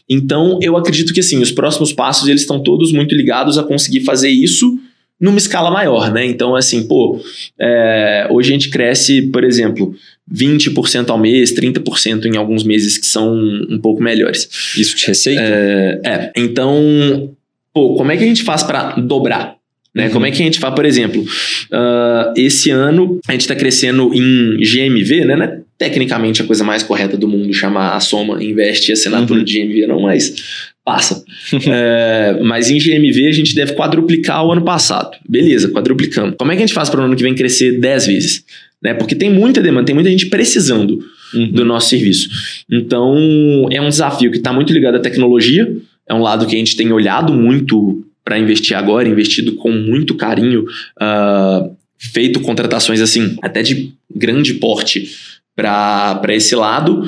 Então, 0.07 0.59
eu 0.61 0.77
acredito 0.77 1.13
que 1.13 1.19
assim, 1.19 1.41
os 1.41 1.51
próximos 1.51 1.91
passos 1.91 2.27
eles 2.27 2.41
estão 2.41 2.61
todos 2.61 2.91
muito 2.91 3.15
ligados 3.15 3.57
a 3.57 3.63
conseguir 3.63 4.01
fazer 4.01 4.29
isso 4.29 4.77
numa 5.21 5.37
escala 5.37 5.69
maior, 5.69 6.11
né? 6.11 6.25
Então, 6.25 6.55
assim, 6.55 6.87
pô, 6.87 7.21
é, 7.59 8.27
hoje 8.31 8.49
a 8.49 8.53
gente 8.53 8.69
cresce, 8.71 9.21
por 9.21 9.43
exemplo, 9.43 9.93
20% 10.33 11.09
ao 11.09 11.17
mês, 11.19 11.53
30% 11.53 12.25
em 12.25 12.37
alguns 12.37 12.63
meses 12.63 12.97
que 12.97 13.05
são 13.05 13.31
um 13.69 13.79
pouco 13.79 14.01
melhores. 14.01 14.49
Isso 14.75 14.97
de 14.97 15.05
receita? 15.05 15.41
É, 15.41 15.99
é. 16.03 16.31
então, 16.35 17.31
pô, 17.71 17.95
como 17.95 18.11
é 18.11 18.17
que 18.17 18.23
a 18.23 18.27
gente 18.27 18.41
faz 18.41 18.63
para 18.63 18.95
dobrar? 18.95 19.55
Né? 19.93 20.05
Uhum. 20.05 20.11
Como 20.11 20.25
é 20.25 20.31
que 20.31 20.41
a 20.41 20.45
gente 20.45 20.59
faz, 20.59 20.73
por 20.73 20.85
exemplo, 20.85 21.21
uh, 21.21 22.33
esse 22.35 22.71
ano 22.71 23.19
a 23.27 23.33
gente 23.33 23.41
está 23.41 23.55
crescendo 23.55 24.11
em 24.13 24.57
GMV, 24.57 25.25
né? 25.25 25.35
né? 25.35 25.59
Tecnicamente 25.77 26.41
a 26.41 26.45
coisa 26.45 26.63
mais 26.63 26.81
correta 26.81 27.17
do 27.17 27.27
mundo 27.27 27.53
chamar 27.53 27.95
a 27.95 27.99
soma, 27.99 28.43
investe 28.43 28.89
e 28.89 28.93
assinatura 28.93 29.39
uhum. 29.39 29.45
de 29.45 29.59
GMV, 29.59 29.87
não, 29.87 29.99
mas 29.99 30.70
passa. 30.91 31.23
é, 31.67 32.39
mas 32.43 32.69
em 32.69 32.77
GMV 32.77 33.27
a 33.27 33.31
gente 33.31 33.55
deve 33.55 33.73
quadruplicar 33.73 34.45
o 34.45 34.51
ano 34.51 34.63
passado. 34.63 35.17
Beleza, 35.27 35.69
quadruplicamos. 35.69 36.35
Como 36.37 36.51
é 36.51 36.55
que 36.55 36.63
a 36.63 36.65
gente 36.65 36.75
faz 36.75 36.89
para 36.89 37.01
o 37.01 37.03
ano 37.03 37.15
que 37.15 37.23
vem 37.23 37.33
crescer 37.33 37.79
10 37.79 38.07
vezes? 38.07 38.43
Né? 38.81 38.93
Porque 38.93 39.15
tem 39.15 39.29
muita 39.29 39.61
demanda, 39.61 39.85
tem 39.85 39.95
muita 39.95 40.09
gente 40.09 40.25
precisando 40.25 40.99
uhum. 41.33 41.51
do 41.51 41.63
nosso 41.63 41.89
serviço. 41.89 42.29
Então, 42.69 43.67
é 43.71 43.81
um 43.81 43.89
desafio 43.89 44.31
que 44.31 44.37
está 44.37 44.51
muito 44.51 44.73
ligado 44.73 44.95
à 44.95 44.99
tecnologia. 44.99 45.71
É 46.07 46.13
um 46.13 46.21
lado 46.21 46.45
que 46.45 46.55
a 46.55 46.59
gente 46.59 46.75
tem 46.75 46.91
olhado 46.91 47.33
muito 47.33 48.03
para 48.23 48.37
investir 48.37 48.75
agora, 48.75 49.07
investido 49.07 49.53
com 49.53 49.71
muito 49.71 50.15
carinho, 50.15 50.63
uh, 50.63 51.75
feito 51.97 52.39
contratações 52.39 53.01
assim, 53.01 53.35
até 53.41 53.61
de 53.61 53.93
grande 54.13 54.55
porte 54.55 55.09
para 55.55 56.21
esse 56.29 56.55
lado, 56.55 57.03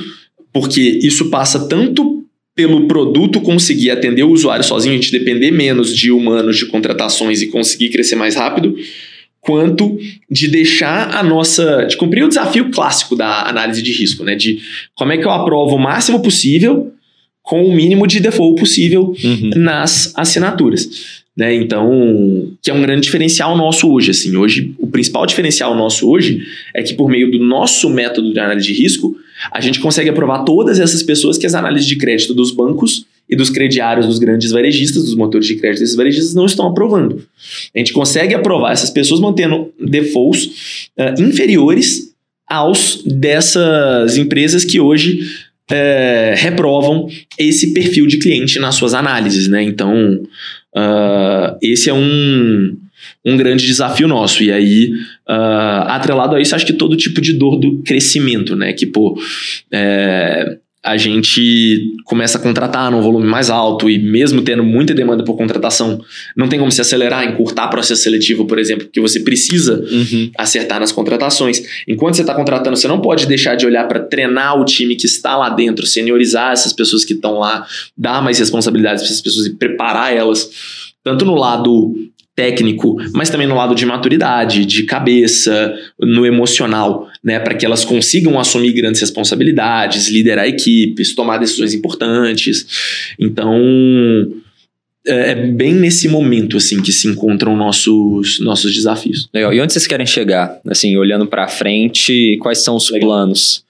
porque 0.52 1.00
isso 1.02 1.30
passa 1.30 1.68
tanto 1.68 2.13
pelo 2.56 2.88
produto 2.88 3.42
conseguir 3.42 3.92
atender 3.92 4.24
o 4.24 4.32
usuário 4.32 4.64
sozinho, 4.64 4.94
a 4.94 4.98
gente 4.98 5.12
depender 5.12 5.52
menos 5.52 5.96
de 5.96 6.12
humanos, 6.12 6.58
de 6.58 6.66
contratações 6.68 7.42
e 7.42 7.48
conseguir 7.48 7.90
crescer 7.90 8.16
mais 8.16 8.36
rápido, 8.36 8.76
quanto 9.42 9.98
de 10.30 10.48
deixar 10.48 11.16
a 11.16 11.24
nossa. 11.24 11.86
de 11.86 11.98
cumprir 11.98 12.24
o 12.24 12.30
desafio 12.30 12.70
clássico 12.72 13.16
da 13.16 13.48
análise 13.48 13.82
de 13.82 13.92
risco, 13.92 14.24
né? 14.24 14.36
De 14.36 14.60
como 14.96 15.12
é 15.12 15.18
que 15.18 15.26
eu 15.26 15.32
aprovo 15.32 15.76
o 15.76 15.80
máximo 15.80 16.22
possível 16.22 16.92
com 17.42 17.66
o 17.66 17.76
mínimo 17.76 18.08
de 18.08 18.22
default 18.22 18.60
possível 18.60 19.14
uhum. 19.24 19.50
nas 19.56 20.14
assinaturas. 20.16 21.24
Né? 21.36 21.56
Então, 21.56 22.52
que 22.62 22.72
é 22.72 22.74
um 22.74 22.82
grande 22.82 23.02
diferencial 23.02 23.58
nosso 23.58 23.92
hoje. 23.92 24.12
Assim, 24.12 24.36
hoje, 24.36 24.74
o 24.78 24.88
principal 24.88 25.26
diferencial 25.26 25.76
nosso 25.76 26.10
hoje 26.10 26.42
é 26.74 26.82
que 26.82 26.94
por 26.94 27.10
meio 27.10 27.30
do 27.30 27.40
nosso 27.40 27.90
método 27.90 28.32
de 28.32 28.40
análise 28.40 28.68
de 28.68 28.74
risco, 28.74 29.16
a 29.52 29.62
gente 29.62 29.80
consegue 29.80 30.10
aprovar 30.10 30.44
todas 30.44 30.80
essas 30.80 31.04
pessoas 31.04 31.38
que 31.38 31.46
as 31.46 31.54
análises 31.54 31.88
de 31.88 31.98
crédito 31.98 32.34
dos 32.34 32.52
bancos 32.52 33.06
e 33.30 33.36
dos 33.36 33.50
crediários 33.50 34.06
dos 34.06 34.20
grandes 34.20 34.52
varejistas, 34.52 35.06
dos 35.06 35.16
motores 35.16 35.48
de 35.48 35.56
crédito 35.56 35.80
desses 35.80 35.96
varejistas, 35.96 36.34
não 36.34 36.46
estão 36.46 36.68
aprovando. 36.68 37.24
A 37.76 37.80
gente 37.80 37.94
consegue 37.94 38.34
aprovar 38.34 38.74
essas 38.74 38.90
pessoas 38.90 39.20
mantendo 39.20 39.72
defaults 39.80 40.90
uh, 40.98 41.22
inferiores 41.22 42.14
aos 42.48 43.02
dessas 43.06 44.18
empresas 44.18 44.66
que 44.66 44.80
hoje 44.80 45.22
é, 45.72 46.36
reprovam 46.38 47.08
esse 47.40 47.74
perfil 47.74 48.06
de 48.06 48.20
cliente 48.20 48.60
nas 48.60 48.76
suas 48.76 48.94
análises, 48.94 49.48
né? 49.48 49.64
Então, 49.64 50.22
uh, 50.76 51.58
esse 51.62 51.90
é 51.90 51.94
um, 51.94 52.78
um 53.26 53.38
grande 53.38 53.66
desafio 53.66 54.08
nosso. 54.08 54.44
E 54.44 54.52
aí, 54.52 54.92
uh, 55.30 55.88
atrelado 55.88 56.36
a 56.36 56.42
isso, 56.42 56.56
acho 56.56 56.66
que 56.66 56.74
todo 56.74 56.98
tipo 56.98 57.22
de 57.22 57.34
dor 57.34 57.58
do 57.58 57.82
crescimento, 57.84 58.56
né? 58.56 58.74
Que, 58.74 58.86
pô, 58.86 59.18
é, 59.72 60.58
a 60.84 60.98
gente 60.98 61.94
começa 62.04 62.38
a 62.38 62.42
contratar 62.42 62.92
num 62.92 63.02
volume 63.02 63.26
mais 63.26 63.50
alto 63.50 63.90
e 63.90 63.98
mesmo 63.98 64.42
tendo 64.42 64.62
muita 64.66 64.94
demanda 64.94 65.24
por 65.24 65.38
contratação, 65.38 66.04
não 66.36 66.50
tem 66.50 66.60
como 66.60 66.70
se 66.70 66.82
acelerar, 66.82 67.24
encurtar 67.26 67.70
processo 67.70 68.04
seletivo, 68.04 68.46
por 68.46 68.60
exemplo, 68.60 68.84
porque 68.86 69.00
você 69.00 69.22
precisa 69.22 69.82
uhum. 69.90 70.30
acertar 70.38 70.82
nas 70.82 70.92
contratações. 70.92 71.64
Enquanto 71.88 72.16
você 72.16 72.22
está 72.22 72.36
contratando, 72.36 72.76
você 72.76 72.90
não 72.90 73.00
pode 73.00 73.26
deixar 73.28 73.56
de 73.56 73.66
olhar 73.66 73.88
para 73.88 74.02
treinar 74.02 74.60
o 74.60 74.66
time 74.66 74.98
que 74.98 75.06
está 75.06 75.38
lá 75.38 75.50
dentro, 75.50 75.88
seniorizar 75.88 76.52
essas 76.52 76.74
pessoas 76.74 77.06
que 77.06 77.14
estão 77.14 77.40
lá, 77.40 77.66
dar 77.98 78.22
mais 78.22 78.38
responsabilidades 78.38 79.04
para 79.04 79.10
essas 79.10 79.22
pessoas 79.22 79.46
e 79.46 79.56
preparar 79.56 80.14
elas, 80.14 80.50
tanto 81.02 81.24
no 81.24 81.36
lado 81.36 81.96
técnico, 82.36 82.98
mas 83.14 83.30
também 83.30 83.48
no 83.48 83.56
lado 83.56 83.76
de 83.76 83.86
maturidade, 83.86 84.66
de 84.66 84.84
cabeça, 84.84 85.74
no 86.00 86.26
emocional, 86.26 87.08
né, 87.24 87.40
para 87.40 87.54
que 87.54 87.66
elas 87.66 87.86
consigam 87.86 88.40
assumir 88.40 88.74
grandes 88.74 89.02
responsabilidades, 89.02 90.10
liderar 90.10 90.48
equipes, 90.48 91.14
tomar 91.14 91.38
decisões 91.38 91.74
importantes. 91.74 93.14
Então, 93.20 93.62
é, 95.06 95.32
é 95.32 95.36
bem 95.36 95.74
nesse 95.74 96.08
momento 96.08 96.58
assim 96.58 96.82
que 96.82 96.92
se 96.92 97.08
encontram 97.08 97.56
nossos 97.56 98.40
nossos 98.40 98.74
desafios. 98.74 99.30
Legal. 99.34 99.54
E 99.54 99.62
onde 99.62 99.74
vocês 99.74 99.86
querem 99.86 100.06
chegar? 100.06 100.60
Assim, 100.68 100.98
olhando 100.98 101.28
para 101.28 101.48
frente, 101.48 102.38
quais 102.42 102.64
são 102.64 102.76
os 102.76 102.90
Legal. 102.90 103.10
planos? 103.10 103.64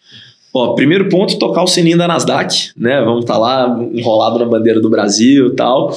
Ó, 0.55 0.75
primeiro 0.75 1.09
ponto, 1.09 1.39
tocar 1.39 1.63
o 1.63 1.67
sininho 1.67 1.97
da 1.97 2.07
Nasdaq, 2.07 2.71
né? 2.77 3.01
Vamos 3.01 3.21
estar 3.21 3.33
tá 3.33 3.39
lá 3.39 3.83
enrolado 3.91 4.37
na 4.37 4.45
bandeira 4.45 4.79
do 4.79 4.89
Brasil 4.89 5.47
e 5.47 5.55
tal. 5.55 5.91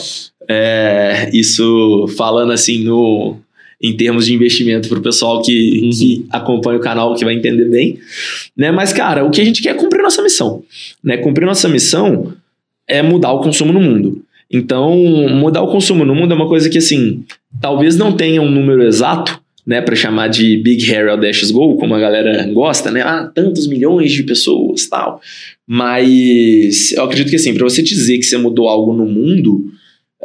É, 0.48 1.30
isso 1.32 2.06
falando 2.16 2.52
assim 2.52 2.84
no, 2.84 3.36
em 3.82 3.96
termos 3.96 4.26
de 4.26 4.34
investimento 4.34 4.88
para 4.88 4.98
o 4.98 5.02
pessoal 5.02 5.42
que, 5.42 5.80
uhum. 5.82 5.90
que 5.90 6.26
acompanha 6.30 6.78
o 6.78 6.82
canal, 6.82 7.14
que 7.14 7.24
vai 7.24 7.34
entender 7.34 7.68
bem. 7.68 7.98
Né? 8.56 8.70
Mas, 8.70 8.92
cara, 8.92 9.24
o 9.24 9.30
que 9.30 9.40
a 9.40 9.44
gente 9.44 9.62
quer 9.62 9.70
é 9.70 9.74
cumprir 9.74 10.02
nossa 10.02 10.22
missão. 10.22 10.62
Né? 11.02 11.16
Cumprir 11.18 11.46
nossa 11.46 11.68
missão 11.68 12.32
é 12.88 13.02
mudar 13.02 13.32
o 13.32 13.40
consumo 13.40 13.72
no 13.72 13.80
mundo. 13.80 14.22
Então, 14.50 14.96
mudar 15.30 15.62
o 15.62 15.70
consumo 15.70 16.04
no 16.04 16.14
mundo 16.14 16.32
é 16.32 16.36
uma 16.36 16.48
coisa 16.48 16.70
que, 16.70 16.78
assim, 16.78 17.24
talvez 17.60 17.96
não 17.96 18.12
tenha 18.12 18.40
um 18.40 18.50
número 18.50 18.84
exato, 18.84 19.40
né, 19.66 19.80
para 19.80 19.96
chamar 19.96 20.28
de 20.28 20.56
Big 20.58 20.88
Hair 20.88 21.08
Audacious 21.08 21.50
Goal, 21.50 21.76
como 21.76 21.92
a 21.92 21.98
galera 21.98 22.46
gosta, 22.52 22.88
né? 22.88 23.02
Ah, 23.02 23.28
tantos 23.34 23.66
milhões 23.66 24.12
de 24.12 24.22
pessoas, 24.22 24.86
tal. 24.86 25.20
Mas 25.66 26.92
eu 26.92 27.02
acredito 27.02 27.30
que 27.30 27.34
assim, 27.34 27.52
para 27.52 27.64
você 27.64 27.82
dizer 27.82 28.18
que 28.18 28.22
você 28.22 28.36
mudou 28.36 28.68
algo 28.68 28.92
no 28.92 29.04
mundo, 29.04 29.72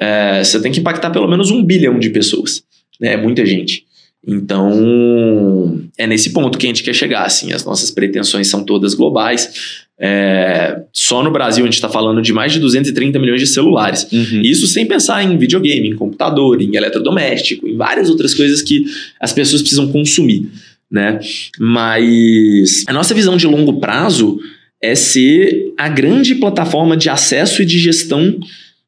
é, 0.01 0.43
você 0.43 0.59
tem 0.59 0.71
que 0.71 0.79
impactar 0.79 1.11
pelo 1.11 1.27
menos 1.27 1.51
um 1.51 1.63
bilhão 1.63 1.99
de 1.99 2.09
pessoas. 2.09 2.63
Né? 2.99 3.13
É 3.13 3.17
muita 3.17 3.45
gente. 3.45 3.85
Então, 4.25 5.79
é 5.95 6.07
nesse 6.07 6.31
ponto 6.31 6.57
que 6.57 6.65
a 6.65 6.69
gente 6.69 6.81
quer 6.81 6.93
chegar. 6.93 7.23
Assim, 7.23 7.53
as 7.53 7.63
nossas 7.63 7.91
pretensões 7.91 8.47
são 8.47 8.63
todas 8.63 8.95
globais. 8.95 9.85
É, 9.99 10.81
só 10.91 11.21
no 11.21 11.29
Brasil 11.29 11.63
a 11.63 11.67
gente 11.67 11.75
está 11.75 11.87
falando 11.87 12.19
de 12.19 12.33
mais 12.33 12.51
de 12.51 12.59
230 12.59 13.19
milhões 13.19 13.39
de 13.39 13.45
celulares. 13.45 14.11
Uhum. 14.11 14.41
Isso 14.43 14.65
sem 14.65 14.87
pensar 14.87 15.23
em 15.23 15.37
videogame, 15.37 15.89
em 15.89 15.95
computador, 15.95 16.59
em 16.59 16.75
eletrodoméstico, 16.75 17.67
em 17.67 17.77
várias 17.77 18.09
outras 18.09 18.33
coisas 18.33 18.63
que 18.63 18.85
as 19.19 19.31
pessoas 19.31 19.61
precisam 19.61 19.91
consumir. 19.91 20.49
Né? 20.89 21.19
Mas 21.59 22.83
a 22.87 22.93
nossa 22.93 23.13
visão 23.13 23.37
de 23.37 23.45
longo 23.45 23.79
prazo 23.79 24.39
é 24.81 24.95
ser 24.95 25.73
a 25.77 25.87
grande 25.87 26.35
plataforma 26.35 26.97
de 26.97 27.07
acesso 27.07 27.61
e 27.61 27.65
de 27.65 27.77
gestão 27.77 28.39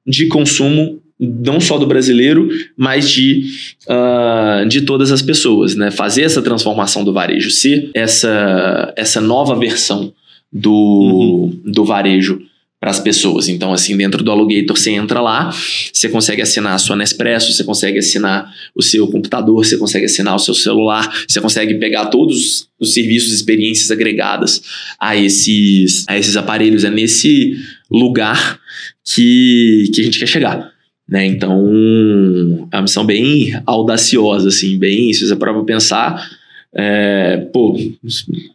de 0.06 0.28
consumo 0.28 1.03
não 1.19 1.60
só 1.60 1.78
do 1.78 1.88
brasileiro, 1.88 2.49
mas 2.76 3.10
de, 3.10 3.45
uh, 3.88 4.67
de 4.67 4.82
todas 4.82 5.12
as 5.12 5.21
pessoas, 5.21 5.76
né? 5.76 5.91
Fazer 5.91 6.23
essa 6.23 6.41
transformação 6.41 7.04
do 7.04 7.13
varejo, 7.13 7.49
ser 7.49 7.89
essa, 7.93 8.93
essa 8.95 9.21
nova 9.21 9.56
versão 9.56 10.13
do, 10.52 10.71
uhum. 10.71 11.62
do 11.71 11.86
varejo 11.86 12.41
para 12.84 12.91
as 12.91 12.99
pessoas. 12.99 13.47
Então, 13.47 13.71
assim, 13.71 13.95
dentro 13.95 14.21
do 14.21 14.30
Alugator, 14.30 14.76
você 14.76 14.91
entra 14.91 15.21
lá, 15.21 15.49
você 15.93 16.10
consegue 16.10 16.41
assinar 16.41 16.73
a 16.73 16.78
sua 16.78 16.97
Nespresso, 16.97 17.54
você 17.54 17.63
consegue 17.63 17.97
assinar 17.97 18.54
o 18.76 18.84
seu 18.84 19.08
computador, 19.08 19.63
você 19.63 19.78
consegue 19.78 20.04
assinar 20.04 20.36
o 20.36 20.39
seu 20.39 20.54
celular, 20.54 21.10
você 21.26 21.39
consegue 21.39 21.76
pegar 21.76 22.08
todos 22.08 22.67
os 22.78 22.93
serviços, 22.93 23.32
experiências 23.32 23.89
agregadas 23.89 24.62
a 24.99 25.15
esses, 25.15 26.04
a 26.10 26.17
esses 26.17 26.36
aparelhos. 26.36 26.84
É 26.84 26.89
nesse 26.89 27.58
lugar 27.89 28.60
que, 29.06 29.89
que 29.93 30.02
a 30.02 30.04
gente 30.04 30.19
quer 30.19 30.28
chegar. 30.28 30.73
Né? 31.08 31.26
Então, 31.26 32.68
é 32.72 32.76
uma 32.76 32.82
missão 32.84 33.06
bem 33.06 33.54
audaciosa, 33.66 34.48
assim, 34.48 34.78
bem, 34.78 35.13
se 35.13 35.28
você 35.28 35.36
para 35.36 35.54
pensar, 35.63 36.30
é, 36.74 37.38
pô, 37.54 37.78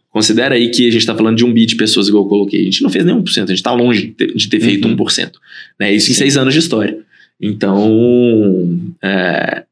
considera 0.09 0.55
aí 0.55 0.69
que 0.69 0.87
a 0.87 0.91
gente 0.91 1.01
está 1.01 1.15
falando 1.15 1.37
de 1.37 1.45
um 1.45 1.53
bi 1.53 1.65
de 1.65 1.75
pessoas, 1.75 2.07
igual 2.07 2.23
eu 2.23 2.29
coloquei. 2.29 2.61
A 2.61 2.65
gente 2.65 2.81
não 2.81 2.89
fez 2.89 3.05
nem 3.05 3.15
1%, 3.15 3.27
a 3.27 3.39
gente 3.39 3.51
está 3.53 3.71
longe 3.71 4.15
de 4.35 4.49
ter 4.49 4.59
feito 4.59 4.87
uhum. 4.87 4.95
1%. 4.95 5.31
Né? 5.79 5.93
Isso 5.93 6.11
em 6.11 6.15
seis 6.15 6.35
anos 6.37 6.53
de 6.53 6.59
história. 6.59 6.97
Então, 7.39 8.91
é, 9.01 9.63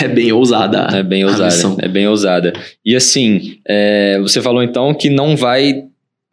é 0.00 0.08
bem 0.08 0.32
ousada. 0.32 0.88
É 0.96 1.02
bem 1.02 1.24
ousada. 1.24 1.76
É 1.78 1.88
bem 1.88 2.08
ousada. 2.08 2.52
E 2.84 2.96
assim, 2.96 3.58
é, 3.66 4.18
você 4.20 4.40
falou 4.40 4.62
então 4.62 4.92
que 4.94 5.10
não 5.10 5.36
vai 5.36 5.84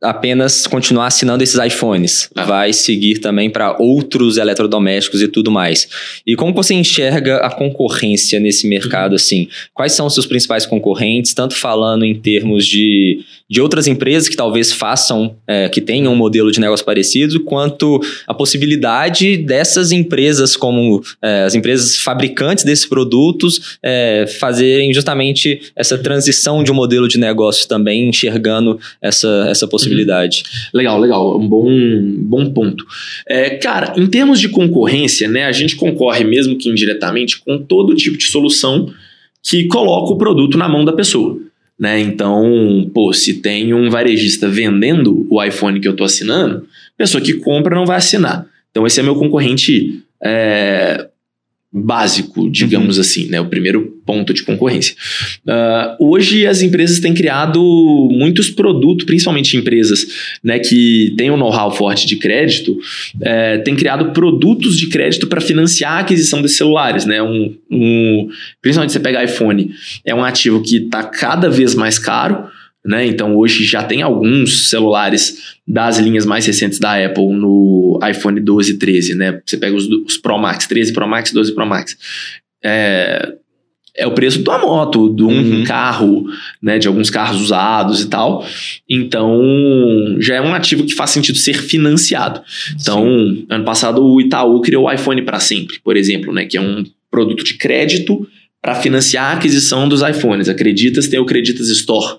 apenas 0.01 0.65
continuar 0.65 1.07
assinando 1.07 1.43
esses 1.43 1.59
iPhones. 1.63 2.29
Ah. 2.35 2.43
Vai 2.43 2.73
seguir 2.73 3.19
também 3.19 3.49
para 3.49 3.75
outros 3.79 4.37
eletrodomésticos 4.37 5.21
e 5.21 5.27
tudo 5.27 5.51
mais. 5.51 5.87
E 6.25 6.35
como 6.35 6.53
você 6.53 6.73
enxerga 6.73 7.37
a 7.37 7.49
concorrência 7.51 8.39
nesse 8.39 8.67
mercado, 8.67 9.11
uhum. 9.11 9.15
assim? 9.15 9.47
Quais 9.73 9.93
são 9.93 10.07
os 10.07 10.13
seus 10.13 10.25
principais 10.25 10.65
concorrentes, 10.65 11.33
tanto 11.33 11.55
falando 11.55 12.03
em 12.03 12.15
termos 12.15 12.65
de 12.65 13.23
de 13.51 13.59
outras 13.59 13.85
empresas 13.85 14.29
que 14.29 14.35
talvez 14.37 14.71
façam, 14.71 15.35
é, 15.45 15.67
que 15.67 15.81
tenham 15.81 16.13
um 16.13 16.15
modelo 16.15 16.49
de 16.53 16.59
negócio 16.61 16.85
parecido, 16.85 17.41
quanto 17.41 17.99
a 18.25 18.33
possibilidade 18.33 19.35
dessas 19.35 19.91
empresas, 19.91 20.55
como 20.55 21.03
é, 21.21 21.43
as 21.43 21.53
empresas 21.53 21.97
fabricantes 21.97 22.63
desses 22.63 22.85
produtos, 22.85 23.77
é, 23.83 24.25
fazerem 24.39 24.93
justamente 24.93 25.73
essa 25.75 25.97
transição 25.97 26.63
de 26.63 26.71
um 26.71 26.75
modelo 26.75 27.09
de 27.09 27.19
negócio 27.19 27.67
também, 27.67 28.07
enxergando 28.07 28.79
essa, 29.01 29.47
essa 29.49 29.67
possibilidade. 29.67 30.43
Uhum. 30.45 30.77
Legal, 30.79 30.99
legal. 31.01 31.37
Um 31.37 31.45
bom, 31.45 31.67
bom 32.19 32.53
ponto. 32.53 32.85
É, 33.27 33.49
cara, 33.49 33.93
em 33.97 34.07
termos 34.07 34.39
de 34.39 34.47
concorrência, 34.47 35.27
né, 35.27 35.43
a 35.43 35.51
gente 35.51 35.75
concorre, 35.75 36.23
mesmo 36.23 36.57
que 36.57 36.69
indiretamente, 36.69 37.41
com 37.41 37.57
todo 37.57 37.93
tipo 37.95 38.17
de 38.17 38.27
solução 38.27 38.93
que 39.43 39.67
coloca 39.67 40.13
o 40.13 40.17
produto 40.17 40.57
na 40.57 40.69
mão 40.69 40.85
da 40.85 40.93
pessoa. 40.93 41.50
Né? 41.82 42.00
Então, 42.00 42.88
pô, 42.94 43.12
se 43.12 43.41
tem 43.41 43.74
um 43.74 43.89
varejista 43.89 44.48
vendendo 44.48 45.26
o 45.32 45.44
iPhone 45.44 45.80
que 45.80 45.88
eu 45.88 45.94
estou 45.94 46.06
assinando, 46.06 46.67
pessoa 46.96 47.24
que 47.24 47.34
compra 47.34 47.76
não 47.76 47.88
vai 47.88 47.98
assinar. 47.98 48.46
Então, 48.70 48.86
esse 48.86 49.00
é 49.00 49.04
meu 49.04 49.15
concorrente 49.15 50.00
é, 50.24 51.08
básico, 51.73 52.49
digamos 52.49 52.97
uhum. 52.97 53.01
assim, 53.01 53.27
né? 53.27 53.39
O 53.39 53.45
primeiro 53.45 53.97
ponto 54.05 54.34
de 54.34 54.43
concorrência. 54.43 54.93
Uh, 55.45 56.12
hoje 56.12 56.45
as 56.45 56.62
empresas 56.62 56.99
têm 56.99 57.13
criado 57.13 57.62
muitos 58.12 58.49
produtos, 58.49 59.05
principalmente 59.05 59.55
empresas 59.55 60.05
né, 60.43 60.60
que 60.60 61.13
têm 61.17 61.31
um 61.31 61.38
know-how 61.38 61.71
forte 61.71 62.05
de 62.05 62.17
crédito, 62.17 62.77
é, 63.21 63.60
têm 63.60 63.75
criado 63.75 64.12
produtos 64.12 64.77
de 64.77 64.89
crédito 64.89 65.27
para 65.27 65.39
financiar 65.39 65.93
a 65.93 65.99
aquisição 65.99 66.41
desses 66.41 66.57
celulares, 66.57 67.05
né? 67.05 67.21
Um, 67.21 67.55
um, 67.69 68.29
principalmente 68.62 68.91
você 68.91 68.99
pega 68.99 69.23
iPhone, 69.23 69.71
é 70.05 70.13
um 70.13 70.23
ativo 70.23 70.62
que 70.62 70.77
está 70.77 71.03
cada 71.03 71.49
vez 71.49 71.73
mais 71.73 71.97
caro. 71.97 72.49
Né? 72.84 73.06
Então 73.06 73.36
hoje 73.36 73.63
já 73.63 73.84
tem 73.84 74.02
alguns 74.02 74.70
celulares 74.70 75.56
das 75.67 76.00
linhas 76.00 76.26
mais 76.26 76.46
recentes 76.46 76.80
da 76.80 77.06
Apple 77.06 77.32
no 77.32 78.00
iPhone 78.10 78.39
12 78.39 78.72
e 78.72 78.78
13, 78.78 79.15
né? 79.15 79.39
Você 79.46 79.56
pega 79.56 79.76
os, 79.76 79.88
os 79.88 80.17
Pro 80.17 80.38
Max, 80.39 80.65
13 80.65 80.91
Pro 80.91 81.08
Max, 81.08 81.32
12 81.32 81.54
Pro 81.54 81.65
Max. 81.65 81.96
É, 82.63 83.34
é 83.96 84.08
o 84.08 84.13
preço 84.13 84.41
de 84.41 84.50
uma 84.50 84.60
moto, 84.60 85.13
de 85.13 85.24
um 85.24 85.28
uhum. 85.28 85.63
carro, 85.63 86.26
né, 86.62 86.80
de 86.80 86.88
alguns 86.88 87.10
carros 87.10 87.41
usados 87.41 88.02
e 88.02 88.08
tal. 88.08 88.46
Então, 88.89 89.39
já 90.20 90.36
é 90.36 90.41
um 90.41 90.54
ativo 90.54 90.86
que 90.86 90.94
faz 90.94 91.12
sentido 91.12 91.38
ser 91.38 91.62
financiado. 91.62 92.41
Então, 92.80 93.04
Sim. 93.04 93.46
ano 93.50 93.65
passado 93.65 94.04
o 94.04 94.22
Itaú 94.22 94.62
criou 94.62 94.86
o 94.86 94.91
iPhone 94.91 95.22
para 95.24 95.39
sempre, 95.39 95.80
por 95.84 95.98
exemplo, 95.98 96.34
né, 96.34 96.46
que 96.46 96.58
é 96.58 96.62
um 96.62 96.86
produto 97.10 97.44
de 97.44 97.56
crédito 97.56 98.26
para 98.62 98.76
financiar 98.76 99.32
a 99.32 99.34
aquisição 99.34 99.89
dos 99.89 100.02
iPhones. 100.02 100.48
Acreditas 100.48 101.08
tem 101.08 101.20
o 101.20 101.26
Creditas 101.26 101.67
Store 101.70 102.17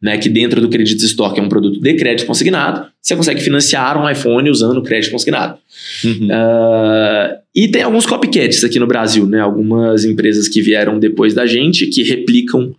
né, 0.00 0.16
que 0.16 0.28
dentro 0.28 0.60
do 0.60 0.68
Credit 0.68 1.04
Store, 1.04 1.34
que 1.34 1.40
é 1.40 1.42
um 1.42 1.48
produto 1.48 1.80
de 1.80 1.94
crédito 1.94 2.26
consignado, 2.26 2.86
você 3.02 3.16
consegue 3.16 3.40
financiar 3.40 4.00
um 4.00 4.08
iPhone 4.08 4.48
usando 4.48 4.82
crédito 4.82 5.10
consignado. 5.10 5.58
Uhum. 6.04 6.26
Uh, 6.26 7.38
e 7.54 7.66
tem 7.68 7.82
alguns 7.82 8.06
copycats 8.06 8.62
aqui 8.62 8.78
no 8.78 8.86
Brasil, 8.86 9.26
né? 9.26 9.40
Algumas 9.40 10.04
empresas 10.04 10.46
que 10.46 10.62
vieram 10.62 10.98
depois 10.98 11.34
da 11.34 11.46
gente 11.46 11.86
que 11.86 12.04
replicam 12.04 12.72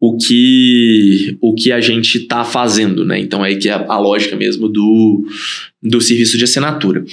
o 0.00 0.16
que, 0.16 1.36
o 1.40 1.54
que 1.54 1.72
a 1.72 1.80
gente 1.80 2.18
está 2.18 2.44
fazendo, 2.44 3.04
né? 3.04 3.18
Então, 3.18 3.42
aí 3.42 3.56
que 3.56 3.68
é 3.68 3.72
a 3.72 3.98
lógica 3.98 4.36
mesmo 4.36 4.68
do, 4.68 5.24
do 5.82 6.00
serviço 6.00 6.38
de 6.38 6.44
assinatura. 6.44 7.04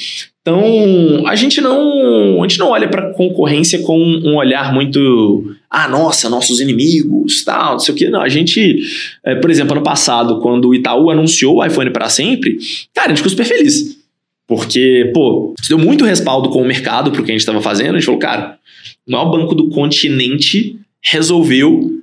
Então, 0.41 1.27
a 1.27 1.35
gente 1.35 1.62
não, 1.62 2.43
a 2.43 2.47
gente 2.47 2.59
não 2.59 2.69
olha 2.69 2.88
para 2.88 3.13
concorrência 3.13 3.79
com 3.79 3.97
um 3.97 4.35
olhar 4.35 4.73
muito, 4.73 5.55
ah, 5.69 5.88
nossa, 5.88 6.29
nossos 6.29 6.60
inimigos, 6.60 7.43
tal, 7.43 7.73
não 7.73 7.79
sei 7.79 7.93
o 7.93 7.97
que. 7.97 8.10
Não, 8.10 8.21
a 8.21 8.29
gente, 8.29 8.79
é, 9.23 9.36
por 9.36 9.51
exemplo, 9.51 9.73
ano 9.73 9.84
passado, 9.84 10.39
quando 10.39 10.69
o 10.69 10.73
Itaú 10.73 11.12
anunciou 11.12 11.58
o 11.58 11.65
iPhone 11.65 11.91
para 11.91 12.10
sempre, 12.10 12.58
cara, 12.93 13.08
a 13.08 13.10
gente 13.10 13.17
ficou 13.17 13.29
super 13.29 13.45
feliz. 13.45 13.97
Porque, 14.47 15.12
pô, 15.13 15.53
deu 15.67 15.77
muito 15.77 16.03
respaldo 16.03 16.49
com 16.49 16.62
o 16.62 16.65
mercado 16.65 17.12
pro 17.12 17.23
que 17.23 17.32
a 17.32 17.34
gente 17.34 17.41
estava 17.41 17.62
fazendo. 17.62 17.91
A 17.91 17.99
gente 17.99 18.05
falou, 18.05 18.19
cara, 18.19 18.58
o 19.08 19.12
maior 19.12 19.25
banco 19.25 19.53
do 19.53 19.69
continente 19.69 20.75
resolveu 21.01 21.99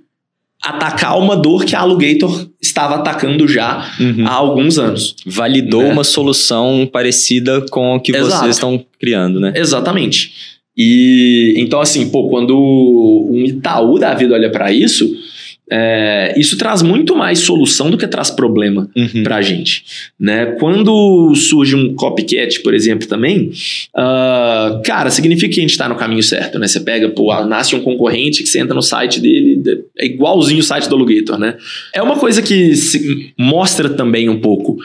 atacar 0.62 1.18
uma 1.18 1.36
dor 1.36 1.64
que 1.64 1.74
a 1.74 1.80
Alugator 1.80 2.48
estava 2.60 2.96
atacando 2.96 3.46
já 3.46 3.92
uhum. 3.98 4.26
há 4.26 4.32
alguns 4.32 4.78
anos. 4.78 5.16
Validou 5.26 5.82
né? 5.82 5.92
uma 5.92 6.04
solução 6.04 6.88
parecida 6.90 7.62
com 7.70 7.96
o 7.96 8.00
que 8.00 8.16
Exato. 8.16 8.42
vocês 8.42 8.56
estão 8.56 8.84
criando, 8.98 9.40
né? 9.40 9.52
Exatamente. 9.54 10.55
E 10.76 11.54
então, 11.56 11.80
assim, 11.80 12.08
pô, 12.10 12.28
quando 12.28 12.54
um 13.30 13.44
Itaú 13.44 13.98
da 13.98 14.14
vida 14.14 14.34
olha 14.34 14.50
para 14.50 14.70
isso, 14.70 15.16
é, 15.70 16.32
isso 16.36 16.56
traz 16.56 16.80
muito 16.80 17.16
mais 17.16 17.40
solução 17.40 17.90
do 17.90 17.98
que 17.98 18.06
traz 18.06 18.30
problema 18.30 18.88
uhum. 18.96 19.22
para 19.24 19.36
a 19.36 19.42
gente. 19.42 19.84
Né? 20.18 20.46
Quando 20.60 21.34
surge 21.34 21.74
um 21.74 21.94
copycat, 21.94 22.62
por 22.62 22.72
exemplo, 22.72 23.08
também, 23.08 23.50
uh, 23.94 24.80
cara, 24.84 25.10
significa 25.10 25.52
que 25.52 25.60
a 25.60 25.62
gente 25.62 25.70
está 25.70 25.88
no 25.88 25.96
caminho 25.96 26.22
certo. 26.22 26.58
Né? 26.58 26.68
Você 26.68 26.80
pega, 26.80 27.08
pô, 27.08 27.34
nasce 27.44 27.74
um 27.74 27.80
concorrente 27.80 28.42
que 28.42 28.48
você 28.48 28.60
entra 28.60 28.74
no 28.74 28.82
site 28.82 29.20
dele, 29.20 29.55
é 29.98 30.06
igualzinho 30.06 30.60
o 30.60 30.62
site 30.62 30.88
do 30.88 30.94
Alugator. 30.94 31.38
Né? 31.38 31.56
É 31.94 32.02
uma 32.02 32.16
coisa 32.16 32.42
que 32.42 32.72
mostra 33.38 33.88
também 33.88 34.28
um 34.28 34.40
pouco 34.40 34.76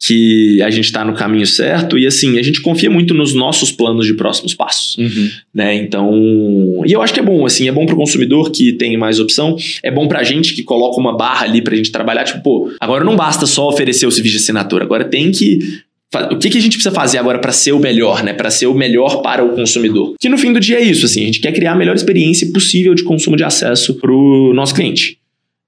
que 0.00 0.62
a 0.62 0.70
gente 0.70 0.84
está 0.84 1.04
no 1.04 1.14
caminho 1.14 1.46
certo 1.46 1.98
e 1.98 2.06
assim, 2.06 2.38
a 2.38 2.42
gente 2.42 2.62
confia 2.62 2.88
muito 2.88 3.14
nos 3.14 3.34
nossos 3.34 3.72
planos 3.72 4.06
de 4.06 4.14
próximos 4.14 4.54
passos. 4.54 4.96
Uhum. 4.96 5.30
Né? 5.52 5.74
Então, 5.74 6.82
e 6.86 6.92
eu 6.92 7.02
acho 7.02 7.12
que 7.12 7.20
é 7.20 7.22
bom, 7.22 7.44
assim, 7.44 7.68
é 7.68 7.72
bom 7.72 7.84
para 7.84 7.94
o 7.94 7.98
consumidor 7.98 8.50
que 8.50 8.72
tem 8.72 8.96
mais 8.96 9.18
opção, 9.18 9.56
é 9.82 9.90
bom 9.90 10.06
para 10.06 10.22
gente 10.22 10.54
que 10.54 10.62
coloca 10.62 11.00
uma 11.00 11.16
barra 11.16 11.44
ali 11.44 11.60
pra 11.60 11.74
gente 11.74 11.90
trabalhar, 11.90 12.24
tipo, 12.24 12.40
pô, 12.42 12.72
agora 12.80 13.04
não 13.04 13.16
basta 13.16 13.46
só 13.46 13.68
oferecer 13.68 14.06
o 14.06 14.10
serviço 14.10 14.36
de 14.36 14.42
assinatura, 14.42 14.84
agora 14.84 15.04
tem 15.04 15.32
que 15.32 15.58
o 16.30 16.38
que, 16.38 16.48
que 16.48 16.58
a 16.58 16.60
gente 16.60 16.74
precisa 16.74 16.94
fazer 16.94 17.18
agora 17.18 17.38
para 17.38 17.52
ser 17.52 17.72
o 17.72 17.78
melhor, 17.78 18.22
né? 18.22 18.32
Para 18.32 18.50
ser 18.50 18.66
o 18.66 18.74
melhor 18.74 19.20
para 19.20 19.44
o 19.44 19.54
consumidor? 19.54 20.14
Que 20.18 20.28
no 20.28 20.38
fim 20.38 20.52
do 20.52 20.60
dia 20.60 20.78
é 20.78 20.82
isso, 20.82 21.04
assim, 21.04 21.22
a 21.22 21.26
gente 21.26 21.40
quer 21.40 21.52
criar 21.52 21.72
a 21.72 21.76
melhor 21.76 21.94
experiência 21.94 22.50
possível 22.52 22.94
de 22.94 23.04
consumo 23.04 23.36
de 23.36 23.44
acesso 23.44 23.94
para 23.94 24.10
o 24.10 24.54
nosso 24.54 24.74
cliente. 24.74 25.18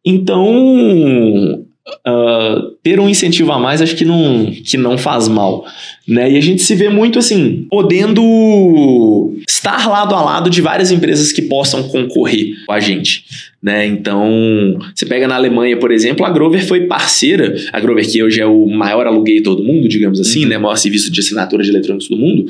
Então, 0.04 1.66
Uh, 2.06 2.70
ter 2.82 2.98
um 2.98 3.08
incentivo 3.08 3.52
a 3.52 3.58
mais 3.58 3.82
acho 3.82 3.94
que 3.96 4.04
não, 4.04 4.50
que 4.64 4.76
não 4.76 4.96
faz 4.96 5.28
mal. 5.28 5.64
Né? 6.06 6.32
E 6.32 6.36
a 6.36 6.40
gente 6.40 6.62
se 6.62 6.74
vê 6.74 6.88
muito 6.88 7.18
assim, 7.18 7.66
podendo 7.70 9.34
estar 9.48 9.88
lado 9.88 10.14
a 10.14 10.22
lado 10.22 10.50
de 10.50 10.60
várias 10.60 10.90
empresas 10.90 11.32
que 11.32 11.42
possam 11.42 11.82
concorrer 11.84 12.54
com 12.66 12.72
a 12.72 12.80
gente. 12.80 13.24
Né? 13.62 13.86
Então, 13.86 14.78
você 14.94 15.04
pega 15.04 15.28
na 15.28 15.34
Alemanha, 15.34 15.76
por 15.76 15.92
exemplo, 15.92 16.24
a 16.24 16.30
Grover 16.30 16.66
foi 16.66 16.86
parceira, 16.86 17.54
a 17.72 17.78
Grover 17.78 18.10
que 18.10 18.22
hoje 18.22 18.40
é 18.40 18.46
o 18.46 18.66
maior 18.66 19.06
alugueiro 19.06 19.54
do 19.54 19.62
mundo, 19.62 19.86
digamos 19.86 20.18
assim, 20.18 20.44
uhum. 20.44 20.48
né? 20.48 20.58
maior 20.58 20.76
serviço 20.76 21.10
de 21.10 21.20
assinatura 21.20 21.62
de 21.62 21.70
eletrônicos 21.70 22.08
do 22.08 22.16
mundo. 22.16 22.46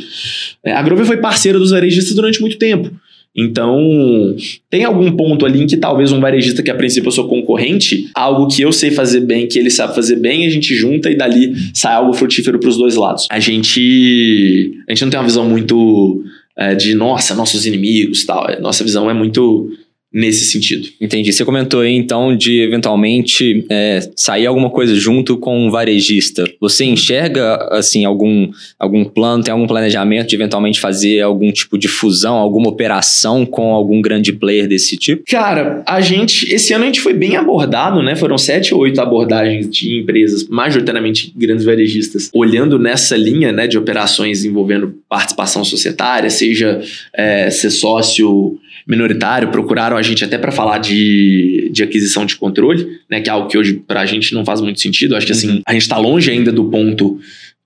É, 0.64 0.72
a 0.72 0.82
Grover 0.82 1.04
foi 1.04 1.16
parceira 1.16 1.58
dos 1.58 1.72
varejistas 1.72 2.14
durante 2.14 2.40
muito 2.40 2.56
tempo. 2.56 2.90
Então, 3.36 4.36
tem 4.68 4.84
algum 4.84 5.12
ponto 5.12 5.46
ali 5.46 5.62
em 5.62 5.66
que 5.66 5.76
talvez 5.76 6.10
um 6.10 6.20
varejista 6.20 6.62
que 6.62 6.70
a 6.70 6.74
princípio 6.74 7.08
eu 7.08 7.12
sou 7.12 7.28
concorrente, 7.28 8.10
algo 8.14 8.48
que 8.48 8.60
eu 8.60 8.72
sei 8.72 8.90
fazer 8.90 9.20
bem, 9.20 9.46
que 9.46 9.58
ele 9.58 9.70
sabe 9.70 9.94
fazer 9.94 10.16
bem, 10.16 10.46
a 10.46 10.50
gente 10.50 10.74
junta 10.74 11.08
e 11.10 11.16
dali 11.16 11.54
sai 11.72 11.94
algo 11.94 12.12
frutífero 12.12 12.58
para 12.58 12.68
os 12.68 12.76
dois 12.76 12.96
lados. 12.96 13.28
A 13.30 13.38
gente, 13.38 14.82
a 14.88 14.92
gente 14.92 15.02
não 15.02 15.10
tem 15.10 15.20
uma 15.20 15.26
visão 15.26 15.48
muito 15.48 16.24
é, 16.56 16.74
de 16.74 16.94
nossa, 16.94 17.34
nossos 17.34 17.64
inimigos 17.64 18.24
tal. 18.24 18.46
Nossa 18.60 18.82
visão 18.82 19.08
é 19.08 19.14
muito 19.14 19.70
nesse 20.12 20.46
sentido. 20.46 20.88
Entendi. 21.00 21.32
Você 21.32 21.44
comentou 21.44 21.80
aí, 21.80 21.94
então, 21.94 22.36
de 22.36 22.60
eventualmente 22.60 23.64
é, 23.70 24.00
sair 24.16 24.46
alguma 24.46 24.68
coisa 24.68 24.94
junto 24.94 25.36
com 25.36 25.66
um 25.66 25.70
varejista. 25.70 26.44
Você 26.60 26.84
enxerga, 26.84 27.56
assim, 27.70 28.04
algum, 28.04 28.50
algum 28.78 29.04
plano, 29.04 29.44
tem 29.44 29.52
algum 29.52 29.68
planejamento 29.68 30.28
de 30.28 30.34
eventualmente 30.34 30.80
fazer 30.80 31.20
algum 31.20 31.52
tipo 31.52 31.78
de 31.78 31.86
fusão, 31.86 32.36
alguma 32.36 32.68
operação 32.68 33.46
com 33.46 33.72
algum 33.72 34.00
grande 34.00 34.32
player 34.32 34.66
desse 34.66 34.96
tipo? 34.96 35.22
Cara, 35.28 35.82
a 35.86 36.00
gente, 36.00 36.52
esse 36.52 36.72
ano 36.72 36.84
a 36.84 36.86
gente 36.86 37.00
foi 37.00 37.14
bem 37.14 37.36
abordado, 37.36 38.02
né? 38.02 38.16
Foram 38.16 38.36
sete 38.36 38.74
ou 38.74 38.80
oito 38.80 39.00
abordagens 39.00 39.70
de 39.70 40.00
empresas, 40.00 40.48
majoritariamente 40.48 41.32
grandes 41.36 41.64
varejistas, 41.64 42.30
olhando 42.34 42.78
nessa 42.78 43.16
linha, 43.16 43.52
né, 43.52 43.66
de 43.66 43.78
operações 43.78 44.44
envolvendo 44.44 44.94
participação 45.08 45.64
societária, 45.64 46.28
seja 46.30 46.80
é, 47.14 47.48
ser 47.50 47.70
sócio 47.70 48.58
minoritário, 48.90 49.48
procuraram 49.48 49.96
a 49.96 50.02
gente 50.02 50.24
até 50.24 50.36
para 50.36 50.50
falar 50.50 50.78
de, 50.78 51.70
de 51.72 51.84
aquisição 51.84 52.26
de 52.26 52.34
controle, 52.34 52.98
né, 53.08 53.20
que 53.20 53.30
é 53.30 53.32
algo 53.32 53.48
que 53.48 53.56
hoje 53.56 53.74
para 53.86 54.00
a 54.00 54.06
gente 54.06 54.34
não 54.34 54.44
faz 54.44 54.60
muito 54.60 54.80
sentido. 54.80 55.14
Acho 55.14 55.26
que 55.26 55.32
assim, 55.32 55.48
uhum. 55.48 55.62
a 55.64 55.72
gente 55.72 55.82
está 55.82 55.96
longe 55.96 56.28
ainda 56.28 56.50
do 56.50 56.64
ponto 56.64 57.20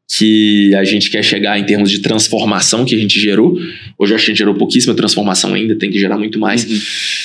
que 0.06 0.74
a 0.74 0.84
gente 0.84 1.08
quer 1.08 1.24
chegar 1.24 1.58
em 1.58 1.64
termos 1.64 1.90
de 1.90 2.00
transformação 2.00 2.84
que 2.84 2.94
a 2.94 2.98
gente 2.98 3.18
gerou. 3.18 3.58
Hoje 3.98 4.14
acho 4.14 4.26
que 4.26 4.30
a 4.30 4.34
gente 4.34 4.38
gerou 4.38 4.54
pouquíssima 4.54 4.94
transformação 4.94 5.54
ainda, 5.54 5.74
tem 5.76 5.90
que 5.90 5.98
gerar 5.98 6.18
muito 6.18 6.38
mais. 6.38 6.62
Uhum. 6.64 6.78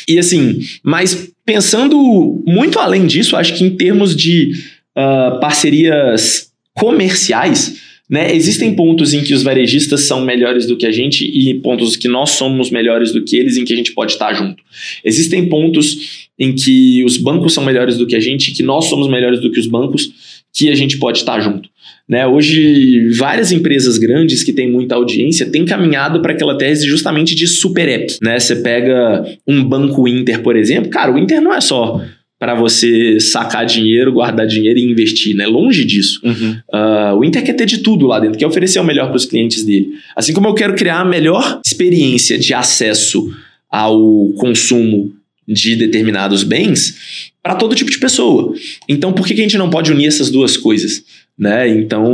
E 0.08 0.18
assim, 0.18 0.60
mas 0.82 1.30
pensando 1.46 2.42
muito 2.48 2.80
além 2.80 3.06
disso, 3.06 3.36
acho 3.36 3.54
que 3.54 3.66
em 3.66 3.76
termos 3.76 4.16
de 4.16 4.54
uh, 4.98 5.42
parcerias 5.42 6.50
comerciais, 6.74 7.82
né? 8.10 8.36
Existem 8.36 8.74
pontos 8.74 9.14
em 9.14 9.22
que 9.22 9.36
os 9.36 9.44
varejistas 9.44 10.08
são 10.08 10.22
melhores 10.22 10.66
do 10.66 10.76
que 10.76 10.88
a 10.88 10.92
gente 10.92 11.24
e 11.26 11.54
pontos 11.56 11.96
que 11.96 12.08
nós 12.08 12.32
somos 12.32 12.72
melhores 12.72 13.12
do 13.12 13.24
que 13.24 13.38
eles 13.38 13.56
em 13.56 13.64
que 13.64 13.72
a 13.72 13.76
gente 13.76 13.92
pode 13.92 14.14
estar 14.14 14.34
junto. 14.34 14.64
Existem 15.06 15.48
pontos 15.48 16.28
em 16.38 16.56
que 16.56 17.04
os 17.04 17.18
bancos 17.18 17.54
são 17.54 17.64
melhores 17.64 17.98
do 17.98 18.08
que 18.08 18.16
a 18.16 18.20
gente, 18.20 18.52
que 18.52 18.64
nós 18.64 18.86
somos 18.86 19.08
melhores 19.08 19.40
do 19.42 19.52
que 19.52 19.60
os 19.60 19.68
bancos, 19.68 20.12
que 20.52 20.70
a 20.70 20.76
gente 20.76 20.98
pode 20.98 21.20
estar 21.20 21.40
junto. 21.40 21.70
Né? 22.08 22.26
Hoje, 22.26 23.10
várias 23.10 23.52
empresas 23.52 24.00
grandes 24.00 24.44
que 24.44 24.52
têm 24.52 24.72
muita 24.72 24.96
audiência 24.96 25.46
têm 25.46 25.64
caminhado 25.64 26.20
para 26.22 26.34
aquela 26.34 26.58
tese 26.58 26.88
justamente 26.88 27.36
de 27.36 27.46
super 27.46 27.88
app. 27.88 28.18
Né? 28.24 28.40
Você 28.40 28.56
pega 28.56 29.24
um 29.48 29.64
banco 29.64 30.08
Inter, 30.08 30.42
por 30.42 30.56
exemplo, 30.56 30.90
cara, 30.90 31.14
o 31.14 31.20
Inter 31.20 31.40
não 31.40 31.54
é 31.54 31.62
só 31.62 32.02
para 32.40 32.56
você 32.56 33.20
sacar 33.20 33.66
dinheiro, 33.66 34.14
guardar 34.14 34.48
dinheiro 34.48 34.80
e 34.80 34.84
investir, 34.84 35.36
né? 35.36 35.46
Longe 35.46 35.84
disso. 35.84 36.22
Uhum. 36.24 36.58
Uh, 36.74 37.18
o 37.18 37.26
Inter 37.26 37.44
quer 37.44 37.54
ter 37.54 37.66
de 37.66 37.80
tudo 37.80 38.08
lá 38.08 38.18
dentro, 38.18 38.40
quer 38.40 38.48
oferecer 38.48 38.80
o 38.80 38.84
melhor 38.84 39.08
para 39.08 39.18
os 39.18 39.26
clientes 39.26 39.66
dele. 39.66 39.92
Assim 40.16 40.32
como 40.32 40.48
eu 40.48 40.54
quero 40.54 40.74
criar 40.74 41.02
a 41.02 41.06
melhor 41.06 41.60
experiência 41.66 42.40
de 42.40 42.54
acesso 42.54 43.30
ao 43.70 44.30
consumo 44.38 45.12
de 45.46 45.76
determinados 45.76 46.44
bens 46.44 47.32
para 47.44 47.56
todo 47.56 47.76
tipo 47.76 47.92
de 47.92 48.00
pessoa. 48.00 48.54
Então, 48.88 49.12
por 49.12 49.28
que, 49.28 49.34
que 49.34 49.42
a 49.42 49.44
gente 49.44 49.58
não 49.58 49.70
pode 49.70 49.92
unir 49.92 50.08
essas 50.08 50.30
duas 50.30 50.56
coisas? 50.56 51.04
Né? 51.38 51.68
Então, 51.70 52.06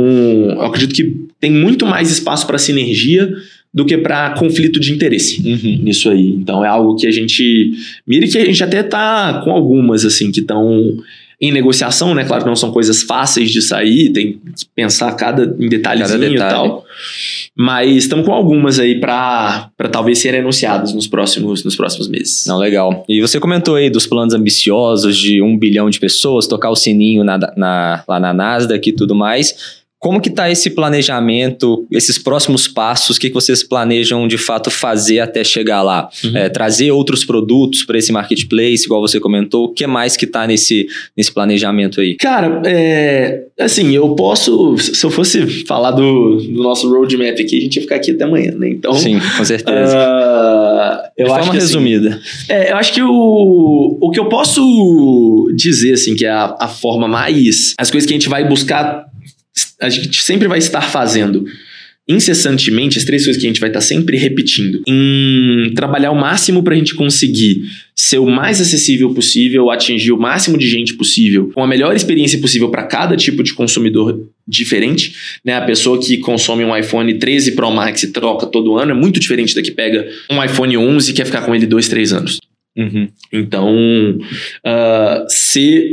eu 0.50 0.62
acredito 0.62 0.94
que 0.94 1.14
tem 1.38 1.52
muito 1.52 1.86
mais 1.86 2.10
espaço 2.10 2.46
para 2.46 2.58
sinergia 2.58 3.32
do 3.76 3.84
que 3.84 3.98
para 3.98 4.30
conflito 4.30 4.80
de 4.80 4.90
interesse 4.90 5.38
uhum. 5.46 5.82
nisso 5.84 6.08
aí. 6.08 6.30
Então 6.30 6.64
é 6.64 6.68
algo 6.68 6.96
que 6.96 7.06
a 7.06 7.10
gente 7.10 7.72
mira 8.06 8.26
que 8.26 8.38
a 8.38 8.44
gente 8.46 8.64
até 8.64 8.82
tá 8.82 9.42
com 9.44 9.50
algumas 9.50 10.02
assim 10.02 10.32
que 10.32 10.40
estão 10.40 10.96
em 11.38 11.52
negociação, 11.52 12.14
né? 12.14 12.24
Claro 12.24 12.42
que 12.42 12.48
não 12.48 12.56
são 12.56 12.72
coisas 12.72 13.02
fáceis 13.02 13.50
de 13.50 13.60
sair, 13.60 14.08
tem 14.08 14.32
que 14.32 14.38
pensar 14.74 15.12
cada 15.12 15.44
em 15.62 15.68
detalhezinho 15.68 16.18
cada 16.18 16.30
detalhe. 16.30 16.34
e 16.34 16.70
tal. 16.70 16.84
Mas 17.54 17.96
estamos 17.96 18.24
com 18.24 18.32
algumas 18.32 18.78
aí 18.78 18.98
para 18.98 19.70
talvez 19.92 20.20
serem 20.20 20.40
anunciadas 20.40 20.94
nos 20.94 21.06
próximos, 21.06 21.62
nos 21.62 21.76
próximos 21.76 22.08
meses. 22.08 22.46
Não, 22.46 22.56
legal. 22.56 23.04
E 23.06 23.20
você 23.20 23.38
comentou 23.38 23.74
aí 23.74 23.90
dos 23.90 24.06
planos 24.06 24.32
ambiciosos 24.32 25.14
de 25.18 25.42
um 25.42 25.58
bilhão 25.58 25.90
de 25.90 26.00
pessoas, 26.00 26.46
tocar 26.46 26.70
o 26.70 26.76
sininho 26.76 27.22
na, 27.22 27.36
na, 27.54 28.04
lá 28.08 28.18
na 28.18 28.32
Nasdaq 28.32 28.88
e 28.88 28.92
tudo 28.92 29.14
mais. 29.14 29.75
Como 29.98 30.20
que 30.20 30.28
está 30.28 30.50
esse 30.50 30.70
planejamento, 30.70 31.86
esses 31.90 32.18
próximos 32.18 32.68
passos, 32.68 33.16
o 33.16 33.20
que, 33.20 33.28
que 33.28 33.34
vocês 33.34 33.62
planejam 33.62 34.28
de 34.28 34.36
fato 34.36 34.70
fazer 34.70 35.20
até 35.20 35.42
chegar 35.42 35.82
lá? 35.82 36.08
Uhum. 36.22 36.36
É, 36.36 36.48
trazer 36.50 36.90
outros 36.90 37.24
produtos 37.24 37.82
para 37.82 37.96
esse 37.96 38.12
marketplace, 38.12 38.84
igual 38.84 39.00
você 39.00 39.18
comentou, 39.18 39.64
o 39.64 39.72
que 39.72 39.86
mais 39.86 40.16
que 40.16 40.26
está 40.26 40.46
nesse, 40.46 40.86
nesse 41.16 41.32
planejamento 41.32 42.00
aí? 42.00 42.14
Cara, 42.16 42.60
é, 42.66 43.44
assim, 43.58 43.94
eu 43.94 44.14
posso, 44.14 44.76
se 44.76 45.04
eu 45.04 45.10
fosse 45.10 45.64
falar 45.64 45.92
do, 45.92 46.36
do 46.36 46.62
nosso 46.62 46.88
roadmap 46.90 47.40
aqui, 47.40 47.58
a 47.58 47.60
gente 47.62 47.76
ia 47.76 47.82
ficar 47.82 47.96
aqui 47.96 48.10
até 48.10 48.24
amanhã, 48.24 48.52
né? 48.52 48.68
Então, 48.68 48.92
Sim, 48.92 49.18
com 49.36 49.44
certeza. 49.44 49.96
Uh, 49.96 51.08
eu 51.16 51.26
de 51.26 51.32
acho 51.32 51.38
forma 51.38 51.52
que, 51.52 51.58
assim, 51.58 51.66
resumida. 51.66 52.20
Assim, 52.22 52.52
é, 52.52 52.72
eu 52.72 52.76
acho 52.76 52.92
que 52.92 53.02
o, 53.02 53.98
o 54.00 54.10
que 54.10 54.20
eu 54.20 54.28
posso 54.28 55.50
dizer, 55.56 55.94
assim, 55.94 56.14
que 56.14 56.26
é 56.26 56.30
a, 56.30 56.54
a 56.60 56.68
forma 56.68 57.08
mais... 57.08 57.74
As 57.78 57.90
coisas 57.90 58.06
que 58.06 58.12
a 58.12 58.16
gente 58.16 58.28
vai 58.28 58.46
buscar 58.46 59.06
a 59.80 59.88
gente 59.88 60.22
sempre 60.22 60.48
vai 60.48 60.58
estar 60.58 60.82
fazendo 60.82 61.44
incessantemente 62.08 62.98
as 62.98 63.04
três 63.04 63.24
coisas 63.24 63.40
que 63.40 63.46
a 63.46 63.50
gente 63.50 63.60
vai 63.60 63.68
estar 63.68 63.80
sempre 63.80 64.16
repetindo 64.16 64.80
em 64.86 65.72
trabalhar 65.74 66.12
o 66.12 66.14
máximo 66.14 66.62
para 66.62 66.74
a 66.74 66.78
gente 66.78 66.94
conseguir 66.94 67.62
ser 67.96 68.18
o 68.18 68.26
mais 68.26 68.60
acessível 68.60 69.12
possível, 69.12 69.70
atingir 69.70 70.12
o 70.12 70.18
máximo 70.18 70.56
de 70.56 70.68
gente 70.68 70.94
possível, 70.94 71.50
com 71.52 71.64
a 71.64 71.66
melhor 71.66 71.96
experiência 71.96 72.38
possível 72.38 72.68
para 72.68 72.84
cada 72.84 73.16
tipo 73.16 73.42
de 73.42 73.54
consumidor 73.54 74.28
diferente, 74.46 75.16
né? 75.44 75.54
A 75.54 75.62
pessoa 75.62 76.00
que 76.00 76.18
consome 76.18 76.64
um 76.64 76.76
iPhone 76.76 77.12
13 77.12 77.52
Pro 77.52 77.72
Max 77.72 78.04
e 78.04 78.12
troca 78.12 78.46
todo 78.46 78.76
ano 78.76 78.92
é 78.92 78.94
muito 78.94 79.18
diferente 79.18 79.54
da 79.54 79.62
que 79.62 79.72
pega 79.72 80.06
um 80.30 80.42
iPhone 80.42 80.76
11 80.76 81.10
e 81.10 81.14
quer 81.14 81.26
ficar 81.26 81.42
com 81.42 81.54
ele 81.54 81.66
dois, 81.66 81.88
três 81.88 82.12
anos. 82.12 82.38
Uhum. 82.76 83.08
Então, 83.32 83.74
uh, 84.18 85.26
ser 85.28 85.90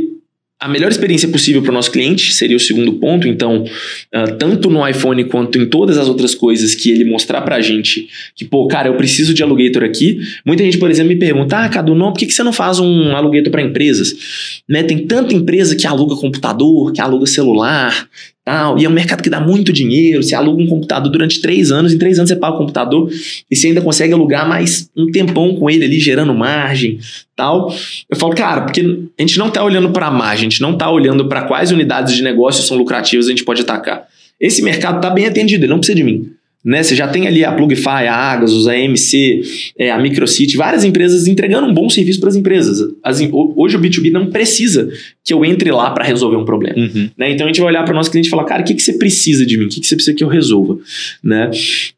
a 0.64 0.68
melhor 0.68 0.90
experiência 0.90 1.28
possível 1.28 1.60
para 1.60 1.70
o 1.70 1.74
nosso 1.74 1.90
cliente 1.90 2.32
seria 2.32 2.56
o 2.56 2.60
segundo 2.60 2.94
ponto. 2.94 3.28
Então, 3.28 3.64
uh, 3.64 4.34
tanto 4.38 4.70
no 4.70 4.88
iPhone 4.88 5.22
quanto 5.24 5.58
em 5.58 5.66
todas 5.66 5.98
as 5.98 6.08
outras 6.08 6.34
coisas 6.34 6.74
que 6.74 6.90
ele 6.90 7.04
mostrar 7.04 7.42
para 7.42 7.56
a 7.56 7.60
gente 7.60 8.08
que, 8.34 8.46
pô, 8.46 8.66
cara, 8.66 8.88
eu 8.88 8.94
preciso 8.96 9.34
de 9.34 9.42
alugator 9.42 9.84
aqui. 9.84 10.20
Muita 10.42 10.64
gente, 10.64 10.78
por 10.78 10.90
exemplo, 10.90 11.12
me 11.12 11.18
pergunta, 11.18 11.58
ah, 11.58 11.68
Cadu, 11.68 11.94
não, 11.94 12.12
por 12.12 12.18
que, 12.18 12.24
que 12.24 12.32
você 12.32 12.42
não 12.42 12.52
faz 12.52 12.78
um 12.78 13.14
alugator 13.14 13.50
para 13.50 13.60
empresas? 13.60 14.62
Né? 14.66 14.82
Tem 14.82 15.06
tanta 15.06 15.34
empresa 15.34 15.76
que 15.76 15.86
aluga 15.86 16.16
computador, 16.16 16.94
que 16.94 17.00
aluga 17.02 17.26
celular, 17.26 18.08
Tal, 18.44 18.78
e 18.78 18.84
é 18.84 18.88
um 18.88 18.92
mercado 18.92 19.22
que 19.22 19.30
dá 19.30 19.40
muito 19.40 19.72
dinheiro. 19.72 20.22
Você 20.22 20.34
aluga 20.34 20.62
um 20.62 20.66
computador 20.66 21.10
durante 21.10 21.40
três 21.40 21.72
anos, 21.72 21.94
em 21.94 21.98
três 21.98 22.18
anos 22.18 22.28
você 22.28 22.36
paga 22.36 22.56
o 22.56 22.58
computador 22.58 23.10
e 23.50 23.56
você 23.56 23.68
ainda 23.68 23.80
consegue 23.80 24.12
alugar 24.12 24.46
mais 24.46 24.90
um 24.94 25.10
tempão 25.10 25.56
com 25.56 25.70
ele 25.70 25.84
ali, 25.84 25.98
gerando 25.98 26.34
margem 26.34 26.98
tal. 27.34 27.74
Eu 28.08 28.16
falo, 28.18 28.34
cara, 28.34 28.60
porque 28.60 28.82
a 29.18 29.22
gente 29.22 29.38
não 29.38 29.48
está 29.48 29.64
olhando 29.64 29.90
para 29.90 30.08
a 30.08 30.10
margem, 30.10 30.46
a 30.46 30.50
gente 30.50 30.60
não 30.60 30.74
está 30.74 30.90
olhando 30.90 31.26
para 31.26 31.42
quais 31.42 31.70
unidades 31.70 32.14
de 32.14 32.22
negócio 32.22 32.62
são 32.62 32.76
lucrativas 32.76 33.26
a 33.26 33.30
gente 33.30 33.44
pode 33.44 33.62
atacar. 33.62 34.06
Esse 34.38 34.60
mercado 34.60 34.96
está 34.96 35.08
bem 35.08 35.26
atendido, 35.26 35.64
ele 35.64 35.70
não 35.70 35.78
precisa 35.78 35.96
de 35.96 36.04
mim. 36.04 36.30
Né? 36.64 36.82
Você 36.82 36.96
já 36.96 37.06
tem 37.06 37.26
ali 37.26 37.44
a 37.44 37.52
Plugify, 37.52 38.06
a 38.08 38.14
Agasus, 38.14 38.66
a 38.66 38.72
AMC, 38.72 39.42
é, 39.78 39.90
a 39.90 39.98
Microcity, 39.98 40.56
várias 40.56 40.82
empresas 40.82 41.26
entregando 41.26 41.66
um 41.66 41.74
bom 41.74 41.90
serviço 41.90 42.18
para 42.20 42.30
as 42.30 42.36
empresas. 42.36 42.88
As, 43.02 43.20
hoje 43.30 43.76
o 43.76 43.80
B2B 43.80 44.10
não 44.10 44.30
precisa 44.30 44.88
que 45.22 45.34
eu 45.34 45.44
entre 45.44 45.70
lá 45.70 45.90
para 45.90 46.04
resolver 46.04 46.36
um 46.36 46.44
problema. 46.44 46.78
Uhum. 46.78 47.10
Né? 47.18 47.32
Então 47.32 47.46
a 47.46 47.48
gente 47.48 47.60
vai 47.60 47.68
olhar 47.68 47.84
para 47.84 47.92
o 47.92 47.96
nosso 47.96 48.10
cliente 48.10 48.28
e 48.28 48.30
falar, 48.30 48.44
cara, 48.44 48.62
o 48.62 48.64
que, 48.64 48.74
que 48.74 48.82
você 48.82 48.94
precisa 48.94 49.44
de 49.44 49.58
mim? 49.58 49.66
O 49.66 49.68
que, 49.68 49.80
que 49.80 49.86
você 49.86 49.94
precisa 49.94 50.16
que 50.16 50.24
eu 50.24 50.28
resolva? 50.28 50.78
Né? 51.22 51.50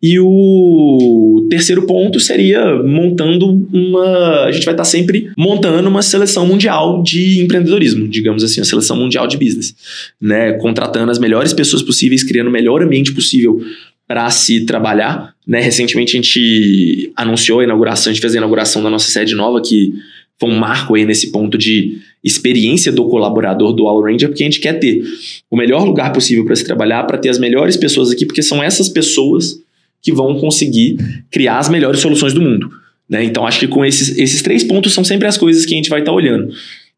E 0.03 0.19
o 0.19 1.47
terceiro 1.49 1.87
ponto 1.87 2.19
seria 2.19 2.83
montando 2.83 3.69
uma. 3.73 4.45
A 4.45 4.53
gente 4.53 4.65
vai 4.65 4.75
estar 4.75 4.85
sempre 4.85 5.31
montando 5.37 5.89
uma 5.89 6.03
seleção 6.03 6.45
mundial 6.47 7.03
de 7.03 7.41
empreendedorismo, 7.41 8.09
digamos 8.09 8.43
assim, 8.43 8.61
uma 8.61 8.67
seleção 8.67 8.97
mundial 8.97 9.29
de 9.29 9.37
business. 9.37 9.75
Né? 10.21 10.55
Contratando 10.55 11.11
as 11.11 11.19
melhores 11.19 11.53
pessoas 11.53 11.83
possíveis, 11.83 12.25
criando 12.25 12.49
o 12.49 12.53
melhor 12.53 12.83
ambiente 12.83 13.13
possível 13.13 13.61
para 14.07 14.29
se 14.31 14.65
trabalhar. 14.65 15.35
Né? 15.47 15.61
Recentemente 15.61 16.17
a 16.17 16.21
gente 16.21 17.13
anunciou 17.17 17.61
a 17.61 17.65
inauguração, 17.65 18.11
a 18.11 18.15
gente 18.15 18.21
fez 18.21 18.35
a 18.35 18.39
inauguração 18.39 18.83
da 18.83 18.91
nossa 18.91 19.11
sede 19.11 19.35
nova, 19.35 19.61
que 19.61 19.93
foi 20.39 20.51
um 20.51 20.59
marco 20.59 20.95
aí 20.95 21.05
nesse 21.05 21.33
ponto 21.33 21.57
de 21.57 21.99
experiência 22.23 22.93
do 22.93 23.09
colaborador 23.09 23.73
do 23.73 23.87
All 23.87 24.03
Ranger, 24.03 24.29
porque 24.29 24.43
a 24.43 24.47
gente 24.47 24.61
quer 24.61 24.75
ter 24.75 25.03
o 25.51 25.57
melhor 25.57 25.85
lugar 25.85 26.13
possível 26.13 26.45
para 26.45 26.57
se 26.57 26.65
trabalhar, 26.65 27.05
para 27.05 27.19
ter 27.19 27.29
as 27.29 27.39
melhores 27.39 27.77
pessoas 27.77 28.11
aqui, 28.11 28.27
porque 28.27 28.43
são 28.43 28.63
essas 28.63 28.89
pessoas 28.89 29.59
que 30.03 30.13
vão 30.13 30.39
conseguir 30.39 30.99
criar 31.31 31.59
as 31.59 31.69
melhores 31.69 32.01
soluções 32.01 32.33
do 32.33 32.41
mundo. 32.41 32.71
Né? 33.09 33.25
Então 33.25 33.47
acho 33.47 33.61
que 33.61 33.69
com 33.69 33.85
esses, 33.85 34.19
esses 34.19 34.43
três 34.43 34.63
pontos 34.63 34.93
são 34.93 35.05
sempre 35.05 35.27
as 35.27 35.39
coisas 35.39 35.65
que 35.65 35.73
a 35.73 35.77
gente 35.77 35.89
vai 35.91 36.01
estar 36.01 36.13
tá 36.13 36.17
olhando. 36.17 36.53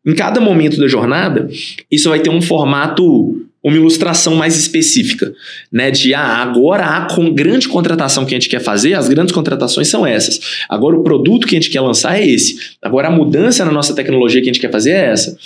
Em 0.05 0.14
cada 0.14 0.40
momento 0.40 0.79
da 0.79 0.88
jornada, 0.88 1.49
isso 1.90 2.09
vai 2.09 2.21
ter 2.21 2.31
um 2.31 2.40
formato 2.40 3.47
uma 3.69 3.77
ilustração 3.77 4.35
mais 4.35 4.59
específica, 4.59 5.33
né? 5.71 5.91
De 5.91 6.15
ah, 6.15 6.37
agora 6.43 6.85
a 6.85 7.15
com 7.15 7.33
grande 7.33 7.69
contratação 7.69 8.25
que 8.25 8.35
a 8.35 8.39
gente 8.39 8.49
quer 8.49 8.61
fazer, 8.61 8.95
as 8.95 9.09
grandes 9.09 9.33
contratações 9.33 9.89
são 9.89 10.07
essas. 10.07 10.41
Agora 10.69 10.97
o 10.97 11.03
produto 11.03 11.47
que 11.47 11.55
a 11.55 11.61
gente 11.61 11.71
quer 11.71 11.81
lançar 11.81 12.19
é 12.19 12.27
esse. 12.27 12.77
Agora 12.83 13.09
a 13.09 13.11
mudança 13.11 13.65
na 13.65 13.73
nossa 13.73 13.95
tecnologia 13.95 14.41
que 14.41 14.49
a 14.49 14.53
gente 14.53 14.61
quer 14.61 14.71
fazer 14.71 14.93
é 14.93 15.07
essa. 15.11 15.37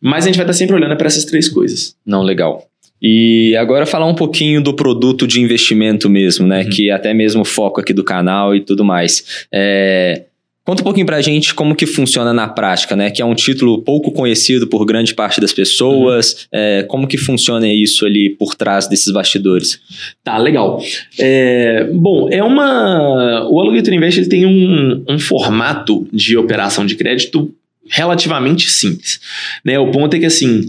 Mas 0.00 0.24
a 0.24 0.26
gente 0.28 0.36
vai 0.36 0.44
estar 0.44 0.54
sempre 0.54 0.74
olhando 0.74 0.96
para 0.96 1.06
essas 1.06 1.24
três 1.24 1.48
coisas. 1.48 1.94
Não, 2.06 2.22
legal. 2.22 2.66
E 3.04 3.56
agora 3.56 3.84
falar 3.84 4.06
um 4.06 4.14
pouquinho 4.14 4.62
do 4.62 4.72
produto 4.72 5.26
de 5.26 5.40
investimento 5.40 6.08
mesmo, 6.08 6.46
né? 6.46 6.62
Uhum. 6.62 6.70
Que 6.70 6.88
é 6.88 6.92
até 6.92 7.12
mesmo 7.12 7.42
o 7.42 7.44
foco 7.44 7.80
aqui 7.80 7.92
do 7.92 8.04
canal 8.04 8.54
e 8.54 8.60
tudo 8.60 8.84
mais. 8.84 9.44
É, 9.52 10.22
Conta 10.64 10.80
um 10.80 10.84
pouquinho 10.84 11.06
pra 11.06 11.20
gente 11.20 11.54
como 11.54 11.74
que 11.74 11.86
funciona 11.86 12.32
na 12.32 12.46
prática, 12.46 12.94
né? 12.94 13.10
Que 13.10 13.20
é 13.20 13.24
um 13.24 13.34
título 13.34 13.82
pouco 13.82 14.12
conhecido 14.12 14.68
por 14.68 14.84
grande 14.84 15.12
parte 15.12 15.40
das 15.40 15.52
pessoas. 15.52 16.32
Uhum. 16.32 16.38
É, 16.52 16.82
como 16.84 17.08
que 17.08 17.18
funciona 17.18 17.66
isso 17.66 18.06
ali 18.06 18.30
por 18.30 18.54
trás 18.54 18.86
desses 18.86 19.12
bastidores? 19.12 19.80
Tá, 20.22 20.38
legal. 20.38 20.80
É, 21.18 21.90
bom, 21.92 22.28
é 22.30 22.42
uma... 22.44 23.44
O 23.50 23.58
Alligator 23.58 23.92
Invest 23.92 24.20
ele 24.20 24.28
tem 24.28 24.46
um, 24.46 25.04
um 25.08 25.18
formato 25.18 26.06
de 26.12 26.36
operação 26.36 26.86
de 26.86 26.94
crédito 26.94 27.52
relativamente 27.90 28.70
simples. 28.70 29.18
Né? 29.64 29.78
O 29.80 29.90
ponto 29.90 30.14
é 30.14 30.20
que, 30.20 30.26
assim, 30.26 30.68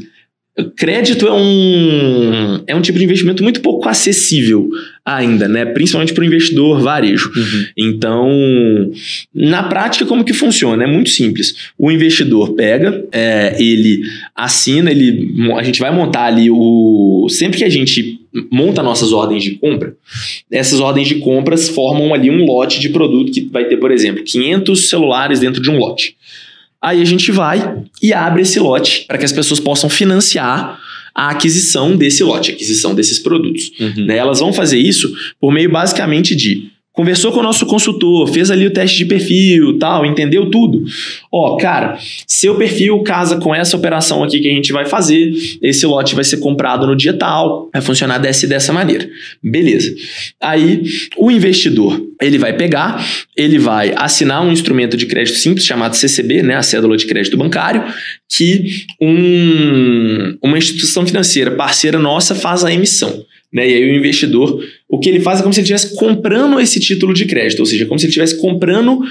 Crédito 0.76 1.26
é 1.26 1.34
um, 1.34 2.64
é 2.68 2.76
um 2.76 2.82
tipo 2.82 3.00
de 3.00 3.04
investimento 3.04 3.42
muito 3.42 3.60
pouco 3.60 3.90
acessível 3.90 4.70
ainda, 5.04 5.48
né? 5.48 5.66
Principalmente 5.66 6.14
para 6.14 6.22
o 6.22 6.26
investidor 6.26 6.80
varejo. 6.80 7.32
Uhum. 7.36 7.66
Então, 7.76 8.30
na 9.34 9.64
prática, 9.64 10.06
como 10.06 10.24
que 10.24 10.32
funciona? 10.32 10.84
É 10.84 10.88
muito 10.88 11.10
simples. 11.10 11.56
O 11.76 11.92
investidor 11.92 12.54
pega, 12.54 13.04
é, 13.12 13.56
ele 13.60 14.04
assina, 14.36 14.92
ele, 14.92 15.34
a 15.58 15.64
gente 15.64 15.80
vai 15.80 15.92
montar 15.92 16.26
ali 16.26 16.52
o. 16.52 17.26
Sempre 17.32 17.58
que 17.58 17.64
a 17.64 17.70
gente 17.70 18.20
monta 18.52 18.84
nossas 18.84 19.12
ordens 19.12 19.44
de 19.44 19.52
compra, 19.56 19.96
essas 20.52 20.80
ordens 20.80 21.08
de 21.08 21.16
compras 21.16 21.68
formam 21.70 22.14
ali 22.14 22.30
um 22.30 22.46
lote 22.46 22.80
de 22.80 22.90
produto 22.90 23.32
que 23.32 23.42
vai 23.42 23.66
ter, 23.66 23.78
por 23.78 23.92
exemplo, 23.92 24.24
500 24.24 24.88
celulares 24.88 25.40
dentro 25.40 25.62
de 25.62 25.72
um 25.72 25.80
lote. 25.80 26.16
Aí 26.84 27.02
a 27.02 27.06
gente 27.06 27.32
vai 27.32 27.78
e 28.02 28.12
abre 28.12 28.42
esse 28.42 28.60
lote 28.60 29.06
para 29.08 29.18
que 29.18 29.24
as 29.24 29.32
pessoas 29.32 29.58
possam 29.58 29.90
financiar 29.90 30.78
a 31.16 31.30
aquisição 31.30 31.96
desse 31.96 32.24
lote, 32.24 32.52
a 32.52 32.54
aquisição 32.54 32.94
desses 32.94 33.20
produtos. 33.20 33.72
Uhum. 33.80 34.06
Né? 34.06 34.18
Elas 34.18 34.40
vão 34.40 34.52
fazer 34.52 34.78
isso 34.78 35.16
por 35.40 35.54
meio 35.54 35.72
basicamente 35.72 36.36
de 36.36 36.73
conversou 36.94 37.32
com 37.32 37.40
o 37.40 37.44
nosso 37.44 37.66
consultor, 37.66 38.28
fez 38.28 38.52
ali 38.52 38.68
o 38.68 38.72
teste 38.72 39.00
de 39.00 39.06
perfil, 39.06 39.80
tal, 39.80 40.06
entendeu 40.06 40.52
tudo. 40.52 40.86
Ó, 41.32 41.58
cara, 41.58 41.98
seu 42.28 42.56
perfil 42.56 43.02
casa 43.02 43.38
com 43.38 43.54
essa 43.54 43.76
operação 43.76 44.24
aqui 44.24 44.40
que 44.40 44.48
a 44.48 44.54
gente 44.54 44.72
vai 44.72 44.86
fazer, 44.86 45.34
esse 45.62 45.86
lote 45.88 46.14
vai 46.14 46.24
ser 46.24 46.38
comprado 46.38 46.86
no 46.86 46.96
dia 46.96 47.14
tal, 47.14 47.70
vai 47.74 47.82
funcionar 47.82 48.20
dessa 48.20 48.46
e 48.46 48.50
dessa 48.50 48.72
maneira. 48.72 49.10
Beleza. 49.42 49.94
Aí, 50.40 50.84
o 51.18 51.32
investidor, 51.32 52.00
ele 52.22 52.38
vai 52.38 52.54
pegar, 52.54 53.04
ele 53.36 53.58
vai 53.58 53.94
assinar 53.98 54.46
um 54.46 54.52
instrumento 54.52 54.96
de 54.96 55.08
crédito 55.08 55.38
simples 55.38 55.66
chamado 55.66 55.96
CCB, 55.96 56.44
né, 56.44 56.56
a 56.56 56.62
cédula 56.62 56.96
de 56.96 57.08
crédito 57.08 57.36
bancário, 57.36 57.84
que 58.30 58.86
um, 59.02 60.38
uma 60.44 60.60
instituição 60.60 61.06
financeira 61.08 61.52
parceira 61.52 61.98
nossa 61.98 62.36
faz 62.36 62.64
a 62.64 62.72
emissão. 62.72 63.26
Né? 63.54 63.70
E 63.70 63.74
aí 63.76 63.92
o 63.92 63.96
investidor, 63.96 64.64
o 64.90 65.00
que 65.00 65.08
ele 65.08 65.20
faz 65.20 65.40
é 65.40 65.44
como 65.44 65.54
se 65.54 65.60
ele 65.60 65.72
estivesse 65.72 65.96
comprando 65.96 66.60
esse 66.60 66.80
título 66.80 67.14
de 67.14 67.26
crédito, 67.26 67.60
ou 67.60 67.66
seja, 67.66 67.86
como 67.86 68.00
se 68.00 68.06
ele 68.06 68.10
estivesse 68.10 68.42
comprando 68.42 69.02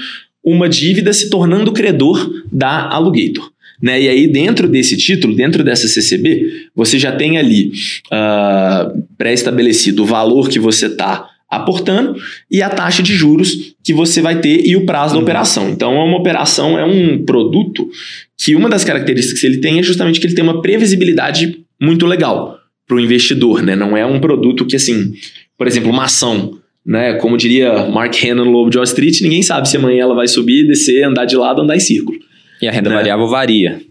uma 0.43 0.67
dívida 0.67 1.13
se 1.13 1.29
tornando 1.29 1.71
credor 1.71 2.43
da 2.51 2.89
Alugator. 2.89 3.49
Né? 3.81 4.01
E 4.01 4.09
aí, 4.09 4.27
dentro 4.27 4.67
desse 4.67 4.97
título, 4.97 5.35
dentro 5.35 5.63
dessa 5.63 5.87
CCB, 5.87 6.67
você 6.75 6.99
já 6.99 7.11
tem 7.11 7.37
ali 7.37 7.71
uh, 8.07 9.03
pré-estabelecido 9.17 10.03
o 10.03 10.05
valor 10.05 10.49
que 10.49 10.59
você 10.59 10.87
está 10.87 11.29
aportando 11.49 12.15
e 12.49 12.61
a 12.61 12.69
taxa 12.69 13.03
de 13.03 13.13
juros 13.15 13.75
que 13.83 13.93
você 13.93 14.21
vai 14.21 14.41
ter 14.41 14.65
e 14.65 14.75
o 14.75 14.85
prazo 14.85 15.13
da 15.13 15.17
uhum. 15.17 15.23
operação. 15.23 15.69
Então, 15.69 15.93
é 15.93 16.03
uma 16.03 16.17
operação, 16.17 16.77
é 16.77 16.85
um 16.85 17.23
produto 17.23 17.89
que 18.37 18.55
uma 18.55 18.69
das 18.69 18.83
características 18.83 19.39
que 19.39 19.47
ele 19.47 19.59
tem 19.59 19.79
é 19.79 19.83
justamente 19.83 20.19
que 20.19 20.27
ele 20.27 20.35
tem 20.35 20.43
uma 20.43 20.61
previsibilidade 20.61 21.59
muito 21.79 22.05
legal 22.05 22.52
para 22.87 22.97
o 22.97 22.99
investidor, 22.99 23.61
né? 23.61 23.75
Não 23.75 23.95
é 23.95 24.05
um 24.05 24.19
produto 24.19 24.65
que, 24.65 24.75
assim, 24.75 25.13
por 25.57 25.67
exemplo, 25.67 25.89
uma 25.89 26.05
ação, 26.05 26.57
né? 26.85 27.13
Como 27.15 27.37
diria 27.37 27.85
Mark 27.87 28.13
Hannon 28.23 28.45
no 28.45 28.51
Lobo 28.51 28.69
de 28.69 28.77
Wall 28.77 28.83
Street, 28.83 29.21
ninguém 29.21 29.41
sabe 29.41 29.67
se 29.69 29.77
amanhã 29.77 30.03
ela 30.03 30.15
vai 30.15 30.27
subir, 30.27 30.67
descer, 30.67 31.03
andar 31.03 31.25
de 31.25 31.35
lado, 31.35 31.61
andar 31.61 31.75
em 31.75 31.79
círculo. 31.79 32.17
E 32.61 32.67
a 32.67 32.71
renda 32.71 32.89
né? 32.89 32.95
variável 32.95 33.27
varia. 33.27 33.81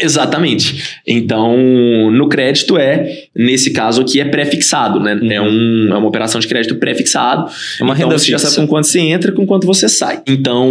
Exatamente. 0.00 1.00
Então, 1.06 2.10
no 2.10 2.28
crédito 2.28 2.78
é, 2.78 3.26
nesse 3.34 3.72
caso 3.72 4.00
aqui, 4.00 4.20
é 4.20 4.24
pré-fixado, 4.24 5.00
né? 5.00 5.14
Uhum. 5.14 5.32
É, 5.32 5.40
um, 5.40 5.88
é 5.94 5.98
uma 5.98 6.06
operação 6.06 6.40
de 6.40 6.46
crédito 6.46 6.76
pré-fixado. 6.76 7.50
É 7.80 7.82
uma 7.82 7.94
então, 7.94 8.08
renda 8.08 8.18
você 8.18 8.26
fixa. 8.26 8.38
já 8.38 8.50
sabe 8.50 8.56
com 8.56 8.66
quanto 8.66 8.86
você 8.86 9.00
entra 9.00 9.32
com 9.32 9.46
quanto 9.46 9.66
você 9.66 9.88
sai. 9.88 10.22
Então, 10.26 10.70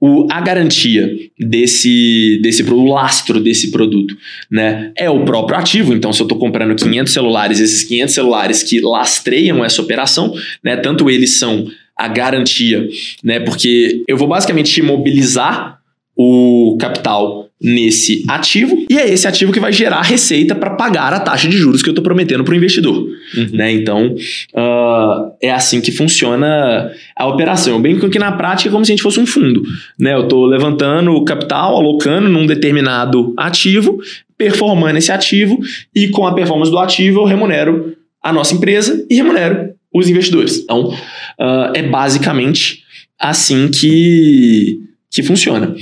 o, 0.00 0.26
a 0.30 0.40
garantia 0.40 1.10
desse, 1.38 2.38
desse 2.42 2.62
o 2.62 2.84
lastro 2.84 3.40
desse 3.40 3.70
produto, 3.70 4.16
né? 4.50 4.92
É 4.96 5.08
o 5.08 5.24
próprio 5.24 5.58
ativo. 5.58 5.94
Então, 5.94 6.12
se 6.12 6.20
eu 6.20 6.24
estou 6.24 6.38
comprando 6.38 6.74
500 6.74 7.12
celulares, 7.12 7.58
esses 7.58 7.84
500 7.84 8.14
celulares 8.14 8.62
que 8.62 8.80
lastreiam 8.80 9.64
essa 9.64 9.80
operação, 9.80 10.34
né? 10.62 10.76
Tanto 10.76 11.08
eles 11.08 11.38
são 11.38 11.66
a 11.96 12.06
garantia, 12.08 12.86
né? 13.22 13.40
Porque 13.40 14.02
eu 14.06 14.16
vou 14.16 14.28
basicamente 14.28 14.78
imobilizar 14.78 15.78
o 16.16 16.76
capital 16.78 17.43
nesse 17.64 18.22
ativo 18.28 18.84
e 18.90 18.98
é 18.98 19.08
esse 19.08 19.26
ativo 19.26 19.50
que 19.50 19.58
vai 19.58 19.72
gerar 19.72 20.02
receita 20.02 20.54
para 20.54 20.70
pagar 20.70 21.14
a 21.14 21.18
taxa 21.18 21.48
de 21.48 21.56
juros 21.56 21.82
que 21.82 21.88
eu 21.88 21.92
estou 21.92 22.04
prometendo 22.04 22.44
para 22.44 22.52
o 22.52 22.56
investidor. 22.56 22.94
Uhum. 23.34 23.48
Né? 23.54 23.72
Então, 23.72 24.14
uh, 24.54 25.32
é 25.40 25.50
assim 25.50 25.80
que 25.80 25.90
funciona 25.90 26.92
a 27.16 27.26
operação. 27.26 27.80
Bem 27.80 27.98
que 27.98 28.18
na 28.18 28.32
prática 28.32 28.68
é 28.68 28.72
como 28.72 28.84
se 28.84 28.92
a 28.92 28.94
gente 28.94 29.02
fosse 29.02 29.18
um 29.18 29.24
fundo. 29.24 29.62
Né? 29.98 30.12
Eu 30.12 30.24
estou 30.24 30.44
levantando 30.44 31.12
o 31.12 31.24
capital, 31.24 31.74
alocando 31.74 32.28
num 32.28 32.46
determinado 32.46 33.32
ativo, 33.34 33.98
performando 34.36 34.98
esse 34.98 35.10
ativo 35.10 35.58
e 35.94 36.08
com 36.08 36.26
a 36.26 36.34
performance 36.34 36.70
do 36.70 36.78
ativo 36.78 37.20
eu 37.20 37.24
remunero 37.24 37.96
a 38.22 38.30
nossa 38.30 38.54
empresa 38.54 39.06
e 39.08 39.14
remunero 39.14 39.70
os 39.90 40.06
investidores. 40.06 40.58
Então, 40.58 40.88
uh, 40.88 41.72
é 41.72 41.82
basicamente 41.82 42.82
assim 43.18 43.70
que 43.70 44.80
que 45.14 45.22
funciona. 45.22 45.76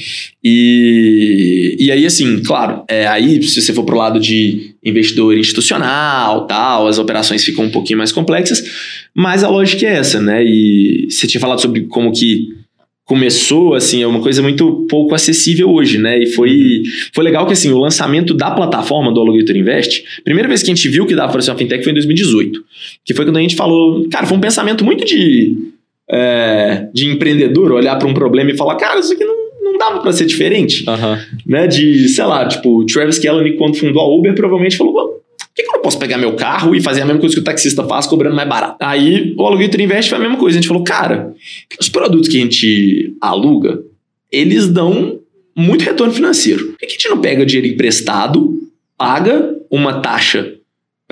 E, 0.44 1.74
e 1.80 1.90
aí, 1.90 2.04
assim, 2.04 2.42
claro, 2.42 2.84
é, 2.86 3.06
aí 3.06 3.42
se 3.42 3.62
você 3.62 3.72
for 3.72 3.82
pro 3.82 3.96
lado 3.96 4.20
de 4.20 4.74
investidor 4.84 5.38
institucional, 5.38 6.46
tal, 6.46 6.86
as 6.86 6.98
operações 6.98 7.42
ficam 7.42 7.64
um 7.64 7.70
pouquinho 7.70 7.96
mais 7.96 8.12
complexas, 8.12 8.62
mas 9.14 9.42
a 9.42 9.48
lógica 9.48 9.86
é 9.86 9.94
essa, 9.94 10.20
né? 10.20 10.44
E 10.44 11.06
você 11.08 11.26
tinha 11.26 11.40
falado 11.40 11.62
sobre 11.62 11.86
como 11.86 12.12
que 12.12 12.48
começou, 13.06 13.74
assim, 13.74 14.02
é 14.02 14.06
uma 14.06 14.20
coisa 14.20 14.42
muito 14.42 14.86
pouco 14.88 15.14
acessível 15.14 15.70
hoje, 15.70 15.96
né? 15.96 16.18
E 16.18 16.26
foi, 16.26 16.82
foi 17.14 17.24
legal 17.24 17.46
que, 17.46 17.54
assim, 17.54 17.72
o 17.72 17.78
lançamento 17.78 18.34
da 18.34 18.50
plataforma 18.50 19.12
do 19.12 19.20
Alligator 19.20 19.56
Invest, 19.56 20.04
primeira 20.24 20.48
vez 20.48 20.62
que 20.62 20.70
a 20.70 20.74
gente 20.74 20.88
viu 20.90 21.06
que 21.06 21.14
dava 21.14 21.32
para 21.32 21.40
ser 21.40 21.52
uma 21.52 21.58
fintech 21.58 21.82
foi 21.82 21.92
em 21.92 21.94
2018, 21.94 22.62
que 23.02 23.14
foi 23.14 23.24
quando 23.24 23.38
a 23.38 23.40
gente 23.40 23.56
falou, 23.56 24.06
cara, 24.10 24.26
foi 24.26 24.36
um 24.36 24.40
pensamento 24.40 24.84
muito 24.84 25.06
de 25.06 25.71
é, 26.12 26.88
de 26.92 27.06
empreendedor 27.06 27.72
olhar 27.72 27.96
para 27.98 28.06
um 28.06 28.12
problema 28.12 28.50
e 28.50 28.56
falar, 28.56 28.76
cara, 28.76 29.00
isso 29.00 29.14
aqui 29.14 29.24
não, 29.24 29.34
não 29.62 29.78
dava 29.78 30.00
para 30.00 30.12
ser 30.12 30.26
diferente. 30.26 30.84
Uhum. 30.88 31.18
Né? 31.46 31.66
De, 31.66 32.08
sei 32.08 32.24
lá, 32.24 32.46
tipo, 32.46 32.80
o 32.80 32.86
Travis 32.86 33.18
Kalanick, 33.18 33.56
quando 33.56 33.76
fundou 33.76 34.02
a 34.02 34.14
Uber, 34.14 34.34
provavelmente 34.34 34.76
falou, 34.76 34.92
por 34.92 35.22
que, 35.54 35.62
que 35.62 35.68
eu 35.68 35.74
não 35.74 35.82
posso 35.82 35.98
pegar 35.98 36.18
meu 36.18 36.34
carro 36.34 36.74
e 36.74 36.82
fazer 36.82 37.02
a 37.02 37.06
mesma 37.06 37.20
coisa 37.20 37.34
que 37.34 37.40
o 37.40 37.44
taxista 37.44 37.82
faz, 37.84 38.06
cobrando 38.06 38.36
mais 38.36 38.48
barato? 38.48 38.76
Aí 38.80 39.34
o 39.38 39.46
Alugator 39.46 39.80
Invest 39.80 40.10
foi 40.10 40.18
a 40.18 40.20
mesma 40.20 40.36
coisa. 40.36 40.58
A 40.58 40.60
gente 40.60 40.68
falou, 40.68 40.84
cara, 40.84 41.34
os 41.80 41.88
produtos 41.88 42.28
que 42.28 42.36
a 42.36 42.40
gente 42.40 43.14
aluga, 43.20 43.80
eles 44.30 44.68
dão 44.68 45.18
muito 45.56 45.82
retorno 45.82 46.12
financeiro. 46.12 46.68
Por 46.68 46.78
que 46.78 46.86
a 46.86 46.88
gente 46.88 47.08
não 47.08 47.20
pega 47.20 47.44
dinheiro 47.44 47.72
emprestado, 47.72 48.58
paga 48.96 49.54
uma 49.70 50.00
taxa 50.00 50.54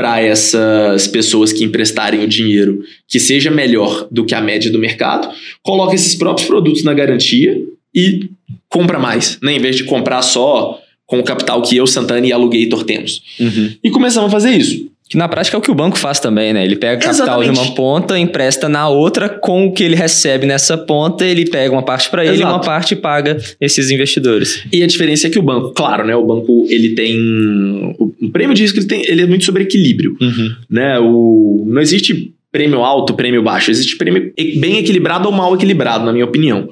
para 0.00 0.18
essas 0.18 1.06
pessoas 1.06 1.52
que 1.52 1.62
emprestarem 1.62 2.24
o 2.24 2.26
dinheiro 2.26 2.82
que 3.06 3.20
seja 3.20 3.50
melhor 3.50 4.08
do 4.10 4.24
que 4.24 4.34
a 4.34 4.40
média 4.40 4.70
do 4.70 4.78
mercado, 4.78 5.28
coloca 5.62 5.94
esses 5.94 6.14
próprios 6.14 6.48
produtos 6.48 6.82
na 6.82 6.94
garantia 6.94 7.62
e 7.94 8.30
compra 8.66 8.98
mais, 8.98 9.38
né? 9.42 9.52
em 9.52 9.58
vez 9.58 9.76
de 9.76 9.84
comprar 9.84 10.22
só 10.22 10.80
com 11.04 11.18
o 11.18 11.22
capital 11.22 11.60
que 11.60 11.76
eu, 11.76 11.86
Santana 11.86 12.26
e 12.26 12.32
Alugator 12.32 12.82
temos. 12.82 13.20
Uhum. 13.38 13.74
E 13.84 13.90
começamos 13.90 14.28
a 14.28 14.32
fazer 14.32 14.56
isso. 14.56 14.90
Que 15.10 15.16
na 15.16 15.26
prática 15.26 15.56
é 15.56 15.58
o 15.58 15.60
que 15.60 15.72
o 15.72 15.74
banco 15.74 15.98
faz 15.98 16.20
também, 16.20 16.52
né? 16.52 16.64
Ele 16.64 16.76
pega 16.76 17.02
capital 17.02 17.42
Exatamente. 17.42 17.52
de 17.52 17.58
uma 17.58 17.74
ponta, 17.74 18.16
empresta 18.16 18.68
na 18.68 18.88
outra, 18.88 19.28
com 19.28 19.66
o 19.66 19.72
que 19.72 19.82
ele 19.82 19.96
recebe 19.96 20.46
nessa 20.46 20.78
ponta, 20.78 21.26
ele 21.26 21.44
pega 21.46 21.72
uma 21.72 21.82
parte 21.82 22.08
para 22.08 22.24
ele 22.24 22.40
e 22.40 22.44
uma 22.44 22.60
parte 22.60 22.94
paga 22.94 23.36
esses 23.60 23.90
investidores. 23.90 24.64
E 24.72 24.84
a 24.84 24.86
diferença 24.86 25.26
é 25.26 25.30
que 25.30 25.38
o 25.38 25.42
banco, 25.42 25.72
claro, 25.72 26.06
né? 26.06 26.14
O 26.14 26.24
banco 26.24 26.64
ele 26.68 26.90
tem 26.90 27.96
o 27.98 28.30
prêmio 28.32 28.54
de 28.54 28.62
risco 28.62 28.78
ele, 28.78 28.86
tem, 28.86 29.02
ele 29.04 29.22
é 29.22 29.26
muito 29.26 29.44
sobre 29.44 29.64
equilíbrio, 29.64 30.16
uhum. 30.20 30.54
né? 30.70 31.00
O 31.00 31.64
não 31.66 31.82
existe 31.82 32.32
prêmio 32.52 32.84
alto, 32.84 33.12
prêmio 33.14 33.42
baixo, 33.42 33.68
existe 33.68 33.96
prêmio 33.96 34.32
bem 34.36 34.78
equilibrado 34.78 35.26
ou 35.26 35.34
mal 35.34 35.52
equilibrado, 35.56 36.04
na 36.04 36.12
minha 36.12 36.24
opinião. 36.24 36.68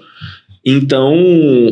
Então, 0.64 1.16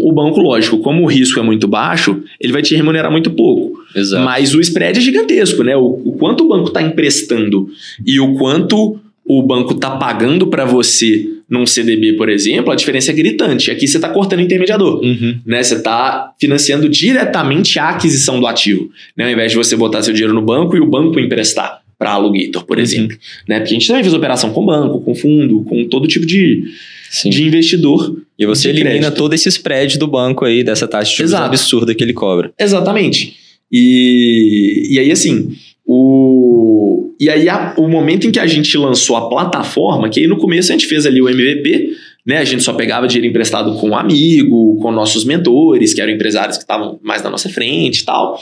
o 0.02 0.12
banco, 0.12 0.40
lógico, 0.40 0.78
como 0.78 1.02
o 1.02 1.06
risco 1.06 1.38
é 1.38 1.42
muito 1.42 1.68
baixo, 1.68 2.22
ele 2.40 2.52
vai 2.52 2.62
te 2.62 2.74
remunerar 2.74 3.10
muito 3.10 3.30
pouco. 3.30 3.78
Exato. 3.97 4.24
Mas 4.24 4.55
o 4.55 4.61
spread 4.61 4.99
é 4.99 5.03
gigantesco, 5.03 5.62
né? 5.62 5.76
O, 5.76 6.03
o 6.05 6.12
quanto 6.18 6.44
o 6.44 6.49
banco 6.49 6.68
está 6.68 6.82
emprestando 6.82 7.68
e 8.05 8.20
o 8.20 8.34
quanto 8.34 9.01
o 9.24 9.42
banco 9.42 9.72
está 9.72 9.90
pagando 9.90 10.47
para 10.47 10.64
você 10.64 11.28
num 11.49 11.66
CDB, 11.66 12.14
por 12.14 12.28
exemplo, 12.28 12.72
a 12.72 12.76
diferença 12.76 13.11
é 13.11 13.14
gritante. 13.14 13.70
Aqui 13.70 13.86
você 13.86 13.99
está 13.99 14.09
cortando 14.09 14.40
o 14.40 14.42
intermediador. 14.42 15.01
Uhum. 15.03 15.38
Né? 15.47 15.62
Você 15.62 15.74
está 15.74 16.32
financiando 16.40 16.88
diretamente 16.88 17.78
a 17.78 17.90
aquisição 17.90 18.40
do 18.40 18.47
ativo. 18.47 18.90
Né? 19.16 19.24
Ao 19.24 19.30
invés 19.30 19.53
de 19.53 19.57
você 19.57 19.76
botar 19.76 20.03
seu 20.03 20.12
dinheiro 20.12 20.34
no 20.34 20.42
banco 20.42 20.76
e 20.76 20.80
o 20.80 20.86
banco 20.86 21.18
emprestar 21.20 21.82
para 21.99 22.11
Alugator, 22.11 22.64
por 22.64 22.78
exemplo. 22.78 23.16
Né? 23.49 23.59
Porque 23.59 23.74
a 23.74 23.78
gente 23.78 23.86
também 23.86 24.03
fez 24.03 24.12
operação 24.12 24.51
com 24.51 24.66
banco, 24.66 25.01
com 25.01 25.14
fundo, 25.14 25.62
com 25.64 25.88
todo 25.88 26.07
tipo 26.07 26.26
de, 26.26 26.64
Sim. 27.11 27.30
de 27.30 27.44
investidor. 27.44 28.16
E 28.38 28.44
você 28.44 28.68
elimina 28.68 28.90
crédito. 28.90 29.16
todo 29.16 29.32
esse 29.32 29.49
spread 29.49 29.99
do 29.99 30.07
banco 30.07 30.44
aí, 30.44 30.62
dessa 30.62 30.86
taxa 30.86 31.11
de 31.11 31.16
juros 31.16 31.30
Exato. 31.30 31.47
absurda 31.47 31.94
que 31.94 32.05
ele 32.05 32.12
cobra. 32.12 32.53
Exatamente. 32.59 33.45
E, 33.78 34.94
e 34.94 34.98
aí, 34.98 35.12
assim, 35.12 35.52
o, 35.84 37.14
e 37.20 37.28
aí 37.28 37.46
a- 37.48 37.74
o 37.76 37.86
momento 37.88 38.26
em 38.26 38.30
que 38.30 38.38
a 38.40 38.46
gente 38.46 38.76
lançou 38.78 39.16
a 39.16 39.28
plataforma, 39.28 40.08
que 40.08 40.20
aí 40.20 40.26
no 40.26 40.38
começo 40.38 40.72
a 40.72 40.74
gente 40.74 40.86
fez 40.86 41.04
ali 41.04 41.20
o 41.20 41.28
MVP, 41.28 41.92
né? 42.24 42.38
A 42.38 42.44
gente 42.44 42.62
só 42.62 42.72
pegava 42.72 43.06
dinheiro 43.06 43.28
emprestado 43.28 43.74
com 43.78 43.90
um 43.90 43.96
amigo, 43.96 44.78
com 44.80 44.90
nossos 44.90 45.24
mentores, 45.24 45.92
que 45.92 46.00
eram 46.00 46.12
empresários 46.12 46.56
que 46.56 46.64
estavam 46.64 46.98
mais 47.02 47.22
na 47.22 47.28
nossa 47.30 47.48
frente 47.50 48.00
e 48.00 48.04
tal. 48.04 48.40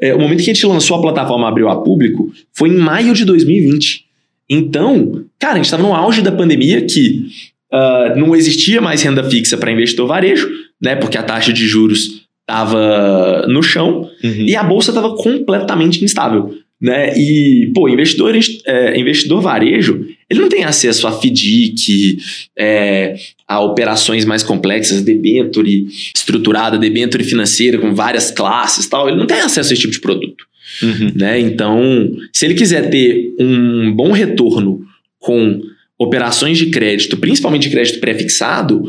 É, 0.00 0.12
o 0.12 0.18
momento 0.18 0.42
que 0.42 0.50
a 0.50 0.54
gente 0.54 0.66
lançou 0.66 0.96
a 0.96 1.00
plataforma 1.00 1.48
abriu 1.48 1.68
a 1.68 1.80
público 1.82 2.32
foi 2.52 2.68
em 2.68 2.76
maio 2.76 3.14
de 3.14 3.24
2020. 3.24 4.04
Então, 4.50 5.24
cara, 5.38 5.54
a 5.54 5.56
gente 5.56 5.66
estava 5.66 5.82
no 5.84 5.94
auge 5.94 6.20
da 6.20 6.32
pandemia 6.32 6.82
que 6.82 7.26
ah, 7.72 8.12
não 8.16 8.34
existia 8.36 8.80
mais 8.80 9.02
renda 9.02 9.22
fixa 9.24 9.56
para 9.56 9.70
investidor 9.72 10.06
varejo, 10.08 10.50
né? 10.82 10.96
Porque 10.96 11.16
a 11.16 11.22
taxa 11.22 11.52
de 11.52 11.66
juros 11.66 12.23
estava 12.48 13.46
no 13.48 13.62
chão 13.62 14.08
Uhum. 14.22 14.46
e 14.46 14.54
a 14.54 14.62
bolsa 14.62 14.90
estava 14.90 15.14
completamente 15.16 16.04
instável. 16.04 16.54
Né? 16.80 17.16
E, 17.16 17.70
pô, 17.74 17.88
investidor, 17.88 18.36
é, 18.66 18.98
investidor 18.98 19.40
varejo, 19.40 20.06
ele 20.28 20.40
não 20.40 20.50
tem 20.50 20.64
acesso 20.64 21.06
a 21.06 21.12
FDIC, 21.12 22.18
é, 22.58 23.16
a 23.48 23.60
operações 23.60 24.26
mais 24.26 24.42
complexas, 24.42 25.00
debenture 25.00 25.86
estruturada, 26.14 26.76
debenture 26.76 27.24
financeira 27.24 27.78
com 27.78 27.94
várias 27.94 28.30
classes 28.30 28.84
e 28.84 28.90
tal. 28.90 29.08
Ele 29.08 29.16
não 29.16 29.26
tem 29.26 29.40
acesso 29.40 29.70
a 29.70 29.72
esse 29.72 29.80
tipo 29.80 29.94
de 29.94 30.00
produto. 30.00 30.44
Uhum. 30.82 31.12
Né? 31.14 31.40
Então, 31.40 32.12
se 32.32 32.44
ele 32.44 32.54
quiser 32.54 32.90
ter 32.90 33.34
um 33.38 33.90
bom 33.92 34.12
retorno 34.12 34.82
com 35.18 35.62
operações 35.98 36.58
de 36.58 36.66
crédito, 36.66 37.16
principalmente 37.16 37.68
de 37.68 37.70
crédito 37.70 38.00
pré-fixado, 38.00 38.82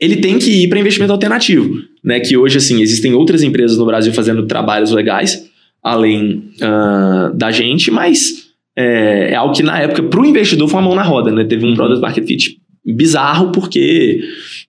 ele 0.00 0.16
tem 0.16 0.38
que 0.38 0.64
ir 0.64 0.68
para 0.68 0.80
investimento 0.80 1.12
alternativo, 1.12 1.82
né? 2.02 2.18
Que 2.20 2.36
hoje 2.36 2.56
assim 2.56 2.80
existem 2.80 3.12
outras 3.12 3.42
empresas 3.42 3.76
no 3.76 3.84
Brasil 3.86 4.12
fazendo 4.12 4.46
trabalhos 4.46 4.90
legais 4.90 5.48
além 5.82 6.44
ah, 6.60 7.30
da 7.34 7.50
gente, 7.50 7.90
mas 7.90 8.48
é, 8.76 9.32
é 9.32 9.34
algo 9.34 9.54
que 9.54 9.62
na 9.62 9.78
época 9.80 10.02
para 10.02 10.20
o 10.20 10.26
investidor 10.26 10.68
foi 10.68 10.80
uma 10.80 10.86
mão 10.86 10.96
na 10.96 11.02
roda, 11.02 11.30
né? 11.30 11.44
Teve 11.44 11.66
um 11.66 11.74
product 11.74 12.00
market 12.00 12.26
fit 12.26 12.60
bizarro 12.84 13.52
porque 13.52 14.20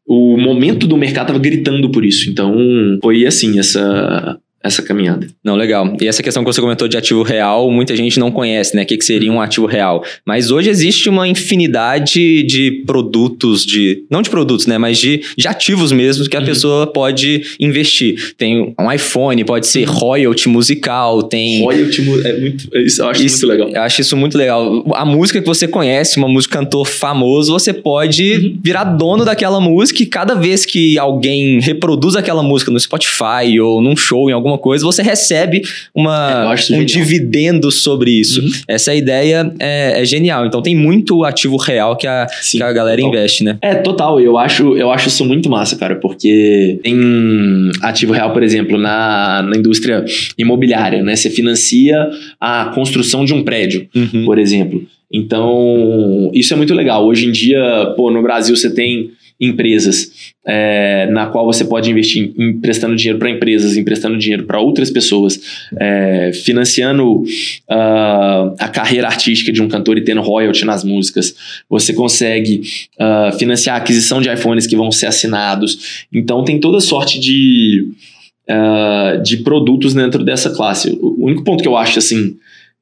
o 0.05 0.37
momento 0.37 0.85
do 0.85 0.97
mercado 0.97 1.27
estava 1.27 1.39
gritando 1.39 1.89
por 1.89 2.03
isso. 2.03 2.29
Então 2.29 2.53
foi 3.01 3.25
assim 3.25 3.57
essa 3.57 4.37
essa 4.63 4.81
caminhada. 4.81 5.27
Não, 5.43 5.55
legal. 5.55 5.95
E 5.99 6.07
essa 6.07 6.21
questão 6.23 6.43
que 6.43 6.51
você 6.53 6.61
comentou 6.61 6.87
de 6.87 6.97
ativo 6.97 7.23
real, 7.23 7.69
muita 7.71 7.95
gente 7.95 8.19
não 8.19 8.31
conhece, 8.31 8.75
né? 8.75 8.83
O 8.83 8.85
que, 8.85 8.97
que 8.97 9.05
seria 9.05 9.31
um 9.31 9.41
ativo 9.41 9.65
real. 9.65 10.03
Mas 10.25 10.51
hoje 10.51 10.69
existe 10.69 11.09
uma 11.09 11.27
infinidade 11.27 12.43
de 12.43 12.83
produtos, 12.85 13.65
de. 13.65 14.03
Não 14.09 14.21
de 14.21 14.29
produtos, 14.29 14.65
né? 14.67 14.77
Mas 14.77 14.97
de, 14.97 15.21
de 15.37 15.47
ativos 15.47 15.91
mesmo 15.91 16.27
que 16.29 16.35
a 16.35 16.39
Uhum. 16.39 16.45
pessoa 16.45 16.87
pode 16.87 17.43
investir. 17.59 18.33
Tem 18.37 18.73
um 18.79 18.91
iPhone, 18.91 19.43
pode 19.45 19.67
ser 19.67 19.83
royalty 19.85 20.49
musical, 20.49 21.23
tem. 21.23 21.61
Royalty 21.63 22.01
é 22.25 22.39
muito, 22.39 22.77
isso 22.77 23.01
eu 23.01 23.09
acho 23.09 23.23
Isso- 23.25 23.45
muito 23.47 23.59
legal. 23.59 23.69
Eu 23.75 23.81
acho 23.81 24.01
isso 24.01 24.17
muito 24.17 24.37
legal. 24.37 24.83
A 24.95 25.05
música 25.05 25.39
que 25.39 25.45
você 25.47 25.67
conhece, 25.67 26.17
uma 26.17 26.27
música 26.27 26.57
cantor 26.57 26.85
famoso, 26.87 27.51
você 27.53 27.71
pode 27.73 28.33
Uhum. 28.33 28.59
virar 28.63 28.83
dono 28.83 29.23
daquela 29.23 29.59
música 29.61 30.01
e 30.03 30.05
cada 30.05 30.33
vez 30.35 30.65
que 30.65 30.97
alguém 30.97 31.59
reproduz 31.59 32.15
aquela 32.15 32.43
música 32.43 32.71
no 32.71 32.79
Spotify 32.79 33.59
ou 33.61 33.81
num 33.81 33.95
show, 33.95 34.29
em 34.29 34.33
alguma 34.51 34.57
coisa, 34.61 34.85
você 34.85 35.01
recebe 35.01 35.57
É, 35.59 35.61
uma, 35.93 36.53
isso 36.55 36.73
um 36.73 36.77
genial. 36.77 36.85
dividendo 36.85 37.71
sobre 37.71 38.11
isso. 38.11 38.41
Uhum. 38.41 38.49
Essa 38.67 38.93
ideia 38.93 39.53
é, 39.59 40.01
é 40.01 40.05
genial. 40.05 40.45
Então 40.45 40.61
tem 40.61 40.75
muito 40.75 41.23
ativo 41.23 41.57
real 41.57 41.95
que 41.95 42.07
a, 42.07 42.27
Sim, 42.41 42.57
que 42.57 42.63
a 42.63 42.71
galera 42.73 42.97
total. 43.01 43.13
investe, 43.13 43.43
né? 43.43 43.57
É, 43.61 43.75
total. 43.75 44.19
Eu 44.19 44.37
acho, 44.37 44.75
eu 44.77 44.91
acho 44.91 45.07
isso 45.07 45.23
muito 45.25 45.49
massa, 45.49 45.75
cara, 45.75 45.95
porque 45.95 46.79
tem 46.83 47.71
ativo 47.81 48.13
real, 48.13 48.31
por 48.33 48.43
exemplo, 48.43 48.77
na, 48.77 49.41
na 49.43 49.57
indústria 49.57 50.03
imobiliária, 50.37 51.03
né? 51.03 51.15
Você 51.15 51.29
financia 51.29 52.09
a 52.39 52.65
construção 52.75 53.25
de 53.25 53.33
um 53.33 53.43
prédio, 53.43 53.87
Uhum. 53.95 54.25
por 54.25 54.37
exemplo. 54.39 54.83
Então, 55.13 56.31
isso 56.33 56.53
é 56.53 56.57
muito 56.57 56.73
legal. 56.73 57.05
Hoje 57.05 57.25
em 57.27 57.31
dia, 57.31 57.93
pô, 57.95 58.09
no 58.11 58.21
Brasil 58.21 58.55
você 58.55 58.73
tem 58.73 59.11
empresas 59.39 60.20
é, 60.45 61.07
na 61.11 61.27
qual 61.27 61.45
você 61.45 61.63
pode 61.63 61.89
investir 61.89 62.33
em- 62.37 62.49
emprestando 62.49 62.95
dinheiro 62.95 63.19
para 63.19 63.29
empresas, 63.29 63.77
emprestando 63.77 64.17
dinheiro 64.17 64.45
para 64.45 64.59
outras 64.59 64.89
pessoas, 64.89 65.39
é, 65.79 66.31
financiando 66.33 67.23
ah, 67.69 68.53
a 68.59 68.67
carreira 68.67 69.07
artística 69.07 69.51
de 69.51 69.61
um 69.61 69.67
cantor 69.67 69.97
e 69.97 70.01
tendo 70.01 70.21
royalty 70.21 70.65
nas 70.65 70.83
músicas. 70.83 71.35
Você 71.69 71.93
consegue 71.93 72.61
ah, 72.99 73.31
financiar 73.37 73.75
a 73.75 73.79
aquisição 73.79 74.21
de 74.21 74.31
iPhones 74.31 74.65
que 74.65 74.75
vão 74.75 74.91
ser 74.91 75.05
assinados. 75.05 76.05
Então 76.11 76.43
tem 76.43 76.59
toda 76.59 76.79
sorte 76.79 77.19
de, 77.19 77.89
ah, 78.49 79.19
de 79.23 79.37
produtos 79.37 79.93
dentro 79.93 80.23
dessa 80.23 80.49
classe. 80.49 80.97
O 81.01 81.25
único 81.25 81.43
ponto 81.43 81.61
que 81.61 81.67
eu 81.67 81.77
acho 81.77 81.99
assim 81.99 82.35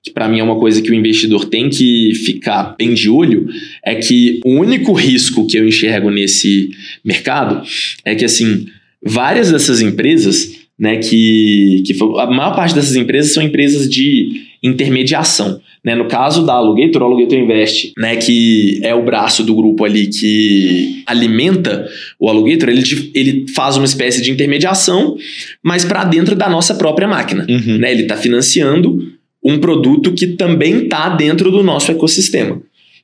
que 0.03 0.11
para 0.11 0.27
mim 0.29 0.39
é 0.39 0.43
uma 0.43 0.57
coisa 0.57 0.81
que 0.81 0.91
o 0.91 0.93
investidor 0.93 1.45
tem 1.45 1.69
que 1.69 2.13
ficar 2.25 2.75
bem 2.77 2.93
de 2.93 3.09
olho, 3.09 3.47
é 3.85 3.95
que 3.95 4.39
o 4.45 4.51
único 4.51 4.93
risco 4.93 5.45
que 5.45 5.57
eu 5.57 5.67
enxergo 5.67 6.09
nesse 6.09 6.69
mercado 7.03 7.61
é 8.05 8.15
que, 8.15 8.23
assim, 8.23 8.65
várias 9.03 9.51
dessas 9.51 9.81
empresas, 9.81 10.57
né, 10.77 10.97
que, 10.97 11.83
que 11.85 11.93
a 12.17 12.27
maior 12.27 12.55
parte 12.55 12.73
dessas 12.73 12.95
empresas 12.95 13.33
são 13.33 13.43
empresas 13.43 13.89
de 13.89 14.47
intermediação. 14.63 15.59
Né? 15.83 15.95
No 15.95 16.07
caso 16.07 16.45
da 16.45 16.53
Alugator, 16.53 17.01
o 17.01 17.05
Alugator 17.05 17.37
Invest, 17.37 17.91
né, 17.97 18.15
que 18.15 18.79
é 18.83 18.95
o 18.95 19.03
braço 19.03 19.43
do 19.43 19.55
grupo 19.55 19.83
ali 19.83 20.07
que 20.07 21.03
alimenta 21.05 21.87
o 22.17 22.29
Alugator, 22.29 22.69
ele, 22.69 22.83
ele 23.13 23.45
faz 23.53 23.75
uma 23.75 23.85
espécie 23.85 24.21
de 24.21 24.31
intermediação, 24.31 25.17
mas 25.63 25.83
para 25.83 26.05
dentro 26.05 26.35
da 26.35 26.49
nossa 26.49 26.73
própria 26.75 27.07
máquina 27.07 27.45
Uhum. 27.49 27.77
né? 27.77 27.91
Ele 27.91 28.03
está 28.03 28.15
financiando 28.15 29.18
um 29.43 29.59
produto 29.59 30.13
que 30.13 30.27
também 30.27 30.83
está 30.83 31.09
dentro 31.09 31.51
do 31.51 31.63
nosso 31.63 31.91
ecossistema. 31.91 32.61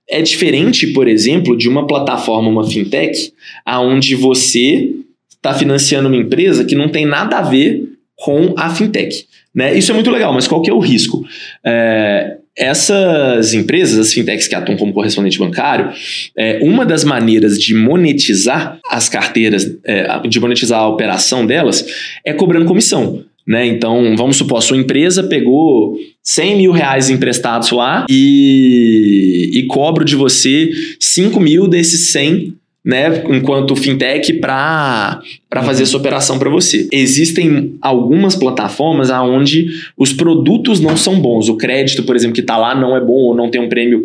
É 0.08 0.22
diferente, 0.22 0.88
por 0.88 1.08
exemplo, 1.08 1.58
de 1.58 1.68
uma 1.68 1.88
plataforma, 1.88 2.50
uma 2.50 2.70
fintech, 2.70 3.32
aonde 3.66 4.16
você 4.16 4.92
está 5.32 5.54
financiando 5.54 6.08
uma 6.08 6.18
empresa 6.18 6.66
que 6.66 6.76
não 6.76 6.90
tem 6.90 7.06
nada 7.06 7.38
a 7.38 7.42
ver 7.42 7.90
com 8.16 8.54
a 8.58 8.70
fintech. 8.70 9.26
Né? 9.54 9.78
Isso 9.78 9.92
é 9.92 9.96
muito 9.96 10.12
legal, 10.12 10.34
mas 10.34 10.48
qual 10.48 10.62
que 10.62 10.70
é 10.70 10.74
o 10.74 10.80
risco? 10.80 11.26
É, 11.66 12.38
essas 12.58 13.54
empresas, 13.54 14.00
as 14.00 14.14
fintechs 14.14 14.48
que 14.48 14.56
atuam 14.56 14.78
como 14.78 14.94
correspondente 14.94 15.38
bancário, 15.38 15.92
é, 16.38 16.60
uma 16.62 16.86
das 16.86 17.04
maneiras 17.04 17.60
de 17.60 17.74
monetizar 17.74 18.80
as 18.90 19.10
carteiras, 19.10 19.78
é, 19.84 20.20
de 20.28 20.40
monetizar 20.40 20.80
a 20.80 20.88
operação 20.88 21.46
delas, 21.46 21.86
é 22.24 22.32
cobrando 22.34 22.66
comissão. 22.66 23.24
Né? 23.48 23.68
Então, 23.68 24.16
vamos 24.18 24.38
supor, 24.38 24.58
a 24.58 24.62
sua 24.62 24.78
empresa 24.78 25.24
pegou 25.24 25.96
100 26.24 26.58
mil 26.58 26.72
reais 26.72 27.10
emprestados 27.10 27.72
lá 27.72 28.06
e, 28.10 29.52
e 29.54 29.68
cobro 29.68 30.04
de 30.04 30.16
você 30.16 30.72
5 31.00 31.40
mil 31.40 31.68
desses 31.68 32.12
100 32.12 32.56
né, 32.86 33.24
enquanto 33.30 33.76
fintech 33.76 34.32
para 34.34 35.20
fazer 35.64 35.84
essa 35.84 35.98
operação 35.98 36.38
para 36.38 36.52
você. 36.52 36.88
Existem 36.92 37.76
algumas 37.82 38.36
plataformas 38.36 39.10
onde 39.10 39.70
os 39.98 40.14
produtos 40.14 40.80
não 40.80 40.96
são 40.96 41.20
bons. 41.20 41.50
O 41.50 41.58
crédito, 41.58 42.04
por 42.04 42.16
exemplo, 42.16 42.36
que 42.36 42.42
está 42.42 42.58
lá 42.58 42.76
não 42.76 42.96
é 42.96 43.02
bom 43.02 43.14
ou 43.14 43.36
não 43.36 43.50
tem 43.50 43.60
um 43.60 43.68
prêmio, 43.68 44.04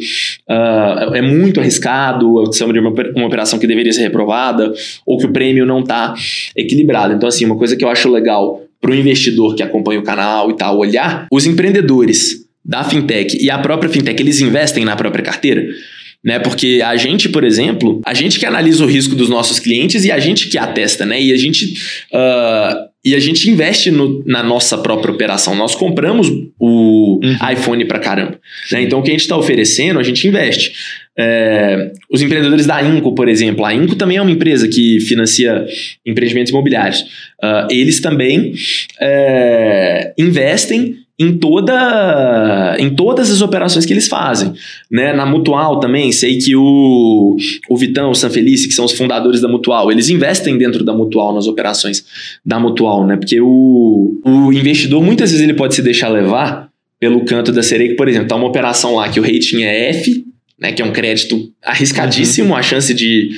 ah, 0.49 1.11
é 1.12 1.20
muito 1.20 1.61
arriscado, 1.61 2.43
chama 2.55 2.72
de 2.72 2.78
uma, 2.78 2.95
uma 3.14 3.26
operação 3.26 3.59
que 3.59 3.66
deveria 3.66 3.93
ser 3.93 4.01
reprovada, 4.01 4.72
ou 5.05 5.18
que 5.18 5.26
o 5.26 5.32
prêmio 5.32 5.66
não 5.66 5.80
está 5.80 6.14
equilibrado. 6.57 7.12
Então, 7.12 7.28
assim, 7.28 7.45
uma 7.45 7.57
coisa 7.57 7.76
que 7.76 7.84
eu 7.84 7.88
acho 7.91 8.11
legal 8.11 8.62
para 8.80 8.90
o 8.90 8.94
investidor 8.94 9.54
que 9.54 9.62
acompanha 9.62 10.00
o 10.00 10.02
canal 10.02 10.50
e 10.50 10.56
tal 10.56 10.78
olhar, 10.78 11.26
os 11.32 11.46
empreendedores 11.46 12.46
da 12.64 12.84
fintech 12.84 13.36
e 13.42 13.50
a 13.50 13.58
própria 13.58 13.90
fintech, 13.90 14.20
eles 14.22 14.40
investem 14.40 14.84
na 14.84 14.96
própria 14.96 15.22
carteira 15.24 15.64
né? 16.22 16.38
Porque 16.38 16.82
a 16.84 16.94
gente, 16.96 17.30
por 17.30 17.42
exemplo, 17.44 18.02
a 18.04 18.12
gente 18.12 18.38
que 18.38 18.44
analisa 18.44 18.84
o 18.84 18.86
risco 18.86 19.14
dos 19.14 19.30
nossos 19.30 19.58
clientes 19.58 20.04
e 20.04 20.12
a 20.12 20.18
gente 20.18 20.50
que 20.50 20.58
atesta, 20.58 21.06
né? 21.06 21.18
E 21.18 21.32
a 21.32 21.36
gente 21.38 21.72
ah, 22.12 22.76
e 23.02 23.14
a 23.14 23.18
gente 23.18 23.48
investe 23.48 23.90
no- 23.90 24.22
na 24.26 24.42
nossa 24.42 24.76
própria 24.76 25.10
operação. 25.14 25.54
Nós 25.54 25.74
compramos 25.74 26.28
o 26.58 27.18
Uhum. 27.24 27.50
iPhone 27.50 27.86
pra 27.86 27.98
caramba, 27.98 28.38
né? 28.70 28.82
Então 28.82 28.98
o 28.98 29.02
que 29.02 29.08
a 29.08 29.12
gente 29.14 29.22
está 29.22 29.34
oferecendo, 29.34 29.98
a 29.98 30.02
gente 30.02 30.28
investe. 30.28 30.72
É, 31.22 31.92
os 32.10 32.22
empreendedores 32.22 32.64
da 32.64 32.82
Inco, 32.82 33.14
por 33.14 33.28
exemplo, 33.28 33.62
a 33.62 33.74
Inco 33.74 33.94
também 33.94 34.16
é 34.16 34.22
uma 34.22 34.30
empresa 34.30 34.66
que 34.66 35.00
financia 35.00 35.66
empreendimentos 36.06 36.50
imobiliários. 36.50 37.04
Ah, 37.42 37.68
eles 37.70 38.00
também 38.00 38.54
é, 38.98 40.14
investem 40.16 40.96
em 41.18 41.36
toda 41.36 42.74
em 42.78 42.88
todas 42.94 43.30
as 43.30 43.42
operações 43.42 43.84
que 43.84 43.92
eles 43.92 44.08
fazem. 44.08 44.54
Né? 44.90 45.12
Na 45.12 45.26
Mutual 45.26 45.78
também, 45.78 46.10
sei 46.10 46.38
que 46.38 46.56
o, 46.56 47.36
o 47.68 47.76
Vitão, 47.76 48.10
o 48.10 48.14
Sanfelice, 48.14 48.66
que 48.66 48.72
são 48.72 48.86
os 48.86 48.92
fundadores 48.92 49.42
da 49.42 49.48
Mutual, 49.48 49.92
eles 49.92 50.08
investem 50.08 50.56
dentro 50.56 50.82
da 50.82 50.94
Mutual, 50.94 51.34
nas 51.34 51.46
operações 51.46 52.02
da 52.42 52.58
Mutual, 52.58 53.06
né? 53.06 53.18
Porque 53.18 53.38
o, 53.38 54.18
o 54.24 54.50
investidor, 54.50 55.02
muitas 55.02 55.30
vezes, 55.30 55.44
ele 55.44 55.52
pode 55.52 55.74
se 55.74 55.82
deixar 55.82 56.08
levar 56.08 56.70
pelo 56.98 57.24
canto 57.26 57.52
da 57.52 57.62
sereia, 57.62 57.94
por 57.96 58.08
exemplo, 58.08 58.28
tá 58.28 58.36
uma 58.36 58.46
operação 58.46 58.94
lá 58.94 59.08
que 59.08 59.20
o 59.20 59.22
rating 59.22 59.62
é 59.62 59.90
F, 59.90 60.24
né? 60.61 60.72
Que 60.72 60.82
é 60.82 60.84
um 60.84 60.92
crédito 60.92 61.52
arriscadíssimo, 61.64 62.54
a 62.54 62.62
chance 62.62 62.92
de 62.92 63.30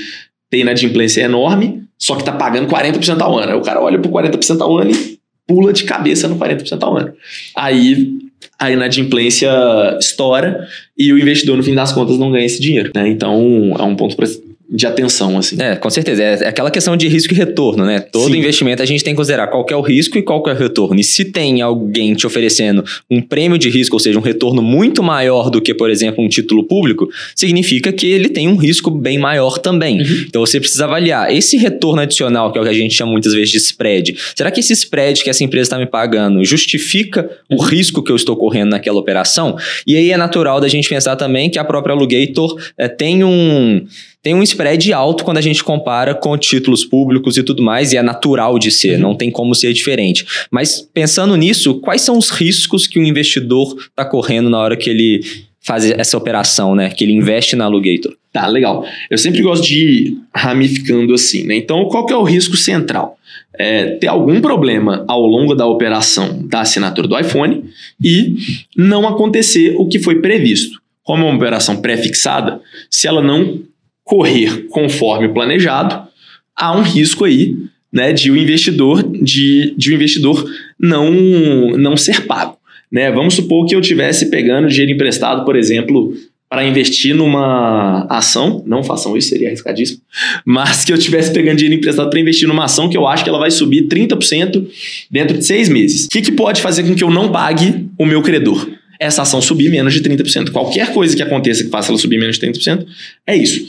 ter 0.51 0.59
inadimplência 0.59 1.23
é 1.23 1.25
enorme, 1.25 1.83
só 1.97 2.17
que 2.17 2.25
tá 2.25 2.33
pagando 2.33 2.69
40% 2.69 3.21
ao 3.21 3.39
ano. 3.39 3.53
Aí 3.53 3.59
o 3.59 3.63
cara 3.63 3.81
olha 3.81 3.99
pro 3.99 4.11
40% 4.11 4.61
ao 4.61 4.77
ano 4.77 4.91
e 4.91 5.19
pula 5.47 5.73
de 5.73 5.85
cabeça 5.85 6.29
no 6.29 6.37
40% 6.37 6.83
ao 6.83 6.97
ano. 6.97 7.13
Aí 7.57 8.19
a 8.59 8.71
inadimplência 8.71 9.51
estoura 9.99 10.67
e 10.97 11.13
o 11.13 11.19
investidor, 11.19 11.57
no 11.57 11.63
fim 11.63 11.75
das 11.75 11.93
contas, 11.93 12.19
não 12.19 12.31
ganha 12.31 12.45
esse 12.45 12.61
dinheiro. 12.61 12.91
Né? 12.95 13.09
Então, 13.09 13.75
é 13.79 13.83
um 13.83 13.97
ponto 13.97 14.17
para 14.17 14.27
de 14.75 14.87
atenção, 14.87 15.37
assim. 15.37 15.61
É, 15.61 15.77
com 15.77 15.91
certeza. 15.91 16.23
É, 16.23 16.45
é 16.45 16.49
aquela 16.49 16.71
questão 16.71 16.97
de 16.97 17.07
risco 17.07 17.35
e 17.35 17.37
retorno, 17.37 17.85
né? 17.85 18.01
Todo 18.01 18.33
Sim. 18.33 18.39
investimento 18.39 18.83
a 18.83 18.87
gente 18.87 19.05
tem 19.05 19.13
que 19.13 19.19
considerar 19.19 19.49
qual 19.49 19.67
que 19.67 19.75
é 19.75 19.77
o 19.77 19.83
risco 19.83 20.17
e 20.17 20.23
qual 20.23 20.43
que 20.43 20.49
é 20.49 20.55
o 20.55 20.57
retorno. 20.57 20.99
E 20.99 21.05
se 21.05 21.27
tem 21.27 21.61
alguém 21.61 22.15
te 22.15 22.27
oferecendo 22.27 22.83
um 23.11 23.21
prêmio 23.21 23.59
de 23.59 23.69
risco, 23.69 23.97
ou 23.97 24.01
seja, 24.01 24.19
um 24.19 24.23
retorno 24.23 24.63
muito 24.63 25.03
maior 25.03 25.51
do 25.51 25.61
que, 25.61 25.75
por 25.75 25.91
exemplo, 25.91 26.25
um 26.25 26.29
título 26.29 26.65
público, 26.65 27.07
significa 27.37 27.93
que 27.93 28.07
ele 28.07 28.31
tem 28.31 28.49
um 28.49 28.57
risco 28.57 28.91
bem 28.91 29.19
maior 29.19 29.59
também. 29.59 30.01
Uhum. 30.01 30.25
Então 30.27 30.41
você 30.41 30.59
precisa 30.59 30.85
avaliar 30.85 31.31
esse 31.31 31.59
retorno 31.59 32.01
adicional, 32.01 32.51
que 32.51 32.57
é 32.57 32.61
o 32.63 32.65
que 32.65 32.71
a 32.71 32.75
gente 32.75 32.95
chama 32.95 33.13
muitas 33.13 33.35
vezes 33.35 33.51
de 33.51 33.59
spread. 33.59 34.17
Será 34.35 34.51
que 34.51 34.61
esse 34.61 34.73
spread 34.73 35.23
que 35.23 35.29
essa 35.29 35.45
empresa 35.45 35.65
está 35.65 35.79
me 35.79 35.87
pagando 35.87 36.43
justifica 36.45 37.29
o 37.51 37.57
uhum. 37.57 37.69
risco 37.69 38.03
que 38.03 38.11
eu 38.11 38.17
estou 38.17 38.37
correndo 38.37 38.71
naquela 38.71 38.99
operação? 38.99 39.55
E 39.87 39.99
aí 39.99 40.11
é 40.11 40.17
natural 40.17 40.63
da 40.63 40.69
gente 40.69 40.89
pensar 40.89 41.15
também 41.17 41.51
que 41.51 41.59
a 41.59 41.65
própria 41.65 41.93
Alugator 41.93 42.59
é, 42.79 42.89
tem 42.89 43.23
um 43.23 43.85
tem 44.23 44.35
um 44.35 44.43
spread 44.43 44.93
alto 44.93 45.25
quando 45.25 45.39
a 45.39 45.43
gente 45.43 45.65
compara 45.65 46.15
com 46.15 46.39
títulos 46.39 46.85
públicos 46.85 47.37
e 47.37 47.43
tudo 47.43 47.63
mais, 47.63 47.93
e 47.93 47.97
é 47.97 48.03
natural 48.03 48.59
de 48.59 48.71
ser, 48.71 48.95
uhum. 48.95 49.01
não 49.01 49.15
tem 49.17 49.31
como 49.31 49.55
ser 49.55 49.73
diferente. 49.73 50.25
Mas 50.51 50.81
pensando 50.81 51.37
nisso, 51.37 51.75
quais 51.81 52.03
são 52.03 52.17
os 52.17 52.31
riscos 52.31 52.87
que 52.87 53.01
o 53.01 53.05
investidor 53.05 53.77
está 53.79 54.05
correndo 54.05 54.49
na 54.49 54.59
hora 54.59 54.77
que 54.77 54.89
ele 54.89 55.23
faz 55.61 55.91
essa 55.91 56.17
operação, 56.17 56.75
né? 56.75 56.91
Que 56.91 57.05
ele 57.05 57.13
investe 57.13 57.57
na 57.57 57.65
Alugator? 57.65 58.15
Tá, 58.33 58.47
legal. 58.47 58.85
Eu 59.11 59.19
sempre 59.19 59.43
gosto 59.43 59.67
de 59.67 59.79
ir 59.79 60.19
ramificando 60.35 61.15
assim, 61.15 61.45
né? 61.45 61.57
Então, 61.57 61.85
qual 61.87 62.07
que 62.07 62.13
é 62.13 62.17
o 62.17 62.23
risco 62.23 62.57
central? 62.57 63.19
É, 63.59 63.97
ter 63.97 64.07
algum 64.07 64.41
problema 64.41 65.05
ao 65.07 65.21
longo 65.27 65.55
da 65.55 65.67
operação 65.67 66.47
da 66.47 66.63
assinatura 66.63 67.07
do 67.07 67.19
iPhone 67.19 67.65
e 68.03 68.37
não 68.77 69.07
acontecer 69.07 69.75
o 69.77 69.87
que 69.87 69.99
foi 69.99 70.21
previsto. 70.21 70.81
Como 71.05 71.25
é 71.25 71.29
uma 71.29 71.37
operação 71.37 71.77
pré-fixada, 71.77 72.61
se 72.91 73.07
ela 73.07 73.21
não 73.21 73.61
correr 74.05 74.67
conforme 74.69 75.29
planejado, 75.29 76.09
há 76.57 76.77
um 76.77 76.83
risco 76.83 77.25
aí 77.25 77.57
né, 77.93 78.13
de 78.13 78.31
o 78.31 78.37
investidor 78.37 79.03
de, 79.03 79.75
de 79.77 79.91
o 79.91 79.95
investidor 79.95 80.45
não, 80.79 81.11
não 81.77 81.97
ser 81.97 82.23
pago. 82.27 82.57
Né? 82.91 83.11
Vamos 83.11 83.35
supor 83.35 83.67
que 83.67 83.75
eu 83.75 83.81
tivesse 83.81 84.31
pegando 84.31 84.69
dinheiro 84.69 84.93
emprestado, 84.93 85.45
por 85.45 85.57
exemplo, 85.57 86.15
para 86.53 86.67
investir 86.67 87.15
numa 87.15 88.07
ação, 88.11 88.63
não 88.67 88.83
façam 88.83 89.17
isso, 89.17 89.31
seria 89.31 89.49
arriscadíssimo, 89.49 90.03
mas 90.45 90.85
que 90.85 90.93
eu 90.93 90.99
tivesse 90.99 91.33
pegando 91.33 91.57
dinheiro 91.57 91.79
emprestado 91.79 92.11
para 92.11 92.21
investir 92.21 92.47
numa 92.47 92.65
ação 92.65 92.91
que 92.91 92.97
eu 92.97 93.07
acho 93.07 93.25
que 93.25 93.31
ela 93.31 93.39
vai 93.39 93.51
subir 93.51 93.89
30% 93.89 94.67
dentro 95.11 95.39
de 95.39 95.47
seis 95.47 95.71
meses. 95.71 96.05
O 96.05 96.09
que, 96.11 96.21
que 96.21 96.33
pode 96.33 96.61
fazer 96.61 96.83
com 96.83 96.95
que 96.95 97.03
eu 97.03 97.11
não 97.11 97.33
pague 97.33 97.87
o 97.99 98.05
meu 98.05 98.21
credor? 98.21 98.69
Essa 99.03 99.23
ação 99.23 99.41
subir 99.43 99.71
menos 99.71 99.93
de 99.93 100.01
30%. 100.01 100.51
Qualquer 100.51 100.93
coisa 100.93 101.17
que 101.17 101.23
aconteça 101.23 101.65
que 101.65 101.71
faça 101.71 101.91
ela 101.91 101.99
subir 101.99 102.19
menos 102.19 102.39
de 102.39 102.47
30%, 102.47 102.87
é 103.27 103.37
isso. 103.37 103.67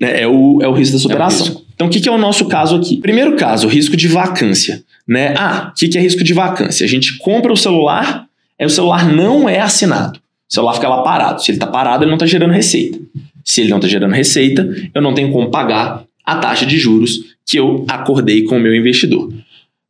É, 0.00 0.22
é 0.22 0.28
o, 0.28 0.60
é 0.62 0.68
o 0.68 0.72
risco 0.72 0.96
dessa 0.96 1.08
operação. 1.08 1.46
É 1.46 1.64
então, 1.74 1.86
o 1.86 1.90
que, 1.90 2.00
que 2.00 2.08
é 2.08 2.12
o 2.12 2.18
nosso 2.18 2.46
caso 2.46 2.76
aqui? 2.76 2.98
Primeiro 2.98 3.36
caso, 3.36 3.66
risco 3.66 3.96
de 3.96 4.06
vacância. 4.08 4.82
Né? 5.06 5.34
Ah, 5.36 5.72
o 5.72 5.78
que, 5.78 5.88
que 5.88 5.98
é 5.98 6.00
risco 6.00 6.22
de 6.22 6.32
vacância? 6.32 6.84
A 6.84 6.88
gente 6.88 7.18
compra 7.18 7.52
o 7.52 7.56
celular, 7.56 8.26
aí 8.58 8.66
o 8.66 8.70
celular 8.70 9.10
não 9.10 9.48
é 9.48 9.60
assinado. 9.60 10.18
O 10.50 10.54
celular 10.54 10.74
fica 10.74 10.88
lá 10.88 11.02
parado. 11.02 11.42
Se 11.42 11.50
ele 11.50 11.56
está 11.56 11.66
parado, 11.66 12.04
ele 12.04 12.10
não 12.10 12.16
está 12.16 12.26
gerando 12.26 12.52
receita. 12.52 12.98
Se 13.44 13.60
ele 13.60 13.70
não 13.70 13.78
está 13.78 13.88
gerando 13.88 14.12
receita, 14.12 14.68
eu 14.94 15.02
não 15.02 15.14
tenho 15.14 15.32
como 15.32 15.50
pagar 15.50 16.04
a 16.24 16.36
taxa 16.36 16.64
de 16.64 16.78
juros 16.78 17.34
que 17.46 17.58
eu 17.58 17.84
acordei 17.88 18.42
com 18.44 18.56
o 18.56 18.60
meu 18.60 18.74
investidor. 18.74 19.32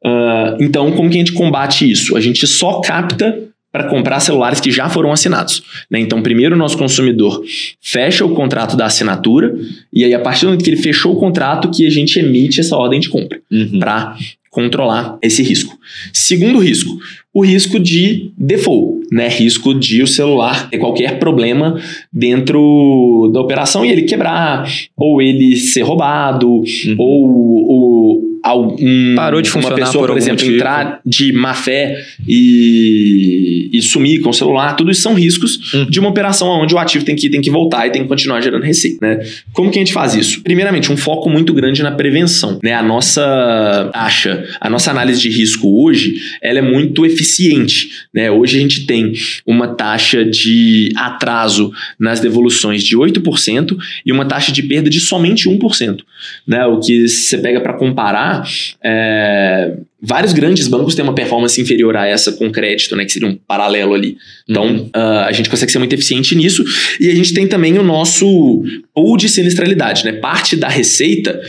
Uh, 0.04 0.56
então, 0.60 0.90
como 0.92 1.08
que 1.08 1.16
a 1.16 1.18
gente 1.18 1.32
combate 1.32 1.90
isso? 1.90 2.16
A 2.16 2.20
gente 2.20 2.46
só 2.46 2.80
capta 2.80 3.53
para 3.74 3.88
comprar 3.88 4.20
celulares 4.20 4.60
que 4.60 4.70
já 4.70 4.88
foram 4.88 5.10
assinados. 5.10 5.60
Né? 5.90 5.98
Então, 5.98 6.22
primeiro 6.22 6.54
o 6.54 6.58
nosso 6.58 6.78
consumidor 6.78 7.42
fecha 7.80 8.24
o 8.24 8.32
contrato 8.32 8.76
da 8.76 8.86
assinatura 8.86 9.52
e 9.92 10.04
aí 10.04 10.14
a 10.14 10.20
partir 10.20 10.42
do 10.42 10.46
momento 10.46 10.62
que 10.62 10.70
ele 10.70 10.80
fechou 10.80 11.14
o 11.14 11.18
contrato 11.18 11.68
que 11.68 11.84
a 11.84 11.90
gente 11.90 12.16
emite 12.20 12.60
essa 12.60 12.76
ordem 12.76 13.00
de 13.00 13.08
compra 13.08 13.40
uhum. 13.50 13.80
para 13.80 14.16
controlar 14.48 15.18
esse 15.20 15.42
risco. 15.42 15.76
Segundo 16.12 16.60
risco, 16.60 16.96
o 17.34 17.44
risco 17.44 17.80
de 17.80 18.30
default, 18.38 19.08
né? 19.10 19.26
Risco 19.26 19.74
de 19.74 20.04
o 20.04 20.06
celular 20.06 20.70
ter 20.70 20.78
qualquer 20.78 21.18
problema 21.18 21.76
dentro 22.12 23.28
da 23.34 23.40
operação 23.40 23.84
e 23.84 23.90
ele 23.90 24.02
quebrar, 24.02 24.70
ou 24.96 25.20
ele 25.20 25.56
ser 25.56 25.82
roubado, 25.82 26.48
uhum. 26.48 26.94
ou 26.96 27.26
o 27.26 28.33
algum, 28.44 29.14
Parou 29.16 29.40
de 29.40 29.48
funcionar 29.48 29.76
uma 29.76 29.86
pessoa, 29.86 30.06
por, 30.06 30.12
por 30.12 30.18
exemplo, 30.18 30.44
motivo. 30.44 30.56
entrar 30.56 31.00
de 31.04 31.32
má 31.32 31.54
fé 31.54 32.04
e, 32.28 33.70
e 33.72 33.80
sumir 33.80 34.20
com 34.20 34.28
o 34.28 34.34
celular, 34.34 34.76
tudo 34.76 34.90
isso 34.90 35.00
são 35.00 35.14
riscos 35.14 35.72
uhum. 35.72 35.86
de 35.86 35.98
uma 35.98 36.10
operação 36.10 36.48
onde 36.48 36.74
o 36.74 36.78
ativo 36.78 37.06
tem 37.06 37.16
que, 37.16 37.30
tem 37.30 37.40
que 37.40 37.50
voltar 37.50 37.86
e 37.86 37.90
tem 37.90 38.02
que 38.02 38.08
continuar 38.08 38.42
gerando 38.42 38.62
receita. 38.62 38.98
Né? 39.00 39.26
Como 39.54 39.70
que 39.70 39.78
a 39.78 39.80
gente 39.80 39.94
faz 39.94 40.14
isso? 40.14 40.42
Primeiramente, 40.42 40.92
um 40.92 40.96
foco 40.96 41.30
muito 41.30 41.54
grande 41.54 41.82
na 41.82 41.92
prevenção. 41.92 42.60
Né? 42.62 42.74
A 42.74 42.82
nossa 42.82 43.88
taxa, 43.92 44.44
a 44.60 44.68
nossa 44.68 44.90
análise 44.90 45.22
de 45.22 45.30
risco 45.30 45.82
hoje, 45.82 46.16
ela 46.42 46.58
é 46.58 46.62
muito 46.62 47.06
eficiente. 47.06 47.88
Né? 48.12 48.30
Hoje 48.30 48.58
a 48.58 48.60
gente 48.60 48.84
tem 48.84 49.14
uma 49.46 49.68
taxa 49.68 50.22
de 50.22 50.92
atraso 50.96 51.72
nas 51.98 52.20
devoluções 52.20 52.84
de 52.84 52.94
8% 52.94 53.74
e 54.04 54.12
uma 54.12 54.26
taxa 54.26 54.52
de 54.52 54.62
perda 54.62 54.90
de 54.90 55.00
somente 55.00 55.48
1%. 55.48 56.00
Né? 56.46 56.66
O 56.66 56.78
que 56.78 57.08
você 57.08 57.38
pega 57.38 57.60
para 57.60 57.72
comparar 57.72 58.33
é, 58.82 59.76
vários 60.00 60.32
grandes 60.32 60.68
bancos 60.68 60.94
têm 60.94 61.02
uma 61.02 61.14
performance 61.14 61.60
inferior 61.60 61.96
a 61.96 62.06
essa 62.06 62.32
com 62.32 62.50
crédito, 62.50 62.94
né? 62.94 63.04
Que 63.04 63.12
seria 63.12 63.28
um 63.28 63.34
paralelo 63.34 63.94
ali. 63.94 64.16
Então, 64.48 64.66
uhum. 64.66 64.90
uh, 64.94 65.24
a 65.26 65.32
gente 65.32 65.48
consegue 65.48 65.72
ser 65.72 65.78
muito 65.78 65.92
eficiente 65.92 66.34
nisso. 66.34 66.64
E 67.00 67.10
a 67.10 67.14
gente 67.14 67.32
tem 67.32 67.46
também 67.46 67.78
o 67.78 67.82
nosso 67.82 68.62
pool 68.94 69.16
de 69.16 69.28
sinistralidade, 69.28 70.04
né? 70.04 70.12
Parte 70.12 70.56
da 70.56 70.68
receita 70.68 71.40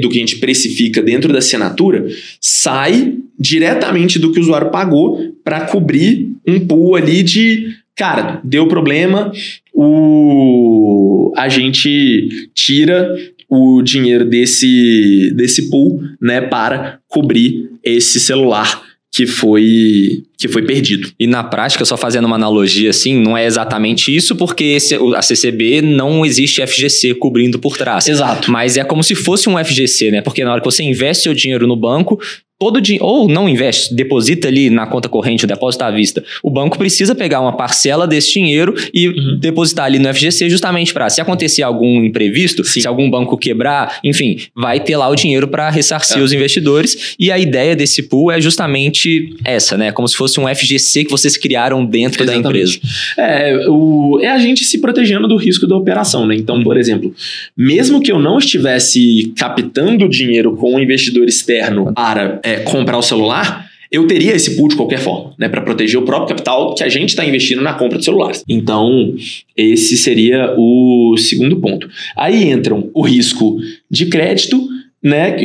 do 0.00 0.08
que 0.08 0.16
a 0.16 0.20
gente 0.20 0.36
precifica 0.36 1.02
dentro 1.02 1.32
da 1.32 1.38
assinatura 1.38 2.06
sai 2.40 3.14
diretamente 3.38 4.18
do 4.18 4.30
que 4.30 4.38
o 4.38 4.42
usuário 4.42 4.70
pagou 4.70 5.34
para 5.42 5.62
cobrir 5.62 6.28
um 6.46 6.60
pool 6.60 6.94
ali 6.94 7.22
de 7.22 7.74
cara, 7.96 8.40
deu 8.44 8.66
problema, 8.66 9.32
o 9.72 11.32
a 11.36 11.48
gente 11.48 12.48
tira 12.54 13.14
o 13.54 13.82
dinheiro 13.82 14.24
desse, 14.24 15.30
desse 15.36 15.68
pool 15.68 16.02
né, 16.18 16.40
para 16.40 17.00
cobrir 17.06 17.68
esse 17.84 18.18
celular 18.18 18.82
que 19.12 19.26
foi 19.26 20.24
que 20.46 20.52
foi 20.52 20.62
perdido. 20.62 21.10
E 21.18 21.26
na 21.26 21.42
prática, 21.44 21.84
só 21.84 21.96
fazendo 21.96 22.24
uma 22.24 22.36
analogia 22.36 22.90
assim, 22.90 23.14
não 23.14 23.36
é 23.36 23.46
exatamente 23.46 24.14
isso, 24.14 24.34
porque 24.36 24.64
esse, 24.64 24.96
a 25.14 25.22
CCB 25.22 25.82
não 25.82 26.24
existe 26.24 26.64
FGC 26.66 27.14
cobrindo 27.14 27.58
por 27.58 27.76
trás. 27.76 28.08
Exato. 28.08 28.50
Mas 28.50 28.76
é 28.76 28.84
como 28.84 29.02
se 29.02 29.14
fosse 29.14 29.48
um 29.48 29.62
FGC, 29.62 30.10
né? 30.10 30.20
Porque 30.20 30.44
na 30.44 30.52
hora 30.52 30.60
que 30.60 30.66
você 30.66 30.82
investe 30.82 31.24
seu 31.24 31.34
dinheiro 31.34 31.66
no 31.66 31.76
banco, 31.76 32.18
todo 32.62 32.80
dinheiro, 32.80 33.04
ou 33.04 33.28
não 33.28 33.48
investe, 33.48 33.92
deposita 33.92 34.46
ali 34.46 34.70
na 34.70 34.86
conta 34.86 35.08
corrente, 35.08 35.44
depósito 35.48 35.82
à 35.82 35.90
vista, 35.90 36.22
o 36.44 36.48
banco 36.48 36.78
precisa 36.78 37.12
pegar 37.12 37.40
uma 37.40 37.56
parcela 37.56 38.06
desse 38.06 38.34
dinheiro 38.34 38.72
e 38.94 39.08
uhum. 39.08 39.36
depositar 39.40 39.86
ali 39.86 39.98
no 39.98 40.14
FGC 40.14 40.48
justamente 40.48 40.94
para, 40.94 41.10
se 41.10 41.20
acontecer 41.20 41.62
algum 41.62 42.04
imprevisto, 42.04 42.62
Sim. 42.62 42.82
se 42.82 42.86
algum 42.86 43.10
banco 43.10 43.36
quebrar, 43.36 43.98
enfim, 44.04 44.38
vai 44.54 44.78
ter 44.78 44.96
lá 44.96 45.08
o 45.08 45.16
dinheiro 45.16 45.48
para 45.48 45.68
ressarcir 45.70 46.18
é. 46.18 46.20
os 46.20 46.32
investidores. 46.32 47.16
E 47.18 47.32
a 47.32 47.38
ideia 47.38 47.74
desse 47.74 48.04
pool 48.04 48.30
é 48.30 48.40
justamente 48.40 49.34
essa, 49.44 49.76
né? 49.76 49.90
Como 49.90 50.06
se 50.06 50.14
fosse 50.14 50.31
um 50.40 50.54
FGC 50.54 51.04
que 51.04 51.10
vocês 51.10 51.36
criaram 51.36 51.84
dentro 51.84 52.22
Exatamente. 52.22 52.42
da 52.42 52.48
empresa. 52.48 52.80
É, 53.18 53.66
o, 53.68 54.20
é 54.22 54.28
a 54.28 54.38
gente 54.38 54.64
se 54.64 54.78
protegendo 54.78 55.28
do 55.28 55.36
risco 55.36 55.66
da 55.66 55.76
operação, 55.76 56.26
né? 56.26 56.34
Então, 56.34 56.62
por 56.62 56.76
exemplo, 56.76 57.14
mesmo 57.56 58.00
que 58.00 58.10
eu 58.10 58.18
não 58.18 58.38
estivesse 58.38 59.32
captando 59.36 60.08
dinheiro 60.08 60.56
com 60.56 60.74
um 60.74 60.80
investidor 60.80 61.26
externo 61.26 61.92
para 61.94 62.40
é, 62.42 62.60
comprar 62.60 62.98
o 62.98 63.02
celular, 63.02 63.70
eu 63.92 64.06
teria 64.06 64.34
esse 64.34 64.56
pool 64.56 64.68
de 64.68 64.76
qualquer 64.76 64.98
forma, 64.98 65.34
né, 65.38 65.50
para 65.50 65.60
proteger 65.60 66.00
o 66.00 66.02
próprio 66.02 66.28
capital 66.28 66.74
que 66.74 66.82
a 66.82 66.88
gente 66.88 67.10
está 67.10 67.22
investindo 67.26 67.60
na 67.60 67.74
compra 67.74 67.98
de 67.98 68.04
celulares. 68.06 68.42
Então, 68.48 69.14
esse 69.54 69.98
seria 69.98 70.54
o 70.56 71.14
segundo 71.18 71.56
ponto. 71.56 71.90
Aí 72.16 72.50
entram 72.50 72.88
o 72.94 73.02
risco 73.02 73.58
de 73.90 74.06
crédito, 74.06 74.66
né, 75.02 75.36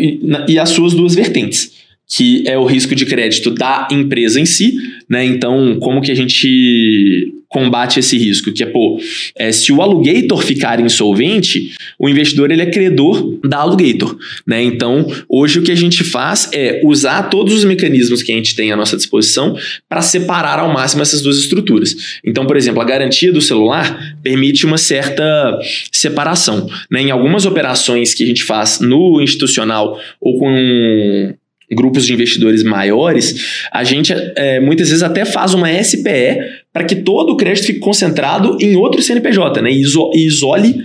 e 0.47 0.57
as 0.57 0.69
suas 0.69 0.93
duas 0.93 1.13
vertentes. 1.13 1.76
Que 2.07 2.47
é 2.47 2.57
o 2.57 2.65
risco 2.65 2.95
de 2.95 3.05
crédito 3.05 3.51
da 3.51 3.87
empresa 3.91 4.39
em 4.39 4.45
si, 4.45 4.73
né? 5.09 5.25
Então, 5.25 5.77
como 5.79 6.01
que 6.01 6.11
a 6.11 6.15
gente 6.15 7.33
combate 7.49 7.99
esse 7.99 8.17
risco? 8.17 8.51
Que 8.53 8.63
é, 8.63 8.65
pô, 8.65 8.97
é, 9.37 9.51
se 9.51 9.73
o 9.73 9.81
alugator 9.81 10.41
ficar 10.41 10.79
insolvente, 10.79 11.73
o 11.99 12.07
investidor 12.07 12.49
ele 12.49 12.61
é 12.61 12.65
credor 12.65 13.37
da 13.43 13.57
alugator, 13.57 14.17
né? 14.45 14.63
Então, 14.63 15.05
hoje 15.27 15.59
o 15.59 15.63
que 15.63 15.71
a 15.71 15.75
gente 15.75 16.03
faz 16.05 16.49
é 16.53 16.81
usar 16.85 17.23
todos 17.23 17.53
os 17.53 17.65
mecanismos 17.65 18.23
que 18.23 18.31
a 18.31 18.35
gente 18.35 18.55
tem 18.55 18.71
à 18.71 18.77
nossa 18.77 18.95
disposição 18.95 19.57
para 19.89 20.01
separar 20.01 20.59
ao 20.59 20.71
máximo 20.71 21.01
essas 21.01 21.21
duas 21.21 21.37
estruturas. 21.37 22.19
Então, 22.23 22.45
por 22.45 22.55
exemplo, 22.55 22.81
a 22.81 22.85
garantia 22.85 23.33
do 23.33 23.41
celular 23.41 24.15
permite 24.23 24.65
uma 24.65 24.77
certa 24.77 25.59
separação, 25.91 26.69
né? 26.89 27.01
Em 27.01 27.11
algumas 27.11 27.45
operações 27.45 28.13
que 28.13 28.23
a 28.23 28.27
gente 28.27 28.43
faz 28.43 28.79
no 28.79 29.21
institucional 29.21 29.99
ou 30.21 30.39
com 30.39 31.35
grupos 31.75 32.05
de 32.05 32.13
investidores 32.13 32.63
maiores, 32.63 33.65
a 33.71 33.83
gente 33.83 34.13
é, 34.35 34.59
muitas 34.59 34.89
vezes 34.89 35.03
até 35.03 35.25
faz 35.25 35.53
uma 35.53 35.71
SPE 35.83 36.39
para 36.71 36.85
que 36.85 36.95
todo 36.95 37.33
o 37.33 37.37
crédito 37.37 37.65
fique 37.65 37.79
concentrado 37.79 38.57
em 38.61 38.75
outro 38.75 39.01
CNPJ, 39.01 39.61
né? 39.61 39.71
E 39.71 39.81
isole 40.15 40.75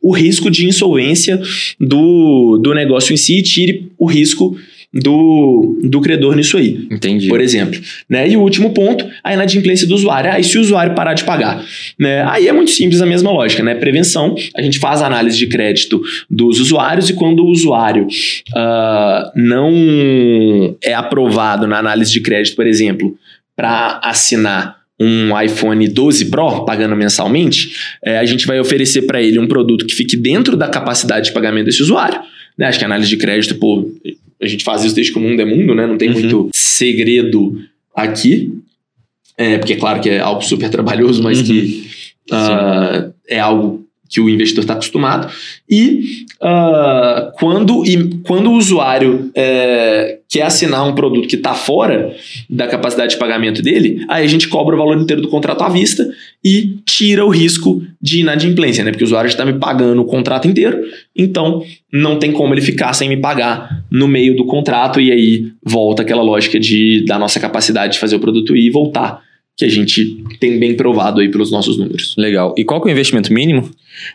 o 0.00 0.14
risco 0.14 0.50
de 0.50 0.66
insolvência 0.66 1.40
do, 1.80 2.58
do 2.62 2.74
negócio 2.74 3.12
em 3.12 3.16
si 3.16 3.38
e 3.38 3.42
tire 3.42 3.90
o 3.98 4.06
risco 4.06 4.56
do, 4.92 5.78
do 5.82 6.00
credor 6.00 6.34
nisso 6.34 6.56
aí. 6.56 6.86
Entendi. 6.90 7.28
Por 7.28 7.40
exemplo. 7.40 7.78
Né? 8.08 8.28
E 8.30 8.36
o 8.36 8.40
último 8.40 8.72
ponto, 8.72 9.06
a 9.22 9.34
inadimplência 9.34 9.86
do 9.86 9.94
usuário. 9.94 10.32
Aí, 10.32 10.42
se 10.42 10.56
o 10.56 10.60
usuário 10.60 10.94
parar 10.94 11.14
de 11.14 11.24
pagar. 11.24 11.64
Né? 11.98 12.22
Aí 12.26 12.48
é 12.48 12.52
muito 12.52 12.70
simples 12.70 13.02
a 13.02 13.06
mesma 13.06 13.30
lógica, 13.30 13.62
né? 13.62 13.74
Prevenção, 13.74 14.34
a 14.56 14.62
gente 14.62 14.78
faz 14.78 15.02
a 15.02 15.06
análise 15.06 15.36
de 15.36 15.46
crédito 15.46 16.02
dos 16.28 16.58
usuários 16.58 17.10
e 17.10 17.14
quando 17.14 17.44
o 17.44 17.50
usuário 17.50 18.06
uh, 18.06 19.30
não 19.34 20.76
é 20.82 20.94
aprovado 20.94 21.66
na 21.66 21.78
análise 21.78 22.10
de 22.10 22.20
crédito, 22.20 22.56
por 22.56 22.66
exemplo, 22.66 23.16
para 23.54 24.00
assinar 24.02 24.78
um 25.00 25.40
iPhone 25.40 25.86
12 25.86 26.24
Pro 26.26 26.64
pagando 26.64 26.96
mensalmente, 26.96 27.72
é, 28.04 28.18
a 28.18 28.24
gente 28.24 28.46
vai 28.46 28.58
oferecer 28.58 29.02
para 29.02 29.22
ele 29.22 29.38
um 29.38 29.46
produto 29.46 29.86
que 29.86 29.94
fique 29.94 30.16
dentro 30.16 30.56
da 30.56 30.66
capacidade 30.68 31.26
de 31.26 31.32
pagamento 31.32 31.66
desse 31.66 31.82
usuário. 31.82 32.20
Né? 32.56 32.66
Acho 32.66 32.78
que 32.78 32.84
a 32.84 32.88
análise 32.88 33.08
de 33.08 33.16
crédito, 33.16 33.54
pô, 33.54 33.88
a 34.40 34.46
gente 34.46 34.64
faz 34.64 34.84
isso 34.84 34.94
desde 34.94 35.12
que 35.12 35.18
o 35.18 35.22
mundo 35.22 35.40
é 35.40 35.44
mundo, 35.44 35.74
né? 35.74 35.86
Não 35.86 35.98
tem 35.98 36.08
uhum. 36.08 36.14
muito 36.14 36.50
segredo 36.54 37.60
aqui. 37.94 38.52
É, 39.36 39.58
porque 39.58 39.74
é 39.74 39.76
claro 39.76 40.00
que 40.00 40.10
é 40.10 40.20
algo 40.20 40.42
super 40.42 40.68
trabalhoso, 40.70 41.22
mas 41.22 41.38
uhum. 41.38 41.44
que 41.44 41.90
uh, 42.30 43.12
é 43.28 43.38
algo 43.38 43.87
que 44.08 44.20
o 44.20 44.28
investidor 44.28 44.62
está 44.62 44.74
acostumado. 44.74 45.30
E, 45.68 46.24
uh, 46.42 47.30
quando, 47.38 47.84
e 47.84 48.20
quando 48.26 48.50
o 48.50 48.54
usuário 48.54 49.30
é, 49.34 50.18
quer 50.28 50.42
assinar 50.42 50.86
um 50.86 50.94
produto 50.94 51.28
que 51.28 51.36
está 51.36 51.54
fora 51.54 52.14
da 52.48 52.66
capacidade 52.66 53.12
de 53.12 53.18
pagamento 53.18 53.62
dele, 53.62 54.04
aí 54.08 54.24
a 54.24 54.28
gente 54.28 54.48
cobra 54.48 54.74
o 54.74 54.78
valor 54.78 54.96
inteiro 54.98 55.20
do 55.20 55.28
contrato 55.28 55.62
à 55.62 55.68
vista 55.68 56.08
e 56.44 56.78
tira 56.86 57.24
o 57.24 57.28
risco 57.28 57.82
de 58.00 58.20
inadimplência, 58.20 58.82
né? 58.82 58.90
Porque 58.90 59.04
o 59.04 59.06
usuário 59.06 59.28
está 59.28 59.44
me 59.44 59.54
pagando 59.54 60.00
o 60.00 60.06
contrato 60.06 60.48
inteiro, 60.48 60.80
então 61.14 61.62
não 61.92 62.18
tem 62.18 62.32
como 62.32 62.54
ele 62.54 62.60
ficar 62.60 62.92
sem 62.92 63.08
me 63.08 63.16
pagar 63.16 63.84
no 63.90 64.08
meio 64.08 64.36
do 64.36 64.46
contrato 64.46 65.00
e 65.00 65.10
aí 65.10 65.52
volta 65.62 66.02
aquela 66.02 66.22
lógica 66.22 66.58
de 66.58 67.04
da 67.06 67.18
nossa 67.18 67.40
capacidade 67.40 67.94
de 67.94 67.98
fazer 67.98 68.16
o 68.16 68.20
produto 68.20 68.56
e 68.56 68.70
voltar 68.70 69.27
que 69.58 69.64
a 69.64 69.68
gente 69.68 70.22
tem 70.38 70.56
bem 70.56 70.76
provado 70.76 71.20
aí 71.20 71.28
pelos 71.28 71.50
nossos 71.50 71.76
números. 71.76 72.14
Legal. 72.16 72.54
E 72.56 72.64
qual 72.64 72.80
é 72.80 72.86
o 72.86 72.90
investimento 72.90 73.32
mínimo? 73.32 73.68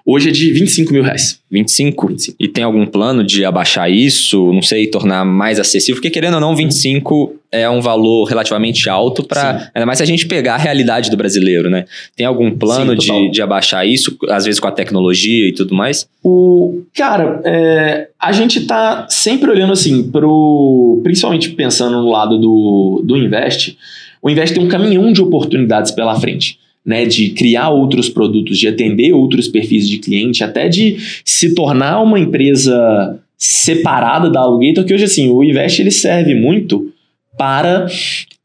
Hoje 0.05 0.29
é 0.29 0.31
de 0.31 0.53
25 0.53 0.93
mil 0.93 1.03
reais. 1.03 1.41
25? 1.51 2.07
25. 2.07 2.35
E 2.39 2.47
tem 2.47 2.63
algum 2.63 2.85
plano 2.85 3.25
de 3.25 3.43
abaixar 3.43 3.91
isso, 3.91 4.53
não 4.53 4.61
sei, 4.61 4.87
tornar 4.87 5.25
mais 5.25 5.59
acessível? 5.59 5.95
Porque 5.95 6.09
querendo 6.09 6.35
ou 6.35 6.39
não, 6.39 6.55
25 6.55 7.35
é 7.51 7.69
um 7.69 7.81
valor 7.81 8.23
relativamente 8.23 8.89
alto 8.89 9.21
para. 9.21 9.69
Ainda 9.75 9.85
mais 9.85 9.97
se 9.97 10.03
a 10.03 10.07
gente 10.07 10.25
pegar 10.27 10.55
a 10.55 10.57
realidade 10.57 11.11
do 11.11 11.17
brasileiro, 11.17 11.69
né? 11.69 11.83
Tem 12.15 12.25
algum 12.25 12.49
plano 12.49 12.99
Sim, 12.99 13.25
de, 13.25 13.31
de 13.31 13.41
abaixar 13.41 13.85
isso, 13.85 14.17
às 14.29 14.45
vezes 14.45 14.61
com 14.61 14.69
a 14.69 14.71
tecnologia 14.71 15.49
e 15.49 15.51
tudo 15.51 15.75
mais? 15.75 16.07
O, 16.23 16.83
cara, 16.95 17.41
é, 17.43 18.07
a 18.17 18.31
gente 18.31 18.61
tá 18.61 19.07
sempre 19.09 19.51
olhando 19.51 19.73
assim, 19.73 20.09
pro, 20.09 21.01
principalmente 21.03 21.49
pensando 21.49 22.01
no 22.01 22.09
lado 22.09 22.37
do, 22.37 23.03
do 23.03 23.17
Invest 23.17 23.77
o 24.23 24.29
Invest 24.29 24.55
tem 24.55 24.63
um 24.63 24.69
caminhão 24.69 25.11
de 25.11 25.21
oportunidades 25.21 25.91
pela 25.91 26.19
frente. 26.19 26.57
Né, 26.85 27.05
de 27.05 27.29
criar 27.29 27.69
outros 27.69 28.09
produtos, 28.09 28.57
de 28.57 28.67
atender 28.67 29.13
outros 29.13 29.47
perfis 29.47 29.87
de 29.87 29.99
cliente, 29.99 30.43
até 30.43 30.67
de 30.67 30.97
se 31.23 31.55
tornar 31.55 32.01
uma 32.01 32.19
empresa 32.19 33.21
separada 33.37 34.29
da 34.29 34.41
Alugator, 34.41 34.83
que 34.83 34.93
hoje 34.93 35.05
assim, 35.05 35.29
o 35.29 35.41
Invest 35.41 35.81
ele 35.81 35.91
serve 35.91 36.35
muito 36.35 36.91
para 37.37 37.87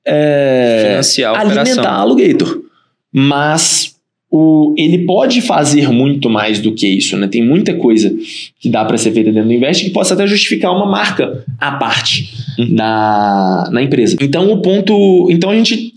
é, 0.07 1.01
a 1.25 1.41
alimentar 1.41 1.91
a 1.91 1.97
Alugator. 1.97 2.63
Mas 3.13 3.97
o, 4.31 4.75
ele 4.77 4.99
pode 5.05 5.41
fazer 5.41 5.91
muito 5.91 6.29
mais 6.29 6.59
do 6.61 6.73
que 6.73 6.87
isso, 6.87 7.17
né? 7.17 7.27
Tem 7.27 7.43
muita 7.43 7.75
coisa 7.75 8.15
que 8.61 8.69
dá 8.69 8.85
para 8.85 8.99
ser 8.99 9.13
feita 9.13 9.33
dentro 9.33 9.49
do 9.49 9.55
Invest 9.55 9.85
que 9.85 9.91
possa 9.91 10.15
até 10.15 10.27
justificar 10.27 10.71
uma 10.73 10.87
marca 10.87 11.45
à 11.59 11.73
parte. 11.73 12.38
Na, 12.59 13.69
na 13.73 13.83
empresa. 13.83 14.17
Então 14.21 14.51
o 14.51 14.61
ponto, 14.61 15.29
então 15.31 15.51
a 15.51 15.57
gente 15.57 15.93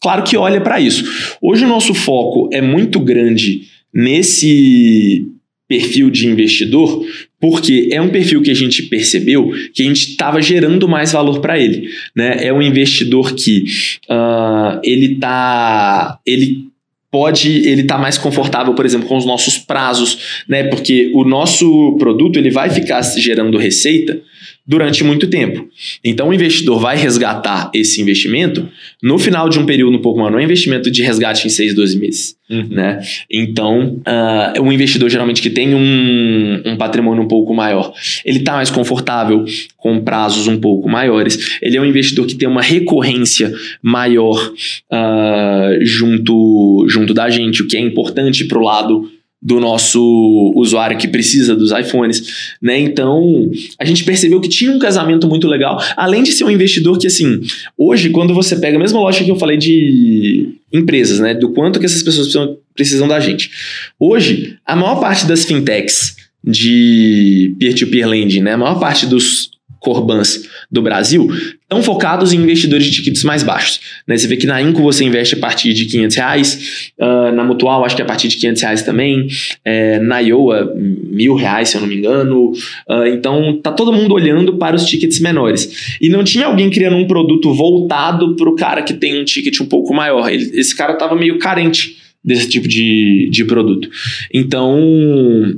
claro 0.00 0.22
que 0.22 0.36
olha 0.36 0.60
para 0.60 0.80
isso. 0.80 1.04
Hoje 1.40 1.64
o 1.64 1.68
nosso 1.68 1.94
foco 1.94 2.48
é 2.52 2.62
muito 2.62 3.00
grande 3.00 3.62
nesse 3.92 5.26
perfil 5.68 6.10
de 6.10 6.28
investidor, 6.28 7.04
porque 7.40 7.88
é 7.90 8.00
um 8.00 8.08
perfil 8.08 8.40
que 8.40 8.50
a 8.50 8.54
gente 8.54 8.84
percebeu 8.84 9.50
que 9.74 9.82
a 9.82 9.86
gente 9.86 10.10
estava 10.10 10.40
gerando 10.40 10.88
mais 10.88 11.12
valor 11.12 11.40
para 11.40 11.58
ele, 11.58 11.88
né? 12.14 12.38
É 12.40 12.52
um 12.52 12.62
investidor 12.62 13.34
que 13.34 13.64
uh, 14.08 14.80
ele 14.84 15.16
tá, 15.16 16.20
ele 16.24 16.66
pode 17.10 17.48
ele 17.66 17.82
estar 17.82 17.96
tá 17.96 18.00
mais 18.00 18.16
confortável, 18.16 18.74
por 18.74 18.84
exemplo, 18.84 19.08
com 19.08 19.16
os 19.16 19.26
nossos 19.26 19.58
prazos, 19.58 20.44
né? 20.48 20.64
Porque 20.64 21.10
o 21.14 21.24
nosso 21.24 21.96
produto 21.98 22.36
ele 22.36 22.50
vai 22.50 22.70
ficar 22.70 23.02
gerando 23.02 23.58
receita 23.58 24.20
durante 24.66 25.04
muito 25.04 25.28
tempo. 25.28 25.68
Então 26.02 26.28
o 26.28 26.34
investidor 26.34 26.80
vai 26.80 26.96
resgatar 26.96 27.70
esse 27.72 28.00
investimento 28.00 28.68
no 29.02 29.18
final 29.18 29.48
de 29.48 29.58
um 29.58 29.66
período 29.66 29.96
um 29.96 30.02
pouco 30.02 30.18
maior, 30.18 30.32
não 30.32 30.38
é 30.38 30.42
investimento 30.42 30.90
de 30.90 31.02
resgate 31.02 31.46
em 31.46 31.50
6, 31.50 31.74
12 31.74 31.98
meses. 31.98 32.36
Uhum. 32.48 32.68
Né? 32.70 33.00
Então, 33.30 34.00
uh, 34.06 34.62
um 34.62 34.72
investidor 34.72 35.10
geralmente 35.10 35.42
que 35.42 35.50
tem 35.50 35.74
um, 35.74 36.62
um 36.64 36.76
patrimônio 36.76 37.22
um 37.22 37.28
pouco 37.28 37.52
maior, 37.52 37.92
ele 38.24 38.38
está 38.38 38.52
mais 38.54 38.70
confortável 38.70 39.44
com 39.76 40.00
prazos 40.00 40.46
um 40.46 40.58
pouco 40.58 40.88
maiores. 40.88 41.58
Ele 41.60 41.76
é 41.76 41.80
um 41.80 41.84
investidor 41.84 42.26
que 42.26 42.36
tem 42.36 42.48
uma 42.48 42.62
recorrência 42.62 43.52
maior 43.82 44.52
uh, 44.92 45.84
junto, 45.84 46.86
junto 46.88 47.12
da 47.12 47.28
gente, 47.28 47.62
o 47.62 47.66
que 47.66 47.76
é 47.76 47.80
importante 47.80 48.44
para 48.44 48.58
o 48.58 48.62
lado 48.62 49.10
do 49.46 49.60
nosso 49.60 50.52
usuário 50.56 50.98
que 50.98 51.06
precisa 51.06 51.54
dos 51.54 51.70
iPhones, 51.70 52.50
né? 52.60 52.80
Então, 52.80 53.48
a 53.78 53.84
gente 53.84 54.02
percebeu 54.02 54.40
que 54.40 54.48
tinha 54.48 54.72
um 54.72 54.78
casamento 54.80 55.28
muito 55.28 55.46
legal, 55.46 55.80
além 55.96 56.24
de 56.24 56.32
ser 56.32 56.42
um 56.42 56.50
investidor 56.50 56.98
que 56.98 57.06
assim, 57.06 57.42
hoje 57.78 58.10
quando 58.10 58.34
você 58.34 58.56
pega 58.56 58.76
a 58.76 58.80
mesma 58.80 58.98
lógica 58.98 59.24
que 59.24 59.30
eu 59.30 59.38
falei 59.38 59.56
de 59.56 60.48
empresas, 60.72 61.20
né, 61.20 61.32
do 61.32 61.50
quanto 61.50 61.78
que 61.78 61.86
essas 61.86 62.02
pessoas 62.02 62.26
precisam, 62.26 62.56
precisam 62.74 63.06
da 63.06 63.20
gente. 63.20 63.52
Hoje, 64.00 64.58
a 64.66 64.74
maior 64.74 64.96
parte 64.96 65.26
das 65.26 65.44
fintechs 65.44 66.16
de 66.42 67.54
peer-to-peer 67.60 68.08
lending, 68.08 68.40
né, 68.40 68.54
a 68.54 68.58
maior 68.58 68.80
parte 68.80 69.06
dos 69.06 69.52
Corbans 69.78 70.42
do 70.68 70.82
Brasil 70.82 71.30
estão 71.68 71.82
focados 71.82 72.32
em 72.32 72.36
investidores 72.36 72.86
de 72.86 72.92
tickets 72.92 73.24
mais 73.24 73.42
baixos. 73.42 73.80
Né? 74.06 74.16
Você 74.16 74.28
vê 74.28 74.36
que 74.36 74.46
na 74.46 74.62
Inco 74.62 74.80
você 74.82 75.04
investe 75.04 75.34
a 75.34 75.38
partir 75.38 75.74
de 75.74 75.86
500 75.86 76.16
reais, 76.16 76.92
uh, 76.98 77.32
na 77.32 77.42
Mutual 77.42 77.84
acho 77.84 77.96
que 77.96 78.02
é 78.02 78.04
a 78.04 78.08
partir 78.08 78.28
de 78.28 78.36
500 78.36 78.62
reais 78.62 78.82
também, 78.82 79.26
é, 79.64 79.98
na 79.98 80.20
Iowa 80.20 80.72
mil 80.76 81.34
reais 81.34 81.70
se 81.70 81.76
eu 81.76 81.80
não 81.80 81.88
me 81.88 81.96
engano. 81.96 82.52
Uh, 82.88 83.06
então 83.08 83.60
tá 83.60 83.72
todo 83.72 83.92
mundo 83.92 84.14
olhando 84.14 84.56
para 84.56 84.76
os 84.76 84.84
tickets 84.84 85.18
menores. 85.18 85.96
E 86.00 86.08
não 86.08 86.22
tinha 86.22 86.46
alguém 86.46 86.70
criando 86.70 86.96
um 86.96 87.06
produto 87.06 87.52
voltado 87.52 88.36
para 88.36 88.48
o 88.48 88.54
cara 88.54 88.82
que 88.82 88.94
tem 88.94 89.20
um 89.20 89.24
ticket 89.24 89.60
um 89.60 89.66
pouco 89.66 89.92
maior. 89.92 90.30
Ele, 90.30 90.58
esse 90.58 90.74
cara 90.74 90.92
estava 90.92 91.16
meio 91.16 91.38
carente 91.38 92.05
desse 92.26 92.48
tipo 92.48 92.66
de, 92.66 93.28
de 93.30 93.44
produto. 93.44 93.88
Então, 94.34 94.76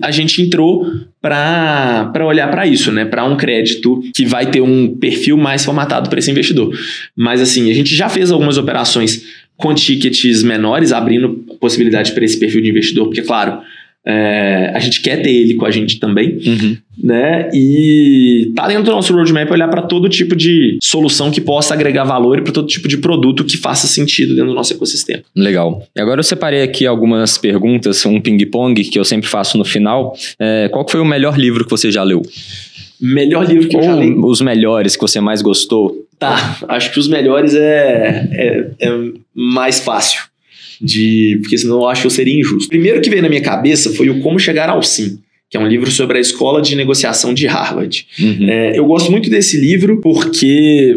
a 0.02 0.10
gente 0.10 0.42
entrou 0.42 0.86
para 1.20 2.26
olhar 2.26 2.48
para 2.50 2.66
isso, 2.66 2.92
né? 2.92 3.06
Para 3.06 3.24
um 3.24 3.36
crédito 3.36 4.02
que 4.14 4.26
vai 4.26 4.50
ter 4.50 4.60
um 4.60 4.94
perfil 4.94 5.38
mais 5.38 5.64
formatado 5.64 6.10
para 6.10 6.18
esse 6.18 6.30
investidor. 6.30 6.78
Mas, 7.16 7.40
assim, 7.40 7.70
a 7.70 7.74
gente 7.74 7.94
já 7.96 8.10
fez 8.10 8.30
algumas 8.30 8.58
operações 8.58 9.24
com 9.56 9.74
tickets 9.74 10.42
menores, 10.42 10.92
abrindo 10.92 11.30
possibilidade 11.58 12.12
para 12.12 12.24
esse 12.24 12.38
perfil 12.38 12.60
de 12.60 12.68
investidor, 12.68 13.06
porque, 13.06 13.22
claro, 13.22 13.60
é, 14.08 14.72
a 14.74 14.78
gente 14.78 15.02
quer 15.02 15.20
ter 15.20 15.30
ele 15.30 15.54
com 15.54 15.66
a 15.66 15.70
gente 15.70 16.00
também, 16.00 16.38
uhum. 16.46 16.76
né? 17.04 17.50
E 17.52 18.50
tá 18.56 18.66
dentro 18.66 18.84
do 18.84 18.90
nosso 18.92 19.12
roadmap 19.12 19.50
olhar 19.50 19.68
para 19.68 19.82
todo 19.82 20.08
tipo 20.08 20.34
de 20.34 20.78
solução 20.82 21.30
que 21.30 21.42
possa 21.42 21.74
agregar 21.74 22.04
valor 22.04 22.38
e 22.38 22.42
para 22.42 22.52
todo 22.52 22.66
tipo 22.66 22.88
de 22.88 22.96
produto 22.96 23.44
que 23.44 23.58
faça 23.58 23.86
sentido 23.86 24.34
dentro 24.34 24.48
do 24.48 24.54
nosso 24.54 24.72
ecossistema. 24.72 25.22
Legal. 25.36 25.86
E 25.94 26.00
agora 26.00 26.20
eu 26.20 26.24
separei 26.24 26.62
aqui 26.62 26.86
algumas 26.86 27.36
perguntas, 27.36 28.04
um 28.06 28.18
ping-pong 28.18 28.82
que 28.84 28.98
eu 28.98 29.04
sempre 29.04 29.28
faço 29.28 29.58
no 29.58 29.64
final. 29.64 30.16
É, 30.38 30.70
qual 30.72 30.88
foi 30.88 31.00
o 31.00 31.04
melhor 31.04 31.38
livro 31.38 31.64
que 31.64 31.70
você 31.70 31.92
já 31.92 32.02
leu? 32.02 32.22
Melhor 32.98 33.46
livro 33.46 33.68
que 33.68 33.76
Ou 33.76 33.82
eu 33.82 33.88
já 33.90 33.94
li? 33.94 34.14
Os 34.24 34.40
melhores 34.40 34.96
que 34.96 35.02
você 35.02 35.20
mais 35.20 35.42
gostou 35.42 36.08
Tá, 36.18 36.58
acho 36.68 36.92
que 36.92 36.98
os 36.98 37.06
melhores 37.06 37.54
é, 37.54 38.28
é, 38.32 38.88
é 38.88 38.90
mais 39.32 39.78
fácil. 39.78 40.22
De, 40.80 41.38
porque 41.42 41.58
senão 41.58 41.80
eu 41.80 41.88
acho 41.88 42.02
que 42.02 42.06
eu 42.06 42.10
seria 42.10 42.38
injusto. 42.38 42.66
O 42.66 42.68
primeiro 42.68 43.00
que 43.00 43.10
veio 43.10 43.22
na 43.22 43.28
minha 43.28 43.42
cabeça 43.42 43.92
foi 43.94 44.08
o 44.10 44.20
Como 44.20 44.38
Chegar 44.38 44.68
ao 44.68 44.82
Sim 44.82 45.18
que 45.50 45.56
é 45.56 45.60
um 45.60 45.66
livro 45.66 45.90
sobre 45.90 46.18
a 46.18 46.20
escola 46.20 46.60
de 46.60 46.76
negociação 46.76 47.32
de 47.32 47.46
Harvard. 47.46 48.06
Uhum. 48.20 48.50
É, 48.50 48.78
eu 48.78 48.84
gosto 48.84 49.10
muito 49.10 49.30
desse 49.30 49.58
livro 49.58 49.98
porque 50.00 50.94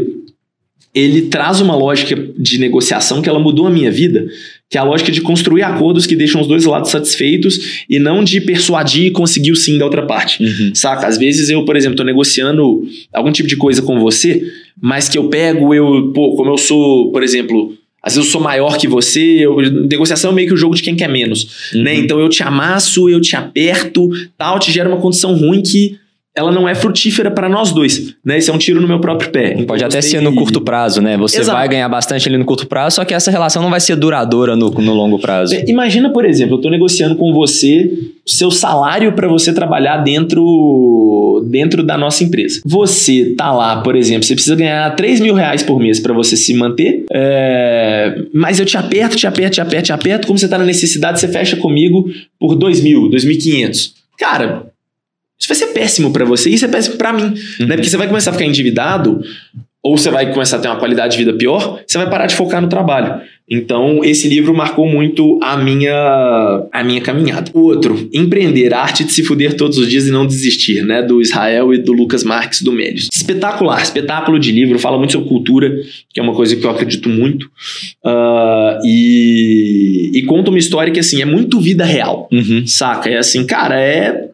ele 0.93 1.23
traz 1.23 1.61
uma 1.61 1.75
lógica 1.75 2.15
de 2.37 2.57
negociação 2.57 3.21
que 3.21 3.29
ela 3.29 3.39
mudou 3.39 3.65
a 3.65 3.69
minha 3.69 3.89
vida, 3.89 4.27
que 4.69 4.77
é 4.77 4.81
a 4.81 4.83
lógica 4.83 5.09
de 5.09 5.21
construir 5.21 5.63
acordos 5.63 6.05
que 6.05 6.17
deixam 6.17 6.41
os 6.41 6.47
dois 6.47 6.65
lados 6.65 6.91
satisfeitos 6.91 7.83
e 7.89 7.97
não 7.97 8.23
de 8.23 8.41
persuadir 8.41 9.05
e 9.05 9.11
conseguir 9.11 9.53
o 9.53 9.55
sim 9.55 9.77
da 9.77 9.85
outra 9.85 10.05
parte. 10.05 10.43
Uhum. 10.43 10.75
Saca? 10.75 11.07
Às 11.07 11.17
vezes 11.17 11.49
eu, 11.49 11.63
por 11.63 11.77
exemplo, 11.77 11.93
estou 11.93 12.05
negociando 12.05 12.83
algum 13.13 13.31
tipo 13.31 13.47
de 13.47 13.55
coisa 13.55 13.81
com 13.81 13.99
você, 14.01 14.45
mas 14.81 15.07
que 15.07 15.17
eu 15.17 15.29
pego, 15.29 15.73
eu, 15.73 16.11
pô, 16.13 16.35
como 16.35 16.51
eu 16.51 16.57
sou, 16.57 17.09
por 17.11 17.23
exemplo, 17.23 17.73
às 18.03 18.15
vezes 18.15 18.27
eu 18.27 18.31
sou 18.31 18.41
maior 18.41 18.77
que 18.77 18.87
você, 18.87 19.45
eu, 19.45 19.57
negociação 19.57 20.31
é 20.31 20.33
meio 20.33 20.47
que 20.47 20.53
o 20.53 20.57
jogo 20.57 20.75
de 20.75 20.81
quem 20.81 20.95
quer 20.95 21.07
menos, 21.07 21.71
uhum. 21.73 21.83
né? 21.83 21.95
Então 21.95 22.19
eu 22.19 22.29
te 22.29 22.41
amasso, 22.41 23.09
eu 23.09 23.21
te 23.21 23.35
aperto, 23.35 24.09
tal, 24.37 24.57
te 24.59 24.71
gera 24.71 24.89
uma 24.89 24.97
condição 24.97 25.35
ruim 25.35 25.61
que 25.61 25.99
ela 26.33 26.49
não 26.49 26.67
é 26.67 26.73
frutífera 26.73 27.29
para 27.29 27.49
nós 27.49 27.73
dois, 27.73 28.15
né? 28.23 28.37
Isso 28.37 28.49
é 28.49 28.53
um 28.53 28.57
tiro 28.57 28.79
no 28.79 28.87
meu 28.87 28.99
próprio 28.99 29.29
pé. 29.29 29.51
Então, 29.51 29.65
Pode 29.65 29.83
até 29.83 29.99
ser 29.99 30.21
no 30.21 30.33
curto 30.33 30.61
prazo, 30.61 31.01
né? 31.01 31.17
Você 31.17 31.41
Exato. 31.41 31.57
vai 31.57 31.67
ganhar 31.67 31.89
bastante 31.89 32.27
ali 32.29 32.37
no 32.37 32.45
curto 32.45 32.65
prazo, 32.65 32.95
só 32.95 33.05
que 33.05 33.13
essa 33.13 33.29
relação 33.29 33.61
não 33.61 33.69
vai 33.69 33.81
ser 33.81 33.97
duradoura 33.97 34.55
no, 34.55 34.69
no 34.69 34.93
longo 34.93 35.19
prazo. 35.19 35.53
É, 35.53 35.65
imagina, 35.67 36.09
por 36.09 36.23
exemplo, 36.23 36.53
eu 36.53 36.57
estou 36.57 36.71
negociando 36.71 37.15
com 37.15 37.33
você 37.33 37.91
seu 38.25 38.49
salário 38.49 39.11
para 39.11 39.27
você 39.27 39.51
trabalhar 39.51 39.97
dentro, 39.97 41.30
dentro 41.43 41.83
da 41.83 41.97
nossa 41.97 42.23
empresa. 42.23 42.61
Você 42.65 43.33
tá 43.37 43.51
lá, 43.51 43.81
por 43.81 43.95
exemplo, 43.95 44.23
você 44.23 44.33
precisa 44.33 44.55
ganhar 44.55 44.95
3 44.95 45.19
mil 45.19 45.33
reais 45.33 45.63
por 45.63 45.79
mês 45.79 45.99
para 45.99 46.13
você 46.13 46.35
se 46.37 46.53
manter, 46.53 47.05
é... 47.11 48.15
mas 48.33 48.59
eu 48.59 48.65
te 48.65 48.77
aperto, 48.77 49.15
te 49.15 49.27
aperto, 49.27 49.55
te 49.55 49.61
aperto, 49.61 49.85
te 49.85 49.93
aperto. 49.93 50.27
Como 50.27 50.37
você 50.37 50.47
tá 50.47 50.57
na 50.57 50.65
necessidade, 50.65 51.19
você 51.19 51.27
fecha 51.27 51.55
comigo 51.57 52.09
por 52.39 52.55
2 52.55 52.81
mil, 52.81 53.09
2.500. 53.09 53.91
Cara, 54.17 54.71
isso 55.39 55.47
vai 55.47 55.57
ser 55.57 55.67
péssimo 55.67 56.11
para 56.13 56.23
você 56.23 56.49
e 56.49 56.53
isso 56.53 56.65
é 56.65 56.67
péssimo 56.67 56.97
para 56.97 57.11
mim, 57.11 57.33
uhum. 57.59 57.65
né? 57.65 57.75
Porque 57.75 57.89
você 57.89 57.97
vai 57.97 58.07
começar 58.07 58.29
a 58.29 58.33
ficar 58.33 58.45
endividado 58.45 59.21
ou 59.83 59.97
você 59.97 60.11
vai 60.11 60.31
começar 60.31 60.57
a 60.57 60.59
ter 60.59 60.67
uma 60.67 60.77
qualidade 60.77 61.17
de 61.17 61.23
vida 61.23 61.37
pior, 61.37 61.81
você 61.85 61.97
vai 61.97 62.09
parar 62.09 62.27
de 62.27 62.35
focar 62.35 62.61
no 62.61 62.69
trabalho. 62.69 63.21
Então, 63.53 64.01
esse 64.01 64.29
livro 64.29 64.53
marcou 64.53 64.87
muito 64.87 65.37
a 65.43 65.57
minha, 65.57 66.67
a 66.71 66.83
minha 66.85 67.01
caminhada. 67.01 67.51
O 67.53 67.63
outro, 67.63 68.09
Empreender, 68.13 68.73
a 68.73 68.79
arte 68.79 69.03
de 69.03 69.11
se 69.11 69.23
fuder 69.23 69.57
todos 69.57 69.77
os 69.77 69.89
dias 69.89 70.07
e 70.07 70.11
não 70.11 70.25
desistir, 70.25 70.85
né? 70.85 71.01
Do 71.01 71.21
Israel 71.21 71.73
e 71.73 71.77
do 71.77 71.91
Lucas 71.91 72.23
Marques 72.23 72.61
do 72.61 72.71
Médios. 72.71 73.09
Espetacular, 73.11 73.81
espetáculo 73.81 74.39
de 74.39 74.53
livro, 74.53 74.79
fala 74.79 74.97
muito 74.97 75.11
sobre 75.11 75.27
cultura, 75.27 75.69
que 76.13 76.19
é 76.19 76.23
uma 76.23 76.33
coisa 76.33 76.55
que 76.55 76.65
eu 76.65 76.69
acredito 76.69 77.09
muito. 77.09 77.47
Uh, 78.05 78.79
e, 78.85 80.11
e 80.13 80.21
conta 80.23 80.49
uma 80.49 80.59
história 80.59 80.93
que, 80.93 80.99
assim, 80.99 81.21
é 81.21 81.25
muito 81.25 81.59
vida 81.59 81.83
real, 81.83 82.29
uhum. 82.31 82.65
saca? 82.65 83.09
É 83.09 83.17
assim, 83.17 83.45
cara, 83.45 83.77
é 83.77 84.29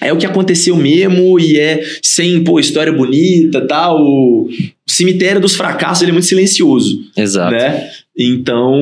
é 0.00 0.12
o 0.12 0.16
que 0.16 0.26
aconteceu 0.26 0.76
mesmo 0.76 1.38
e 1.38 1.58
é 1.58 1.82
sem, 2.02 2.42
pô, 2.42 2.60
história 2.60 2.92
bonita, 2.92 3.66
tal. 3.66 4.00
O 4.00 4.48
cemitério 4.86 5.40
dos 5.40 5.54
fracassos, 5.54 6.02
ele 6.02 6.10
é 6.10 6.12
muito 6.12 6.26
silencioso. 6.26 7.00
Exato. 7.16 7.52
Né? 7.52 7.88
Então, 8.16 8.74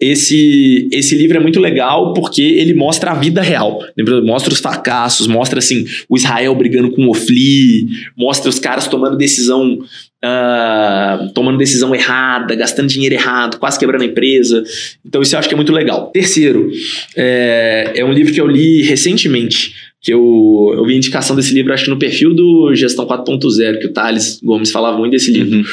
esse, 0.00 0.88
esse 0.92 1.16
livro 1.16 1.36
é 1.36 1.40
muito 1.40 1.58
legal 1.58 2.12
porque 2.12 2.40
ele 2.40 2.72
mostra 2.72 3.10
a 3.10 3.14
vida 3.14 3.42
real. 3.42 3.80
Mostra 4.24 4.52
os 4.52 4.60
fracassos, 4.60 5.26
mostra 5.26 5.58
assim, 5.58 5.84
o 6.08 6.16
Israel 6.16 6.54
brigando 6.54 6.90
com 6.92 7.06
o 7.06 7.10
Ofli, 7.10 7.88
mostra 8.16 8.48
os 8.48 8.58
caras 8.58 8.86
tomando 8.86 9.16
decisão 9.16 9.78
uh, 10.24 11.32
tomando 11.32 11.58
decisão 11.58 11.94
errada, 11.94 12.54
gastando 12.54 12.88
dinheiro 12.88 13.14
errado, 13.14 13.58
quase 13.58 13.78
quebrando 13.78 14.02
a 14.02 14.06
empresa. 14.06 14.62
Então, 15.04 15.22
isso 15.22 15.34
eu 15.34 15.38
acho 15.38 15.48
que 15.48 15.54
é 15.54 15.56
muito 15.56 15.72
legal. 15.72 16.10
Terceiro, 16.12 16.70
é, 17.16 17.92
é 17.96 18.04
um 18.04 18.12
livro 18.12 18.32
que 18.32 18.40
eu 18.40 18.46
li 18.46 18.82
recentemente, 18.82 19.74
que 20.00 20.12
eu, 20.12 20.72
eu 20.76 20.84
vi 20.84 20.96
indicação 20.96 21.34
desse 21.34 21.54
livro, 21.54 21.72
acho 21.72 21.84
que 21.84 21.90
no 21.90 21.98
perfil 21.98 22.34
do 22.34 22.74
Gestão 22.74 23.06
4.0, 23.06 23.78
que 23.78 23.86
o 23.86 23.92
Thales 23.92 24.40
Gomes 24.42 24.70
falava 24.70 24.98
muito 24.98 25.12
desse 25.12 25.30
livro. 25.30 25.58
Uhum. 25.58 25.64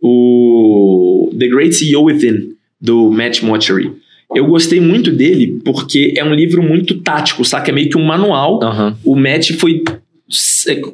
O 0.00 1.34
The 1.38 1.48
Great 1.48 1.74
CEO 1.74 2.04
Within, 2.04 2.52
do 2.80 3.10
Matt 3.10 3.42
Mochery. 3.42 3.90
Eu 4.34 4.46
gostei 4.46 4.80
muito 4.80 5.10
dele 5.10 5.60
porque 5.62 6.14
é 6.16 6.24
um 6.24 6.32
livro 6.32 6.62
muito 6.62 6.98
tático, 7.00 7.44
saca? 7.44 7.70
É 7.70 7.74
meio 7.74 7.90
que 7.90 7.98
um 7.98 8.04
manual. 8.04 8.60
Uhum. 8.62 8.94
O 9.04 9.14
Matt 9.14 9.52
foi 9.52 9.82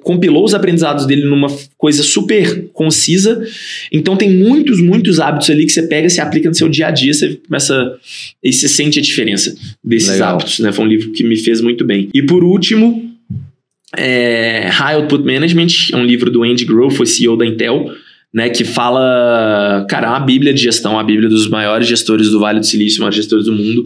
compilou 0.03 0.45
os 0.45 0.55
aprendizados 0.55 1.07
dele 1.07 1.25
numa 1.25 1.49
coisa 1.77 2.03
super 2.03 2.69
concisa. 2.73 3.47
Então 3.93 4.16
tem 4.16 4.31
muitos, 4.31 4.81
muitos 4.81 5.21
hábitos 5.21 5.51
ali 5.51 5.66
que 5.66 5.73
você 5.73 5.83
pega, 5.83 6.09
se 6.09 6.21
aplica 6.21 6.49
no 6.49 6.55
seu 6.55 6.69
dia 6.69 6.89
a 6.89 6.91
dia, 6.91 7.12
você 7.12 7.39
começa 7.47 7.99
e 8.43 8.53
você 8.53 8.69
sente 8.69 8.99
a 8.99 9.03
diferença 9.03 9.55
desses 9.83 10.11
Legal. 10.11 10.35
hábitos. 10.35 10.59
Né? 10.61 10.73
Foi 10.73 10.85
um 10.85 10.89
livro 10.89 11.12
que 11.12 11.25
me 11.25 11.37
fez 11.37 11.61
muito 11.61 11.85
bem. 11.85 12.09
E 12.14 12.23
por 12.23 12.43
último, 12.45 13.14
é, 13.97 14.69
High 14.69 14.97
Output 14.97 15.25
Management, 15.25 15.93
é 15.93 15.97
um 15.97 16.05
livro 16.05 16.31
do 16.31 16.43
Andy 16.43 16.64
Grove, 16.64 16.97
foi 16.97 17.07
CEO 17.07 17.37
da 17.37 17.47
Intel. 17.47 17.93
Né, 18.31 18.51
que 18.51 18.62
fala, 18.62 19.87
cara, 19.89 20.09
é 20.09 20.11
uma 20.11 20.21
bíblia 20.21 20.53
de 20.53 20.61
gestão, 20.61 20.99
a 20.99 21.03
bíblia 21.03 21.31
dos 21.31 21.49
maiores 21.49 21.89
gestores 21.89 22.29
do 22.29 22.39
Vale 22.39 22.61
do 22.61 22.66
Silício, 22.66 23.01
maiores 23.01 23.16
gestores 23.16 23.47
do 23.47 23.53
mundo, 23.55 23.85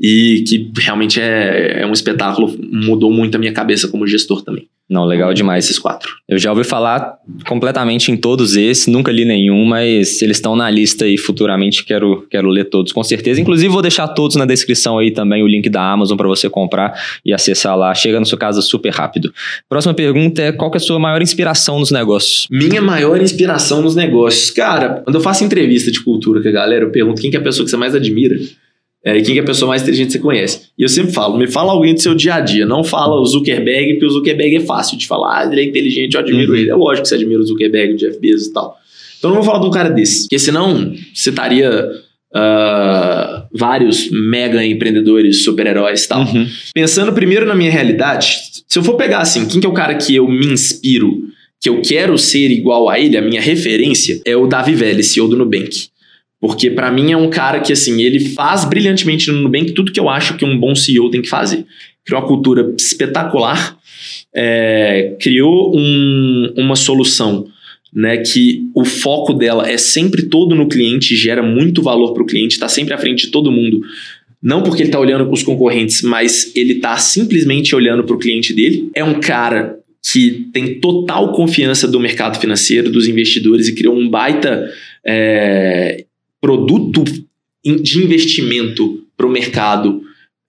e 0.00 0.44
que 0.48 0.72
realmente 0.78 1.20
é, 1.20 1.82
é 1.82 1.86
um 1.86 1.92
espetáculo, 1.92 2.56
mudou 2.72 3.12
muito 3.12 3.34
a 3.34 3.38
minha 3.38 3.52
cabeça 3.52 3.86
como 3.86 4.06
gestor 4.06 4.42
também. 4.42 4.66
Não, 4.90 5.04
legal 5.04 5.32
demais 5.32 5.66
esses 5.66 5.78
quatro. 5.78 6.10
Eu 6.28 6.36
já 6.36 6.50
ouvi 6.50 6.64
falar 6.64 7.14
completamente 7.46 8.10
em 8.10 8.16
todos 8.16 8.56
esses, 8.56 8.88
nunca 8.88 9.12
li 9.12 9.24
nenhum, 9.24 9.64
mas 9.64 10.20
eles 10.20 10.38
estão 10.38 10.56
na 10.56 10.68
lista 10.68 11.06
e 11.06 11.16
futuramente 11.16 11.84
quero, 11.84 12.26
quero 12.28 12.48
ler 12.48 12.64
todos, 12.64 12.92
com 12.92 13.04
certeza. 13.04 13.40
Inclusive, 13.40 13.68
vou 13.68 13.82
deixar 13.82 14.08
todos 14.08 14.34
na 14.34 14.44
descrição 14.44 14.98
aí 14.98 15.12
também, 15.12 15.44
o 15.44 15.46
link 15.46 15.68
da 15.68 15.80
Amazon 15.80 16.16
para 16.16 16.26
você 16.26 16.50
comprar 16.50 17.00
e 17.24 17.32
acessar 17.32 17.76
lá. 17.76 17.94
Chega 17.94 18.18
na 18.18 18.26
sua 18.26 18.36
casa 18.36 18.60
super 18.60 18.90
rápido. 18.92 19.32
Próxima 19.68 19.94
pergunta 19.94 20.42
é: 20.42 20.50
qual 20.50 20.72
é 20.74 20.76
a 20.76 20.80
sua 20.80 20.98
maior 20.98 21.22
inspiração 21.22 21.78
nos 21.78 21.92
negócios? 21.92 22.48
Minha 22.50 22.82
maior 22.82 23.22
inspiração 23.22 23.82
nos 23.82 23.94
negócios. 23.94 24.50
Cara, 24.50 25.02
quando 25.04 25.14
eu 25.14 25.20
faço 25.20 25.44
entrevista 25.44 25.92
de 25.92 26.02
cultura 26.02 26.42
com 26.42 26.48
a 26.48 26.52
galera, 26.52 26.84
eu 26.84 26.90
pergunto 26.90 27.20
quem 27.22 27.30
que 27.30 27.36
é 27.36 27.40
a 27.40 27.42
pessoa 27.44 27.64
que 27.64 27.70
você 27.70 27.76
mais 27.76 27.94
admira. 27.94 28.36
É, 29.04 29.16
e 29.16 29.22
quem 29.22 29.38
é 29.38 29.40
a 29.40 29.44
pessoa 29.44 29.70
mais 29.70 29.82
inteligente 29.82 30.08
que 30.08 30.12
você 30.12 30.18
conhece. 30.18 30.68
E 30.78 30.82
eu 30.82 30.88
sempre 30.88 31.12
falo, 31.12 31.38
me 31.38 31.46
fala 31.46 31.72
alguém 31.72 31.94
do 31.94 32.02
seu 32.02 32.14
dia 32.14 32.34
a 32.34 32.40
dia. 32.40 32.66
Não 32.66 32.84
fala 32.84 33.18
o 33.18 33.24
Zuckerberg, 33.24 33.94
porque 33.94 34.06
o 34.06 34.10
Zuckerberg 34.10 34.56
é 34.56 34.60
fácil 34.60 34.98
de 34.98 35.06
falar. 35.06 35.38
Ah, 35.38 35.50
ele 35.50 35.62
é 35.62 35.64
inteligente, 35.64 36.14
eu 36.14 36.20
admiro 36.20 36.52
uhum. 36.52 36.58
ele. 36.58 36.70
É 36.70 36.74
lógico 36.74 37.02
que 37.02 37.08
você 37.08 37.14
admira 37.14 37.40
o 37.40 37.44
Zuckerberg, 37.44 37.94
o 37.94 37.96
Jeff 37.96 38.18
Bezos 38.18 38.48
e 38.48 38.52
tal. 38.52 38.76
Então 39.18 39.30
não 39.30 39.36
vou 39.36 39.44
falar 39.44 39.60
de 39.60 39.66
um 39.66 39.70
cara 39.70 39.88
desse. 39.88 40.24
Porque 40.24 40.38
senão 40.38 40.94
você 41.14 41.30
estaria 41.30 41.90
uh, 42.34 43.46
vários 43.52 44.10
mega 44.10 44.64
empreendedores, 44.64 45.44
super-heróis 45.44 46.04
e 46.04 46.08
tal. 46.08 46.20
Uhum. 46.20 46.46
Pensando 46.74 47.12
primeiro 47.12 47.46
na 47.46 47.54
minha 47.54 47.70
realidade, 47.70 48.38
se 48.68 48.78
eu 48.78 48.82
for 48.82 48.94
pegar 48.94 49.18
assim, 49.20 49.46
quem 49.46 49.60
que 49.60 49.66
é 49.66 49.70
o 49.70 49.74
cara 49.74 49.94
que 49.94 50.14
eu 50.14 50.28
me 50.28 50.46
inspiro, 50.46 51.24
que 51.60 51.68
eu 51.68 51.80
quero 51.82 52.16
ser 52.16 52.50
igual 52.50 52.88
a 52.88 52.98
ele, 52.98 53.16
a 53.16 53.22
minha 53.22 53.40
referência, 53.40 54.20
é 54.24 54.36
o 54.36 54.46
Davi 54.46 54.74
Vélez, 54.74 55.08
CEO 55.08 55.28
do 55.28 55.36
Nubank. 55.36 55.88
Porque 56.40 56.70
para 56.70 56.90
mim 56.90 57.12
é 57.12 57.16
um 57.16 57.28
cara 57.28 57.60
que 57.60 57.72
assim, 57.72 58.02
ele 58.02 58.20
faz 58.30 58.64
brilhantemente 58.64 59.30
no 59.30 59.42
Nubank 59.42 59.72
tudo 59.72 59.92
que 59.92 60.00
eu 60.00 60.08
acho 60.08 60.36
que 60.36 60.44
um 60.44 60.58
bom 60.58 60.74
CEO 60.74 61.10
tem 61.10 61.20
que 61.20 61.28
fazer. 61.28 61.66
Criou 62.04 62.22
uma 62.22 62.26
cultura 62.26 62.74
espetacular, 62.78 63.78
é, 64.34 65.16
criou 65.20 65.76
um, 65.76 66.54
uma 66.56 66.76
solução 66.76 67.46
né, 67.92 68.18
que 68.18 68.62
o 68.74 68.84
foco 68.84 69.34
dela 69.34 69.68
é 69.68 69.76
sempre 69.76 70.22
todo 70.22 70.54
no 70.54 70.68
cliente, 70.68 71.16
gera 71.16 71.42
muito 71.42 71.82
valor 71.82 72.14
para 72.14 72.22
o 72.22 72.26
cliente, 72.26 72.54
está 72.54 72.68
sempre 72.68 72.94
à 72.94 72.98
frente 72.98 73.26
de 73.26 73.32
todo 73.32 73.52
mundo. 73.52 73.80
Não 74.42 74.62
porque 74.62 74.82
ele 74.82 74.88
está 74.88 74.98
olhando 74.98 75.26
para 75.26 75.34
os 75.34 75.42
concorrentes, 75.42 76.00
mas 76.02 76.52
ele 76.56 76.74
está 76.74 76.96
simplesmente 76.96 77.74
olhando 77.74 78.04
para 78.04 78.16
o 78.16 78.18
cliente 78.18 78.54
dele. 78.54 78.88
É 78.94 79.04
um 79.04 79.20
cara 79.20 79.78
que 80.02 80.48
tem 80.52 80.80
total 80.80 81.32
confiança 81.32 81.86
do 81.86 82.00
mercado 82.00 82.40
financeiro, 82.40 82.90
dos 82.90 83.06
investidores 83.06 83.68
e 83.68 83.74
criou 83.74 83.94
um 83.94 84.08
baita 84.08 84.70
é, 85.04 86.04
produto 86.40 87.04
de 87.64 87.98
investimento 87.98 89.06
para 89.16 89.26
o 89.26 89.30
mercado 89.30 90.02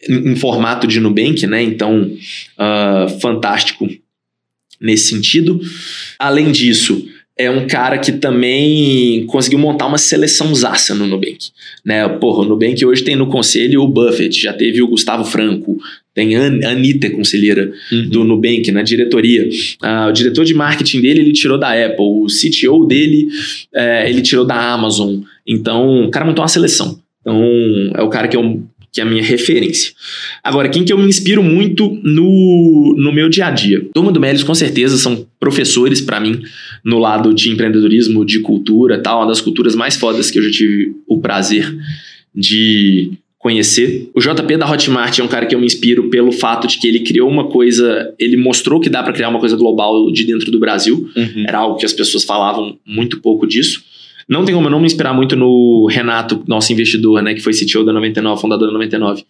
em, 0.08 0.36
formato 0.36 0.88
de 0.88 1.00
Nubank, 1.00 1.46
né? 1.46 1.62
Então, 1.62 2.04
uh, 2.04 3.20
fantástico 3.20 3.88
nesse 4.80 5.10
sentido. 5.10 5.60
Além 6.18 6.52
disso, 6.52 7.08
é 7.44 7.52
um 7.52 7.68
cara 7.68 7.98
que 7.98 8.12
também 8.12 9.26
conseguiu 9.28 9.60
montar 9.60 9.88
uma 9.88 9.98
seleção 9.98 10.54
zaça 10.54 10.94
no 10.94 11.08
Nubank. 11.08 11.50
Né? 11.84 12.08
Porra, 12.08 12.44
o 12.44 12.46
Nubank 12.46 12.86
hoje 12.86 13.04
tem 13.04 13.16
no 13.16 13.28
conselho 13.28 13.82
o 13.82 13.88
Buffett, 13.88 14.42
já 14.42 14.54
teve 14.54 14.82
o 14.82 14.88
Gustavo 14.88 15.26
Franco, 15.26 15.78
tem 16.14 16.36
a 16.36 16.70
Anitta, 16.70 17.10
conselheira 17.10 17.72
uhum. 17.92 18.10
do 18.10 18.24
Nubank, 18.24 18.70
na 18.72 18.82
diretoria. 18.82 19.48
Uh, 19.82 20.10
o 20.10 20.12
diretor 20.12 20.44
de 20.44 20.54
marketing 20.54 21.02
dele, 21.02 21.22
ele 21.22 21.34
tirou 21.34 21.58
da 21.58 21.70
Apple. 21.70 22.06
O 22.06 22.28
CTO 22.28 22.86
dele, 22.86 23.28
uh, 23.74 24.08
ele 24.08 24.22
tirou 24.22 24.46
da 24.46 24.74
Amazon. 24.74 25.22
Então, 25.48 26.06
o 26.06 26.12
cara 26.12 26.26
montou 26.26 26.42
uma 26.42 26.50
seleção. 26.50 27.00
Então, 27.22 27.42
é 27.96 28.02
o 28.02 28.10
cara 28.10 28.28
que 28.28 28.36
eu 28.36 28.62
que 28.92 29.00
é 29.00 29.04
a 29.04 29.08
minha 29.08 29.24
referência. 29.24 29.94
Agora, 30.44 30.68
quem 30.68 30.84
que 30.84 30.92
eu 30.92 30.98
me 30.98 31.08
inspiro 31.08 31.42
muito 31.42 31.98
no, 32.04 32.96
no 32.98 33.12
meu 33.14 33.30
dia 33.30 33.46
a 33.46 33.52
dia? 33.52 33.88
Turma 33.94 34.12
do 34.12 34.20
Melios, 34.20 34.44
com 34.44 34.54
certeza, 34.54 34.98
são 34.98 35.26
professores 35.40 36.02
para 36.02 36.20
mim 36.20 36.42
no 36.84 37.00
lado 37.00 37.34
de 37.34 37.50
empreendedorismo, 37.50 38.26
de 38.26 38.40
cultura 38.40 39.02
tal, 39.02 39.20
uma 39.20 39.28
das 39.28 39.40
culturas 39.40 39.76
mais 39.76 39.96
fodas 39.96 40.30
que 40.30 40.40
eu 40.40 40.44
já 40.44 40.52
tive 40.52 40.94
o 41.08 41.20
prazer 41.22 41.74
de 42.36 43.12
conhecer. 43.42 44.10
O 44.14 44.20
JP 44.20 44.58
da 44.58 44.70
Hotmart 44.70 45.18
é 45.18 45.24
um 45.24 45.28
cara 45.28 45.46
que 45.46 45.56
eu 45.56 45.60
me 45.60 45.66
inspiro 45.66 46.10
pelo 46.10 46.32
fato 46.32 46.68
de 46.68 46.78
que 46.78 46.88
ele 46.88 47.00
criou 47.00 47.30
uma 47.30 47.46
coisa, 47.46 48.14
ele 48.20 48.38
mostrou 48.38 48.80
que 48.80 48.90
dá 48.90 49.02
para 49.02 49.14
criar 49.14 49.30
uma 49.30 49.40
coisa 49.40 49.56
global 49.56 50.12
de 50.12 50.26
dentro 50.26 50.52
do 50.52 50.60
Brasil. 50.60 51.10
Uhum. 51.16 51.46
Era 51.48 51.58
algo 51.60 51.78
que 51.78 51.86
as 51.86 51.94
pessoas 51.94 52.24
falavam 52.24 52.78
muito 52.86 53.20
pouco 53.20 53.48
disso. 53.48 53.84
Não 54.28 54.46
tem 54.46 54.54
como 54.54 54.68
eu 54.68 54.72
não 54.72 54.80
me 54.80 54.86
inspirar 54.86 55.14
muito 55.14 55.36
no 55.36 55.88
Renato, 55.90 56.44
nosso 56.48 56.72
investidor, 56.72 57.22
né, 57.22 57.34
que 57.34 57.42
foi 57.42 57.54
CTO 57.54 57.84
da 57.84 57.94
99, 57.94 58.42
fundador 58.42 58.68
da 58.68 58.74
99. 58.74 59.24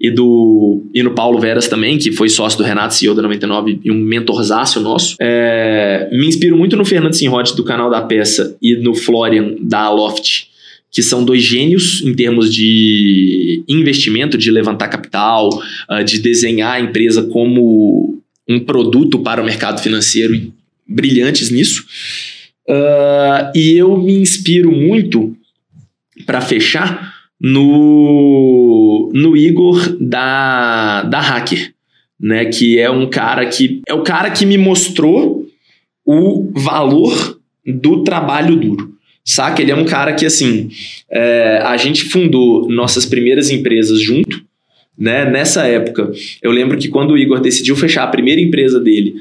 E, 0.00 0.10
do, 0.10 0.82
e 0.92 1.02
no 1.04 1.12
Paulo 1.12 1.38
Veras 1.38 1.68
também, 1.68 1.96
que 1.98 2.10
foi 2.10 2.28
sócio 2.28 2.58
do 2.58 2.64
Renato, 2.64 2.94
CEO 2.94 3.14
da 3.14 3.22
99 3.22 3.80
e 3.84 3.92
um 3.92 3.94
mentorzaço 3.94 4.80
nosso. 4.80 5.16
É, 5.20 6.08
me 6.12 6.26
inspiro 6.26 6.56
muito 6.56 6.76
no 6.76 6.84
Fernando 6.84 7.14
Sinrote, 7.14 7.54
do 7.54 7.62
canal 7.62 7.88
da 7.88 8.02
Peça, 8.02 8.56
e 8.60 8.74
no 8.76 8.94
Florian, 8.94 9.54
da 9.60 9.88
Loft 9.90 10.52
que 10.94 11.02
são 11.02 11.24
dois 11.24 11.42
gênios 11.42 12.00
em 12.02 12.14
termos 12.14 12.54
de 12.54 13.64
investimento, 13.66 14.38
de 14.38 14.48
levantar 14.48 14.86
capital, 14.86 15.48
uh, 15.90 16.04
de 16.04 16.20
desenhar 16.20 16.74
a 16.74 16.80
empresa 16.80 17.24
como 17.24 18.22
um 18.48 18.60
produto 18.60 19.18
para 19.18 19.42
o 19.42 19.44
mercado 19.44 19.82
financeiro, 19.82 20.52
brilhantes 20.86 21.50
nisso. 21.50 21.84
Uh, 22.68 23.52
e 23.54 23.76
eu 23.76 23.96
me 23.96 24.14
inspiro 24.14 24.72
muito 24.72 25.36
para 26.24 26.40
fechar 26.40 27.14
no, 27.40 29.10
no 29.12 29.36
Igor 29.36 29.96
da, 30.00 31.02
da 31.02 31.20
Hacker, 31.20 31.74
né? 32.18 32.46
Que 32.46 32.78
é 32.78 32.90
um 32.90 33.08
cara 33.08 33.46
que 33.46 33.82
é 33.86 33.92
o 33.92 34.02
cara 34.02 34.30
que 34.30 34.46
me 34.46 34.56
mostrou 34.56 35.46
o 36.06 36.52
valor 36.54 37.38
do 37.66 38.02
trabalho 38.02 38.56
duro. 38.56 38.94
Saca? 39.24 39.62
Ele 39.62 39.70
é 39.70 39.76
um 39.76 39.86
cara 39.86 40.12
que, 40.12 40.26
assim, 40.26 40.70
é, 41.10 41.62
a 41.64 41.76
gente 41.78 42.04
fundou 42.04 42.68
nossas 42.68 43.06
primeiras 43.06 43.50
empresas 43.50 44.00
junto, 44.00 44.44
né? 44.98 45.24
Nessa 45.30 45.66
época, 45.66 46.12
eu 46.42 46.50
lembro 46.50 46.76
que 46.76 46.88
quando 46.88 47.12
o 47.12 47.18
Igor 47.18 47.40
decidiu 47.40 47.74
fechar 47.74 48.04
a 48.04 48.08
primeira 48.08 48.40
empresa 48.40 48.78
dele, 48.78 49.14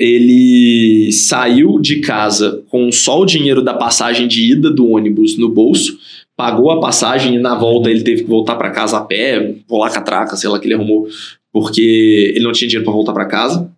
ele 0.00 1.12
saiu 1.12 1.78
de 1.78 2.00
casa 2.00 2.64
com 2.70 2.90
só 2.90 3.20
o 3.20 3.26
dinheiro 3.26 3.62
da 3.62 3.74
passagem 3.74 4.26
de 4.26 4.50
ida 4.50 4.70
do 4.70 4.88
ônibus 4.88 5.36
no 5.36 5.50
bolso, 5.50 5.98
pagou 6.34 6.70
a 6.70 6.80
passagem 6.80 7.34
e 7.34 7.38
na 7.38 7.54
volta 7.54 7.90
ele 7.90 8.02
teve 8.02 8.22
que 8.22 8.28
voltar 8.28 8.56
para 8.56 8.70
casa 8.70 8.96
a 8.96 9.02
pé, 9.02 9.56
rolar 9.68 9.90
catraca, 9.90 10.36
sei 10.36 10.48
lá 10.48 10.58
que 10.58 10.66
ele 10.66 10.74
arrumou, 10.74 11.06
porque 11.52 12.32
ele 12.34 12.42
não 12.42 12.52
tinha 12.52 12.66
dinheiro 12.66 12.84
para 12.84 12.94
voltar 12.94 13.12
para 13.12 13.26
casa. 13.26 13.70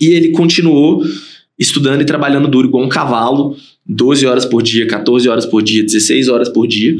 E 0.00 0.06
ele 0.06 0.30
continuou 0.30 1.04
estudando 1.56 2.02
e 2.02 2.04
trabalhando 2.04 2.48
duro 2.48 2.66
igual 2.66 2.84
um 2.84 2.88
cavalo 2.88 3.56
12 3.86 4.26
horas 4.26 4.44
por 4.44 4.60
dia, 4.60 4.88
14 4.88 5.28
horas 5.28 5.46
por 5.46 5.62
dia, 5.62 5.84
16 5.84 6.28
horas 6.28 6.48
por 6.48 6.66
dia. 6.66 6.96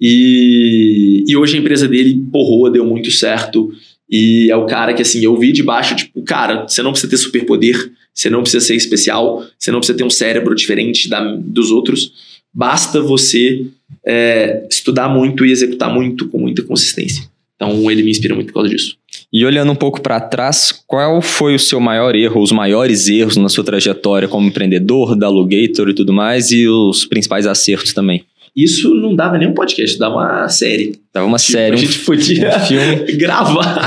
E, 0.00 1.24
e 1.26 1.36
hoje 1.36 1.56
a 1.56 1.60
empresa 1.60 1.88
dele 1.88 2.24
porrou, 2.30 2.70
deu 2.70 2.86
muito 2.86 3.10
certo. 3.10 3.72
E 4.12 4.50
é 4.50 4.56
o 4.56 4.66
cara 4.66 4.92
que, 4.92 5.00
assim, 5.00 5.24
eu 5.24 5.34
vi 5.38 5.52
de 5.52 5.62
baixo, 5.62 5.96
tipo, 5.96 6.20
cara, 6.22 6.68
você 6.68 6.82
não 6.82 6.90
precisa 6.90 7.10
ter 7.10 7.16
superpoder, 7.16 7.90
você 8.12 8.28
não 8.28 8.42
precisa 8.42 8.62
ser 8.62 8.74
especial, 8.76 9.42
você 9.58 9.72
não 9.72 9.78
precisa 9.78 9.96
ter 9.96 10.04
um 10.04 10.10
cérebro 10.10 10.54
diferente 10.54 11.08
da, 11.08 11.34
dos 11.34 11.70
outros. 11.70 12.12
Basta 12.52 13.00
você 13.00 13.64
é, 14.04 14.66
estudar 14.70 15.08
muito 15.08 15.46
e 15.46 15.50
executar 15.50 15.90
muito 15.90 16.28
com 16.28 16.38
muita 16.38 16.62
consistência. 16.62 17.26
Então 17.56 17.90
ele 17.90 18.02
me 18.02 18.10
inspira 18.10 18.34
muito 18.34 18.48
por 18.48 18.54
causa 18.54 18.68
disso. 18.68 18.96
E 19.32 19.46
olhando 19.46 19.72
um 19.72 19.76
pouco 19.76 20.02
para 20.02 20.20
trás, 20.20 20.84
qual 20.86 21.22
foi 21.22 21.54
o 21.54 21.58
seu 21.58 21.80
maior 21.80 22.14
erro, 22.14 22.42
os 22.42 22.52
maiores 22.52 23.08
erros 23.08 23.38
na 23.38 23.48
sua 23.48 23.64
trajetória 23.64 24.28
como 24.28 24.46
empreendedor 24.46 25.16
da 25.16 25.26
Alugator 25.26 25.88
e 25.88 25.94
tudo 25.94 26.12
mais, 26.12 26.50
e 26.50 26.68
os 26.68 27.06
principais 27.06 27.46
acertos 27.46 27.94
também? 27.94 28.24
Isso 28.54 28.94
não 28.94 29.16
dava 29.16 29.38
nem 29.38 29.48
um 29.48 29.54
podcast, 29.54 29.98
dava 29.98 30.16
uma 30.16 30.48
série. 30.48 30.92
Dava 31.12 31.26
uma 31.26 31.38
tipo, 31.38 31.52
série. 31.52 31.74
A 31.74 31.78
gente 31.78 31.98
podia 32.00 32.56
um 32.56 32.60
filme. 32.60 33.12
gravar 33.16 33.80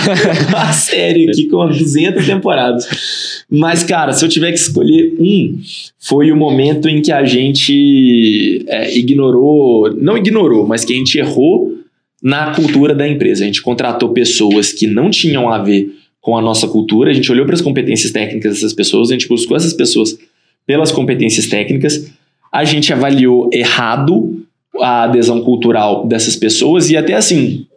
uma 0.47 0.73
série 0.73 1.29
aqui 1.29 1.47
com 1.47 1.67
200 1.67 2.25
temporadas. 2.25 3.45
Mas, 3.47 3.83
cara, 3.83 4.11
se 4.11 4.25
eu 4.25 4.29
tiver 4.29 4.51
que 4.51 4.57
escolher 4.57 5.15
um, 5.19 5.59
foi 5.99 6.31
o 6.31 6.35
momento 6.35 6.89
em 6.89 6.99
que 6.99 7.11
a 7.11 7.23
gente 7.23 8.65
é, 8.67 8.97
ignorou, 8.97 9.93
não 9.93 10.17
ignorou, 10.17 10.67
mas 10.67 10.83
que 10.83 10.93
a 10.93 10.97
gente 10.97 11.19
errou 11.19 11.75
na 12.23 12.55
cultura 12.55 12.95
da 12.95 13.07
empresa. 13.07 13.43
A 13.43 13.45
gente 13.45 13.61
contratou 13.61 14.09
pessoas 14.09 14.73
que 14.73 14.87
não 14.87 15.11
tinham 15.11 15.47
a 15.47 15.59
ver 15.59 15.93
com 16.19 16.35
a 16.35 16.41
nossa 16.41 16.67
cultura, 16.67 17.11
a 17.11 17.13
gente 17.13 17.31
olhou 17.31 17.45
para 17.45 17.53
as 17.53 17.61
competências 17.61 18.11
técnicas 18.11 18.55
dessas 18.55 18.73
pessoas, 18.73 19.11
a 19.11 19.13
gente 19.13 19.27
buscou 19.27 19.55
essas 19.55 19.73
pessoas 19.73 20.17
pelas 20.65 20.91
competências 20.91 21.45
técnicas, 21.45 22.11
a 22.51 22.63
gente 22.65 22.91
avaliou 22.91 23.47
errado 23.53 24.43
a 24.81 25.03
adesão 25.03 25.41
cultural 25.41 26.07
dessas 26.07 26.35
pessoas 26.35 26.89
e 26.89 26.97
até 26.97 27.13
assim. 27.13 27.67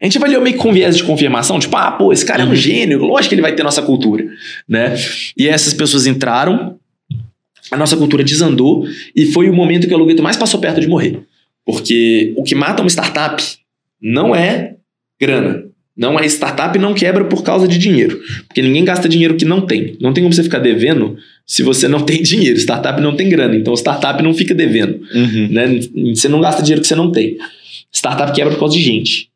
A 0.00 0.04
gente 0.04 0.18
avaliou 0.18 0.42
meio 0.42 0.56
que 0.56 0.62
com 0.62 0.72
viés 0.72 0.96
de 0.96 1.04
confirmação, 1.04 1.60
tipo, 1.60 1.76
ah, 1.76 1.92
pô, 1.92 2.12
esse 2.12 2.26
cara 2.26 2.42
é 2.42 2.44
um 2.44 2.48
uhum. 2.48 2.56
gênio, 2.56 2.98
lógico 2.98 3.28
que 3.28 3.34
ele 3.36 3.42
vai 3.42 3.54
ter 3.54 3.62
nossa 3.62 3.82
cultura, 3.82 4.24
né? 4.68 4.94
E 5.36 5.46
essas 5.46 5.72
pessoas 5.72 6.06
entraram, 6.06 6.76
a 7.70 7.76
nossa 7.76 7.96
cultura 7.96 8.24
desandou 8.24 8.84
e 9.14 9.26
foi 9.26 9.48
o 9.48 9.54
momento 9.54 9.86
que 9.86 9.92
o 9.92 9.96
Alugueto 9.96 10.22
mais 10.22 10.36
passou 10.36 10.60
perto 10.60 10.80
de 10.80 10.88
morrer. 10.88 11.22
Porque 11.64 12.34
o 12.36 12.42
que 12.42 12.54
mata 12.54 12.82
uma 12.82 12.88
startup 12.88 13.42
não 14.00 14.34
é 14.34 14.74
grana. 15.20 15.71
Não 16.02 16.18
é 16.18 16.26
startup 16.26 16.76
não 16.80 16.94
quebra 16.94 17.24
por 17.26 17.44
causa 17.44 17.68
de 17.68 17.78
dinheiro. 17.78 18.20
Porque 18.48 18.60
ninguém 18.60 18.84
gasta 18.84 19.08
dinheiro 19.08 19.36
que 19.36 19.44
não 19.44 19.60
tem. 19.60 19.96
Não 20.00 20.12
tem 20.12 20.24
como 20.24 20.34
você 20.34 20.42
ficar 20.42 20.58
devendo 20.58 21.16
se 21.46 21.62
você 21.62 21.86
não 21.86 22.00
tem 22.04 22.20
dinheiro. 22.20 22.58
Startup 22.58 23.00
não 23.00 23.14
tem 23.14 23.28
grana. 23.28 23.54
Então, 23.54 23.72
startup 23.74 24.20
não 24.20 24.34
fica 24.34 24.52
devendo. 24.52 25.00
Uhum. 25.14 25.48
Né? 25.48 25.78
Você 26.12 26.28
não 26.28 26.40
gasta 26.40 26.60
dinheiro 26.60 26.82
que 26.82 26.88
você 26.88 26.96
não 26.96 27.12
tem. 27.12 27.38
Startup 27.92 28.32
quebra 28.32 28.52
por 28.52 28.58
causa 28.58 28.76
de 28.76 28.82
gente. 28.82 29.28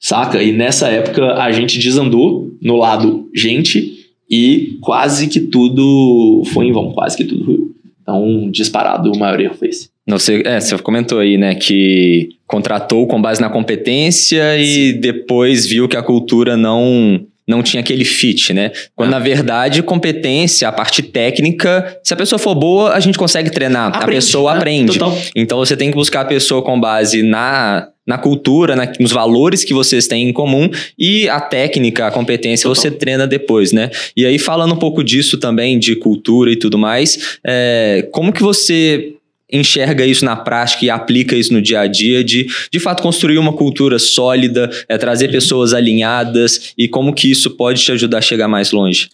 Saca? 0.00 0.42
E 0.42 0.50
nessa 0.50 0.88
época 0.88 1.34
a 1.34 1.52
gente 1.52 1.78
desandou 1.78 2.52
no 2.60 2.76
lado 2.76 3.30
gente 3.32 4.08
e 4.28 4.78
quase 4.80 5.28
que 5.28 5.38
tudo 5.38 6.42
foi 6.46 6.66
em 6.66 6.72
vão. 6.72 6.90
Quase 6.90 7.16
que 7.16 7.24
tudo 7.24 7.44
ruiu. 7.44 7.76
Então, 8.02 8.50
disparado, 8.50 9.12
o 9.12 9.16
maior 9.16 9.40
erro 9.40 9.54
foi 9.54 9.68
esse. 9.68 9.89
Você, 10.18 10.42
é, 10.44 10.60
você 10.60 10.76
comentou 10.78 11.18
aí, 11.18 11.36
né, 11.36 11.54
que 11.54 12.30
contratou 12.46 13.06
com 13.06 13.20
base 13.20 13.40
na 13.40 13.48
competência 13.48 14.58
e 14.58 14.92
Sim. 14.92 15.00
depois 15.00 15.66
viu 15.66 15.88
que 15.88 15.96
a 15.96 16.02
cultura 16.02 16.56
não 16.56 17.20
não 17.50 17.64
tinha 17.64 17.80
aquele 17.80 18.04
fit, 18.04 18.52
né? 18.52 18.70
Quando 18.94 19.08
ah. 19.08 19.18
na 19.18 19.18
verdade 19.18 19.82
competência, 19.82 20.68
a 20.68 20.72
parte 20.72 21.02
técnica, 21.02 21.98
se 22.02 22.14
a 22.14 22.16
pessoa 22.16 22.38
for 22.38 22.54
boa, 22.54 22.92
a 22.92 23.00
gente 23.00 23.18
consegue 23.18 23.50
treinar, 23.50 23.88
aprende, 23.88 24.04
a 24.04 24.06
pessoa 24.06 24.52
né? 24.52 24.58
aprende. 24.58 24.98
Total. 24.98 25.18
Então 25.34 25.58
você 25.58 25.76
tem 25.76 25.90
que 25.90 25.96
buscar 25.96 26.20
a 26.20 26.24
pessoa 26.24 26.62
com 26.62 26.78
base 26.78 27.22
na 27.22 27.88
na 28.06 28.18
cultura, 28.18 28.74
na, 28.74 28.90
nos 28.98 29.12
valores 29.12 29.62
que 29.62 29.72
vocês 29.72 30.08
têm 30.08 30.28
em 30.28 30.32
comum 30.32 30.68
e 30.98 31.28
a 31.28 31.38
técnica, 31.40 32.08
a 32.08 32.10
competência 32.10 32.68
Total. 32.68 32.82
você 32.82 32.90
treina 32.90 33.24
depois, 33.24 33.72
né? 33.72 33.90
E 34.16 34.26
aí 34.26 34.36
falando 34.36 34.74
um 34.74 34.78
pouco 34.78 35.04
disso 35.04 35.38
também 35.38 35.78
de 35.78 35.94
cultura 35.94 36.50
e 36.50 36.56
tudo 36.56 36.76
mais, 36.76 37.38
é, 37.46 38.08
como 38.10 38.32
que 38.32 38.42
você 38.42 39.14
enxerga 39.52 40.04
isso 40.04 40.24
na 40.24 40.36
prática 40.36 40.84
e 40.84 40.90
aplica 40.90 41.36
isso 41.36 41.52
no 41.52 41.60
dia 41.60 41.80
a 41.80 41.86
dia, 41.86 42.22
de 42.22 42.46
de 42.70 42.78
fato 42.80 43.02
construir 43.02 43.38
uma 43.38 43.52
cultura 43.52 43.98
sólida, 43.98 44.70
é, 44.88 44.96
trazer 44.96 45.26
uhum. 45.26 45.32
pessoas 45.32 45.72
alinhadas 45.72 46.72
e 46.76 46.88
como 46.88 47.12
que 47.12 47.30
isso 47.30 47.50
pode 47.50 47.82
te 47.82 47.92
ajudar 47.92 48.18
a 48.18 48.22
chegar 48.22 48.48
mais 48.48 48.72
longe? 48.72 49.08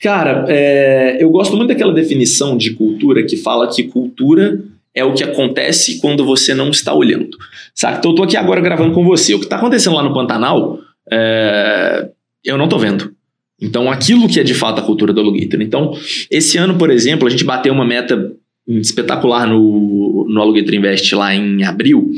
Cara, 0.00 0.44
é, 0.48 1.16
eu 1.20 1.30
gosto 1.30 1.56
muito 1.56 1.68
daquela 1.68 1.92
definição 1.92 2.56
de 2.56 2.72
cultura 2.72 3.24
que 3.24 3.36
fala 3.36 3.68
que 3.68 3.84
cultura 3.84 4.60
é 4.94 5.04
o 5.04 5.12
que 5.12 5.24
acontece 5.24 6.00
quando 6.00 6.24
você 6.24 6.54
não 6.54 6.70
está 6.70 6.94
olhando. 6.94 7.36
Sabe? 7.74 7.98
Então 7.98 8.12
eu 8.12 8.14
tô 8.14 8.22
aqui 8.22 8.36
agora 8.36 8.60
gravando 8.60 8.94
com 8.94 9.04
você. 9.04 9.34
O 9.34 9.38
que 9.38 9.44
está 9.44 9.56
acontecendo 9.56 9.96
lá 9.96 10.02
no 10.02 10.14
Pantanal, 10.14 10.78
é, 11.10 12.08
eu 12.44 12.56
não 12.56 12.64
estou 12.64 12.78
vendo. 12.78 13.14
Então, 13.60 13.90
aquilo 13.90 14.28
que 14.28 14.38
é 14.38 14.42
de 14.42 14.54
fato 14.54 14.80
a 14.80 14.84
cultura 14.84 15.12
do 15.12 15.20
Alugator. 15.20 15.60
Então, 15.62 15.92
esse 16.30 16.58
ano, 16.58 16.76
por 16.76 16.90
exemplo, 16.90 17.26
a 17.26 17.30
gente 17.30 17.44
bateu 17.44 17.72
uma 17.72 17.86
meta 17.86 18.32
espetacular 18.68 19.46
no, 19.46 20.26
no 20.28 20.40
Alugueiro 20.40 20.74
Invest 20.74 21.14
lá 21.14 21.34
em 21.34 21.62
abril. 21.64 22.10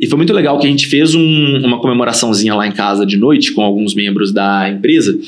E 0.00 0.06
foi 0.06 0.16
muito 0.16 0.32
legal 0.32 0.58
que 0.58 0.66
a 0.66 0.70
gente 0.70 0.86
fez 0.86 1.14
um, 1.14 1.58
uma 1.58 1.78
comemoraçãozinha 1.80 2.54
lá 2.54 2.66
em 2.66 2.72
casa 2.72 3.04
de 3.04 3.16
noite 3.16 3.52
com 3.52 3.62
alguns 3.62 3.94
membros 3.94 4.32
da 4.32 4.70
empresa. 4.70 5.18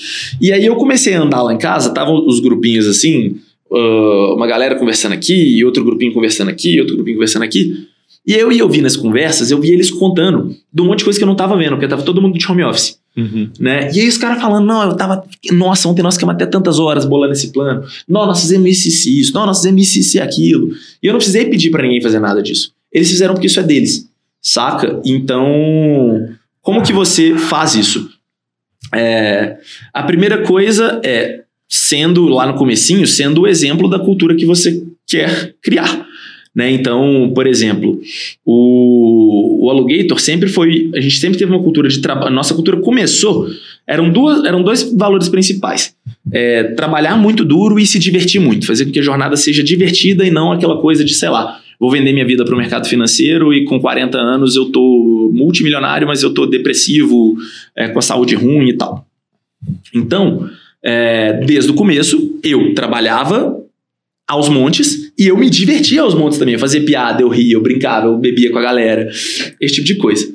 E 0.41 0.53
aí 0.53 0.65
eu 0.65 0.75
comecei 0.77 1.15
a 1.15 1.23
andar 1.23 1.43
lá 1.43 1.53
em 1.53 1.59
casa, 1.59 1.89
estavam 1.89 2.27
os 2.27 2.41
grupinhos 2.41 2.87
assim, 2.87 3.37
uh, 3.71 4.35
uma 4.35 4.47
galera 4.47 4.75
conversando 4.77 5.13
aqui, 5.13 5.63
outro 5.65 5.85
grupinho 5.85 6.13
conversando 6.13 6.49
aqui, 6.49 6.81
outro 6.81 6.97
grupinho 6.97 7.17
conversando 7.17 7.43
aqui. 7.43 7.87
E 8.27 8.33
eu 8.33 8.51
ia 8.51 8.65
ouvindo 8.65 8.87
as 8.87 8.97
conversas, 8.97 9.51
eu 9.51 9.61
via 9.61 9.75
eles 9.75 9.91
contando 9.91 10.57
de 10.73 10.81
um 10.81 10.87
monte 10.87 10.99
de 11.01 11.05
coisa 11.05 11.19
que 11.19 11.23
eu 11.25 11.29
não 11.29 11.37
tava 11.37 11.57
vendo, 11.59 11.73
porque 11.73 11.87
tava 11.87 12.03
todo 12.03 12.23
mundo 12.23 12.39
de 12.39 12.51
home 12.51 12.65
office. 12.65 12.99
Uhum. 13.17 13.49
Né? 13.61 13.91
E 13.93 14.01
aí 14.01 14.09
os 14.09 14.19
caras 14.19 14.41
falando, 14.41 14.67
não, 14.67 14.83
eu 14.83 14.97
tava. 14.97 15.25
Nossa, 15.53 15.89
ontem 15.89 16.03
nós 16.03 16.15
ficamos 16.15 16.35
até 16.35 16.47
tantas 16.47 16.79
horas 16.79 17.05
bolando 17.05 17.33
esse 17.33 17.53
plano. 17.53 17.85
Não, 18.09 18.27
nós 18.27 18.41
fizemos 18.41 18.69
isso, 18.69 18.89
isso, 18.89 19.09
isso. 19.09 19.35
Não, 19.35 19.47
nós 19.47 19.59
fizemos 19.59 19.83
isso, 19.83 19.99
isso 20.01 20.23
aquilo. 20.23 20.71
E 21.03 21.07
eu 21.07 21.13
não 21.13 21.19
precisei 21.19 21.45
pedir 21.47 21.71
para 21.71 21.83
ninguém 21.83 22.01
fazer 22.01 22.19
nada 22.19 22.43
disso. 22.43 22.73
Eles 22.93 23.09
fizeram 23.09 23.35
porque 23.35 23.47
isso 23.47 23.61
é 23.61 23.63
deles. 23.63 24.09
Saca? 24.43 25.01
Então, 25.05 26.29
Como 26.61 26.83
que 26.83 26.93
você 26.93 27.37
faz 27.37 27.75
isso? 27.75 28.11
É, 28.93 29.59
a 29.93 30.03
primeira 30.03 30.43
coisa 30.43 31.01
é 31.05 31.43
sendo 31.69 32.27
lá 32.27 32.47
no 32.47 32.55
comecinho, 32.55 33.07
sendo 33.07 33.43
o 33.43 33.47
exemplo 33.47 33.89
da 33.89 33.99
cultura 33.99 34.35
que 34.35 34.47
você 34.47 34.83
quer 35.07 35.55
criar. 35.63 36.04
Né? 36.55 36.71
Então, 36.71 37.33
por 37.35 37.47
exemplo, 37.47 38.01
o, 38.45 39.67
o 39.67 40.19
sempre 40.19 40.49
foi. 40.49 40.91
A 40.95 41.01
gente 41.01 41.19
sempre 41.19 41.37
teve 41.37 41.51
uma 41.51 41.63
cultura 41.63 41.89
de 41.89 42.01
trabalho. 42.01 42.35
Nossa 42.35 42.55
cultura 42.55 42.77
começou. 42.77 43.49
Eram, 43.87 44.11
duas, 44.11 44.45
eram 44.45 44.63
dois 44.63 44.93
valores 44.97 45.29
principais: 45.29 45.95
é, 46.33 46.63
trabalhar 46.75 47.17
muito 47.17 47.45
duro 47.45 47.79
e 47.79 47.87
se 47.87 47.99
divertir 47.99 48.41
muito, 48.41 48.67
fazer 48.67 48.85
com 48.85 48.93
que 48.93 49.01
a 49.01 49.03
jornada 49.03 49.37
seja 49.37 49.65
divertida 49.65 50.25
e 50.25 50.31
não 50.31 50.53
aquela 50.53 50.81
coisa 50.81 51.05
de, 51.05 51.13
sei 51.13 51.29
lá, 51.29 51.61
vou 51.79 51.91
vender 51.91 52.13
minha 52.13 52.25
vida 52.25 52.45
para 52.45 52.55
o 52.55 52.59
mercado 52.59 52.87
financeiro 52.87 53.53
e 53.53 53.65
com 53.65 53.81
40 53.81 54.17
anos 54.17 54.55
eu 54.55 54.67
tô 54.67 55.31
multimilionário, 55.35 56.07
mas 56.07 56.23
eu 56.23 56.33
tô 56.33 56.47
depressivo, 56.47 57.37
é, 57.77 57.89
com 57.89 57.99
a 57.99 58.03
saúde 58.03 58.37
ruim 58.37 58.69
e 58.69 58.75
tal. 58.75 59.07
Então, 59.93 60.49
é, 60.83 61.33
desde 61.45 61.71
o 61.71 61.75
começo, 61.75 62.39
eu 62.43 62.75
trabalhava 62.75 63.54
aos 64.29 64.49
montes 64.49 65.13
e 65.19 65.27
eu 65.27 65.37
me 65.37 65.51
divertia 65.51 66.03
aos 66.03 66.15
montes 66.15 66.39
também. 66.39 66.55
Eu 66.55 66.61
fazia 66.61 66.85
piada, 66.85 67.23
eu 67.23 67.29
ria, 67.29 67.55
eu 67.55 67.63
brincava, 67.63 68.07
eu 68.07 68.19
bebia 68.19 68.51
com 68.51 68.59
a 68.59 68.63
galera, 68.63 69.09
esse 69.61 69.75
tipo 69.75 69.87
de 69.87 69.97
coisa. 69.97 70.27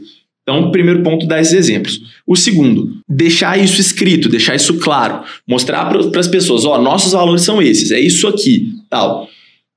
Então, 0.43 0.71
primeiro 0.71 1.03
ponto, 1.03 1.27
dar 1.27 1.39
esses 1.39 1.53
exemplos. 1.53 2.01
O 2.25 2.35
segundo, 2.35 2.91
deixar 3.07 3.59
isso 3.59 3.79
escrito, 3.79 4.27
deixar 4.27 4.55
isso 4.55 4.79
claro, 4.79 5.23
mostrar 5.47 5.85
para 5.85 6.19
as 6.19 6.27
pessoas, 6.27 6.65
ó, 6.65 6.81
nossos 6.81 7.11
valores 7.11 7.43
são 7.43 7.61
esses, 7.61 7.91
é 7.91 7.99
isso 7.99 8.27
aqui, 8.27 8.73
tal. 8.89 9.27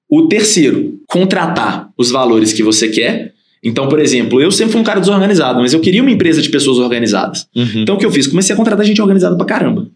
O 0.09 0.29
terceiro, 0.29 0.99
contratar 1.07 1.91
os 1.97 2.11
valores 2.11 2.53
que 2.53 2.63
você 2.63 2.89
quer. 2.89 3.33
Então, 3.63 3.89
por 3.89 4.01
exemplo, 4.01 4.41
eu 4.41 4.51
sempre 4.51 4.73
fui 4.73 4.81
um 4.81 4.85
cara 4.85 5.01
desorganizado, 5.01 5.61
mas 5.61 5.73
eu 5.73 5.81
queria 5.81 6.03
uma 6.03 6.11
empresa 6.11 6.43
de 6.43 6.49
pessoas 6.49 6.79
organizadas. 6.79 7.47
Uhum. 7.55 7.83
Então, 7.83 7.95
o 7.95 7.99
que 7.99 8.05
eu 8.05 8.11
fiz? 8.11 8.27
Comecei 8.27 8.55
a 8.55 8.57
contratar 8.57 8.85
gente 8.85 9.01
organizada 9.01 9.37
pra 9.37 9.47
caramba. 9.47 9.89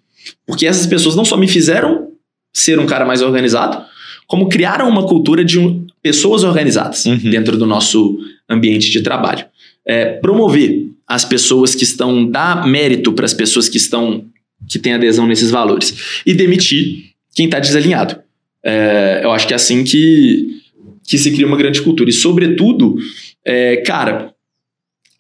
Porque 0.47 0.67
essas 0.67 0.87
pessoas 0.87 1.17
não 1.17 1.25
só 1.25 1.37
me 1.37 1.49
fizeram 1.49 2.09
ser 2.53 2.79
um 2.79 2.87
cara 2.87 3.05
mais 3.05 3.23
organizado, 3.23 3.85
como 4.27 4.49
criaram 4.49 4.89
uma 4.89 5.07
cultura 5.07 5.45
de 5.45 5.59
um, 5.59 5.87
pessoas 6.03 6.45
organizadas 6.45 7.07
Uhum. 7.07 7.31
dentro 7.31 7.57
do 7.57 7.67
nosso 7.67 8.19
ambiente 8.49 8.91
de 8.91 9.03
trabalho. 9.03 9.45
É, 9.85 10.15
promover 10.21 10.87
as 11.07 11.25
pessoas 11.25 11.75
que 11.75 11.85
estão, 11.85 12.29
dar 12.29 12.67
mérito 12.67 13.13
para 13.13 13.25
as 13.25 13.35
pessoas 13.35 13.69
que 13.69 13.77
estão, 13.77 14.25
que 14.69 14.79
têm 14.79 14.95
adesão 14.95 15.27
nesses 15.27 15.51
valores. 15.51 16.23
E 16.27 16.35
demitir 16.35 17.13
quem 17.35 17.47
está 17.47 17.61
desalinhado. 17.61 18.17
É, 18.65 19.21
eu 19.23 19.31
acho 19.31 19.47
que 19.47 19.53
é 19.53 19.57
assim 19.57 19.85
que, 19.85 20.61
que 21.05 21.17
se 21.17 21.31
cria 21.31 21.47
uma 21.47 21.57
grande 21.57 21.81
cultura. 21.83 22.11
E, 22.11 22.13
sobretudo, 22.13 22.97
é, 23.45 23.77
cara, 23.77 24.35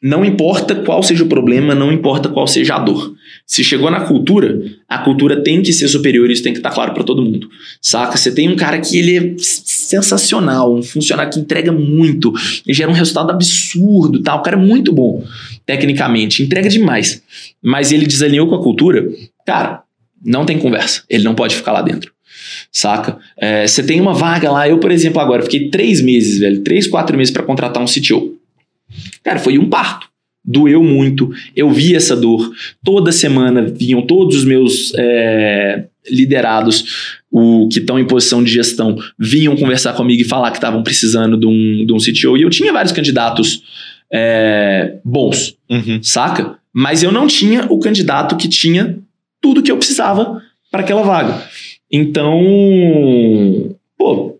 não 0.03 0.25
importa 0.25 0.75
qual 0.75 1.03
seja 1.03 1.23
o 1.23 1.29
problema, 1.29 1.75
não 1.75 1.93
importa 1.93 2.29
qual 2.29 2.47
seja 2.47 2.75
a 2.75 2.79
dor. 2.81 3.15
Se 3.47 3.63
chegou 3.63 3.91
na 3.91 4.01
cultura, 4.01 4.61
a 4.89 4.99
cultura 4.99 5.41
tem 5.41 5.63
que 5.63 5.73
ser 5.73 5.87
superior, 5.87 6.29
isso 6.29 6.43
tem 6.43 6.53
que 6.53 6.59
estar 6.59 6.71
claro 6.71 6.93
para 6.93 7.05
todo 7.05 7.23
mundo. 7.23 7.49
Saca? 7.81 8.17
Você 8.17 8.33
tem 8.33 8.49
um 8.49 8.57
cara 8.57 8.81
que 8.81 8.99
ele 8.99 9.17
é 9.17 9.35
sensacional, 9.39 10.75
um 10.75 10.83
funcionário 10.83 11.33
que 11.33 11.39
entrega 11.39 11.71
muito, 11.71 12.33
gera 12.69 12.91
um 12.91 12.95
resultado 12.95 13.31
absurdo, 13.31 14.21
tá? 14.21 14.35
O 14.35 14.43
cara 14.43 14.57
é 14.57 14.61
muito 14.61 14.93
bom 14.93 15.25
tecnicamente, 15.65 16.43
entrega 16.43 16.69
demais. 16.69 17.23
Mas 17.63 17.93
ele 17.93 18.05
desalinhou 18.05 18.49
com 18.49 18.57
a 18.57 18.63
cultura, 18.63 19.09
cara, 19.47 19.83
não 20.25 20.45
tem 20.45 20.59
conversa. 20.59 21.05
Ele 21.09 21.23
não 21.23 21.35
pode 21.35 21.55
ficar 21.55 21.71
lá 21.71 21.83
dentro. 21.83 22.13
Saca? 22.73 23.19
É, 23.37 23.67
você 23.67 23.83
tem 23.83 24.01
uma 24.01 24.13
vaga 24.13 24.51
lá, 24.51 24.69
eu, 24.69 24.79
por 24.79 24.91
exemplo, 24.91 25.21
agora 25.21 25.43
fiquei 25.43 25.71
três 25.71 26.01
meses, 26.01 26.39
velho, 26.39 26.63
três, 26.63 26.87
quatro 26.87 27.17
meses 27.17 27.33
para 27.33 27.45
contratar 27.45 27.83
um 27.83 27.87
CTO. 27.87 28.37
Cara, 29.23 29.39
foi 29.39 29.57
um 29.59 29.69
parto. 29.69 30.09
Doeu 30.47 30.83
muito, 30.83 31.31
eu 31.57 31.69
vi 31.71 31.95
essa 31.95 32.15
dor. 32.15 32.53
Toda 32.85 33.11
semana 33.11 33.63
vinham 33.63 34.01
todos 34.03 34.37
os 34.37 34.45
meus 34.45 34.93
é, 34.97 35.87
liderados, 36.09 37.19
o 37.31 37.69
que 37.69 37.81
estão 37.81 37.99
em 37.99 38.07
posição 38.07 38.45
de 38.45 38.53
gestão, 38.53 38.97
vinham 39.19 39.57
conversar 39.57 39.95
comigo 39.95 40.23
e 40.23 40.25
falar 40.25 40.53
que 40.53 40.59
estavam 40.59 40.83
precisando 40.83 41.37
de 41.37 41.47
um, 41.47 41.85
de 41.85 41.93
um 41.93 41.99
CTO. 41.99 42.37
E 42.37 42.43
eu 42.43 42.51
tinha 42.51 42.73
vários 42.73 42.93
candidatos 42.93 43.63
é, 44.13 44.99
bons, 45.05 45.57
Uhum. 45.69 46.01
saca? 46.03 46.59
Mas 46.73 47.03
eu 47.03 47.11
não 47.11 47.27
tinha 47.27 47.67
o 47.69 47.79
candidato 47.81 48.37
que 48.37 48.49
tinha 48.49 48.99
tudo 49.41 49.63
que 49.63 49.73
eu 49.73 49.77
precisava 49.77 50.41
para 50.71 50.83
aquela 50.83 51.03
vaga. 51.03 51.43
Então, 51.91 52.41
pô, 53.99 54.39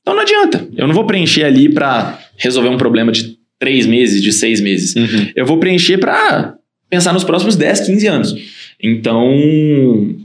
então 0.00 0.14
não 0.14 0.20
adianta. 0.22 0.66
Eu 0.76 0.86
não 0.86 0.94
vou 0.94 1.04
preencher 1.06 1.44
ali 1.44 1.72
para 1.72 2.18
resolver 2.36 2.68
um 2.68 2.76
problema 2.76 3.12
de 3.12 3.38
três 3.60 3.86
meses, 3.86 4.20
de 4.20 4.32
seis 4.32 4.60
meses. 4.60 4.96
Uhum. 4.96 5.30
Eu 5.36 5.46
vou 5.46 5.58
preencher 5.58 5.98
para 5.98 6.54
pensar 6.88 7.12
nos 7.12 7.22
próximos 7.22 7.54
10, 7.54 7.80
15 7.86 8.06
anos. 8.08 8.34
Então, 8.82 10.16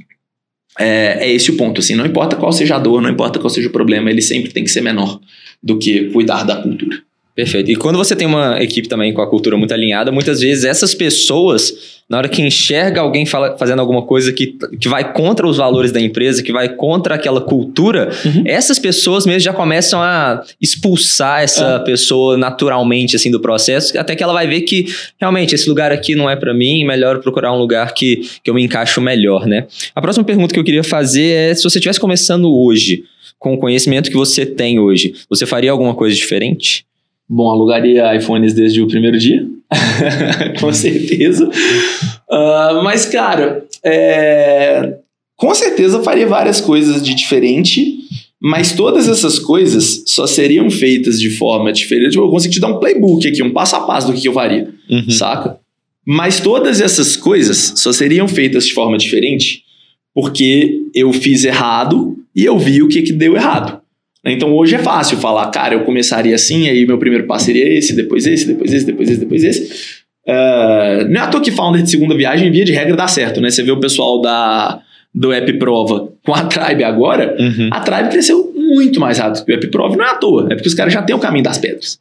é, 0.79 1.27
é 1.27 1.31
esse 1.31 1.51
o 1.51 1.57
ponto. 1.57 1.79
Assim, 1.79 1.93
não 1.93 2.05
importa 2.05 2.35
qual 2.35 2.51
seja 2.51 2.77
a 2.77 2.79
dor, 2.79 3.01
não 3.01 3.09
importa 3.09 3.37
qual 3.37 3.49
seja 3.49 3.67
o 3.67 3.71
problema, 3.71 4.09
ele 4.09 4.21
sempre 4.21 4.51
tem 4.51 4.63
que 4.63 4.71
ser 4.71 4.81
menor 4.81 5.19
do 5.61 5.77
que 5.77 6.05
cuidar 6.11 6.43
da 6.43 6.55
cultura. 6.55 6.97
Perfeito. 7.35 7.69
E 7.69 7.75
quando 7.75 7.97
você 7.97 8.15
tem 8.15 8.25
uma 8.25 8.63
equipe 8.63 8.87
também 8.87 9.13
com 9.13 9.21
a 9.21 9.29
cultura 9.29 9.57
muito 9.57 9.73
alinhada, 9.73 10.09
muitas 10.09 10.39
vezes 10.39 10.63
essas 10.63 10.95
pessoas, 10.95 11.94
na 12.07 12.17
hora 12.19 12.29
que 12.29 12.39
enxerga 12.41 13.01
alguém 13.01 13.25
fala- 13.25 13.57
fazendo 13.57 13.79
alguma 13.79 14.03
coisa 14.03 14.31
que, 14.31 14.55
que 14.79 14.87
vai 14.87 15.11
contra 15.11 15.47
os 15.47 15.57
valores 15.57 15.91
da 15.91 15.99
empresa, 15.99 16.43
que 16.43 16.51
vai 16.51 16.69
contra 16.69 17.15
aquela 17.15 17.41
cultura, 17.41 18.09
Uhum. 18.23 18.43
essas 18.45 18.77
pessoas 18.77 19.25
mesmo 19.25 19.39
já 19.39 19.51
começam 19.53 19.99
a 20.01 20.43
expulsar 20.61 21.41
essa 21.41 21.79
pessoa 21.79 22.37
naturalmente 22.37 23.15
assim 23.15 23.31
do 23.31 23.39
processo, 23.39 23.97
até 23.97 24.15
que 24.15 24.21
ela 24.21 24.33
vai 24.33 24.45
ver 24.47 24.61
que 24.61 24.85
realmente 25.19 25.55
esse 25.55 25.67
lugar 25.67 25.91
aqui 25.91 26.13
não 26.15 26.29
é 26.29 26.35
para 26.35 26.53
mim, 26.53 26.85
melhor 26.85 27.19
procurar 27.21 27.51
um 27.53 27.57
lugar 27.57 27.93
que, 27.93 28.17
que 28.43 28.49
eu 28.49 28.53
me 28.53 28.63
encaixo 28.63 29.01
melhor, 29.01 29.47
né? 29.47 29.65
A 29.95 30.01
próxima 30.01 30.23
pergunta 30.23 30.53
que 30.53 30.59
eu 30.59 30.63
queria 30.63 30.83
fazer 30.83 31.31
é 31.31 31.55
se 31.55 31.63
você 31.63 31.79
estivesse 31.79 31.99
começando 31.99 32.53
hoje, 32.53 33.03
com 33.39 33.53
o 33.53 33.57
conhecimento 33.57 34.09
que 34.11 34.15
você 34.15 34.45
tem 34.45 34.79
hoje, 34.79 35.13
você 35.29 35.45
faria 35.45 35.71
alguma 35.71 35.93
coisa 35.95 36.15
diferente? 36.15 36.85
Bom, 37.27 37.49
alugaria 37.49 38.15
iPhones 38.15 38.53
desde 38.53 38.81
o 38.81 38.87
primeiro 38.87 39.17
dia, 39.17 39.45
com 40.59 40.71
certeza. 40.73 41.49
Ah, 42.29 42.81
mas, 42.83 43.05
cara, 43.05 43.65
é, 43.83 44.95
com 45.35 45.53
certeza 45.53 46.01
faria 46.03 46.27
várias 46.27 46.61
coisas 46.61 47.01
de 47.01 47.13
diferente, 47.13 47.97
mas 48.41 48.73
todas 48.73 49.07
essas 49.07 49.39
coisas 49.39 50.03
só 50.05 50.27
seriam 50.27 50.69
feitas 50.69 51.19
de 51.19 51.29
forma 51.29 51.71
diferente. 51.73 52.15
Eu 52.17 52.29
consigo 52.29 52.53
te 52.53 52.59
dar 52.59 52.67
um 52.67 52.79
playbook 52.79 53.27
aqui, 53.27 53.41
um 53.41 53.51
passo 53.53 53.75
a 53.75 53.81
passo 53.81 54.07
do 54.07 54.13
que 54.13 54.27
eu 54.27 54.33
faria, 54.33 54.69
Uhum. 54.89 55.09
saca? 55.09 55.57
Mas 56.05 56.39
todas 56.39 56.81
essas 56.81 57.15
coisas 57.17 57.73
só 57.77 57.91
seriam 57.91 58.27
feitas 58.27 58.67
de 58.67 58.73
forma 58.73 58.97
diferente 58.97 59.63
porque 60.13 60.83
eu 60.93 61.11
fiz 61.11 61.43
errado 61.43 62.15
e 62.35 62.45
eu 62.45 62.57
vi 62.57 62.81
o 62.81 62.87
que, 62.87 63.01
que 63.01 63.11
deu 63.11 63.35
errado. 63.35 63.81
Né? 64.25 64.31
Então 64.33 64.51
hoje 64.53 64.75
é 64.75 64.79
fácil 64.79 65.17
falar, 65.17 65.45
cara, 65.51 65.75
eu 65.75 65.83
começaria 65.83 66.33
assim, 66.33 66.67
aí 66.67 66.85
meu 66.85 66.97
primeiro 66.97 67.27
passo 67.27 67.45
seria 67.45 67.77
esse, 67.77 67.93
depois 67.93 68.25
esse, 68.25 68.47
depois 68.47 68.73
esse, 68.73 68.85
depois 68.85 69.09
esse, 69.09 69.19
depois 69.19 69.43
esse. 69.43 70.03
Ah, 70.27 71.05
não 71.07 71.21
é 71.21 71.23
à 71.23 71.27
toa 71.27 71.41
que 71.41 71.51
founder 71.51 71.83
de 71.83 71.89
segunda 71.91 72.15
viagem, 72.17 72.51
via 72.51 72.65
de 72.65 72.71
regra, 72.71 72.95
dá 72.95 73.07
certo, 73.07 73.39
né? 73.39 73.51
Você 73.51 73.61
vê 73.61 73.71
o 73.71 73.79
pessoal 73.79 74.19
da, 74.19 74.81
do 75.13 75.31
App 75.31 75.53
Prova 75.59 76.09
com 76.25 76.33
a 76.33 76.43
Tribe 76.45 76.83
agora, 76.83 77.35
Uhum. 77.39 77.69
a 77.71 77.79
Tribe 77.81 78.09
cresceu 78.09 78.51
muito 78.55 78.99
mais 78.99 79.19
rápido 79.19 79.45
que 79.45 79.51
o 79.51 79.55
App 79.55 79.67
Prova, 79.67 79.95
não 79.95 80.03
é 80.03 80.09
à 80.09 80.15
toa, 80.15 80.47
é 80.49 80.55
porque 80.55 80.67
os 80.67 80.73
caras 80.73 80.91
já 80.91 81.03
têm 81.03 81.15
o 81.15 81.19
caminho 81.19 81.43
das 81.43 81.59
pedras, 81.59 81.99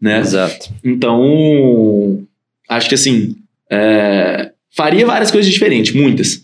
né? 0.00 0.20
Exato. 0.20 0.70
Então, 0.84 2.20
acho 2.68 2.88
que 2.88 2.94
assim, 2.94 3.34
é, 3.68 4.50
faria 4.70 5.04
várias 5.04 5.32
coisas 5.32 5.52
diferentes, 5.52 5.92
muitas. 5.92 6.43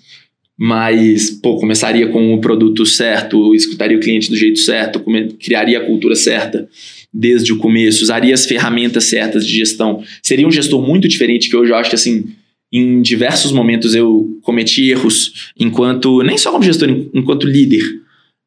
Mas, 0.62 1.30
pô, 1.30 1.56
começaria 1.56 2.06
com 2.08 2.34
o 2.34 2.38
produto 2.40 2.84
certo, 2.84 3.54
escutaria 3.54 3.96
o 3.96 4.00
cliente 4.00 4.28
do 4.28 4.36
jeito 4.36 4.58
certo, 4.58 5.02
criaria 5.42 5.78
a 5.78 5.86
cultura 5.86 6.14
certa 6.14 6.68
desde 7.10 7.50
o 7.50 7.56
começo, 7.56 8.02
usaria 8.02 8.34
as 8.34 8.44
ferramentas 8.44 9.04
certas 9.04 9.46
de 9.46 9.56
gestão. 9.56 10.02
Seria 10.22 10.46
um 10.46 10.50
gestor 10.52 10.86
muito 10.86 11.08
diferente 11.08 11.48
que 11.48 11.56
hoje 11.56 11.72
eu 11.72 11.76
acho 11.76 11.88
que, 11.88 11.96
assim, 11.96 12.26
em 12.70 13.00
diversos 13.00 13.52
momentos 13.52 13.94
eu 13.94 14.38
cometi 14.42 14.90
erros 14.90 15.50
enquanto, 15.58 16.22
nem 16.22 16.36
só 16.36 16.52
como 16.52 16.62
gestor, 16.62 16.90
en- 16.90 17.08
enquanto 17.14 17.46
líder. 17.46 17.82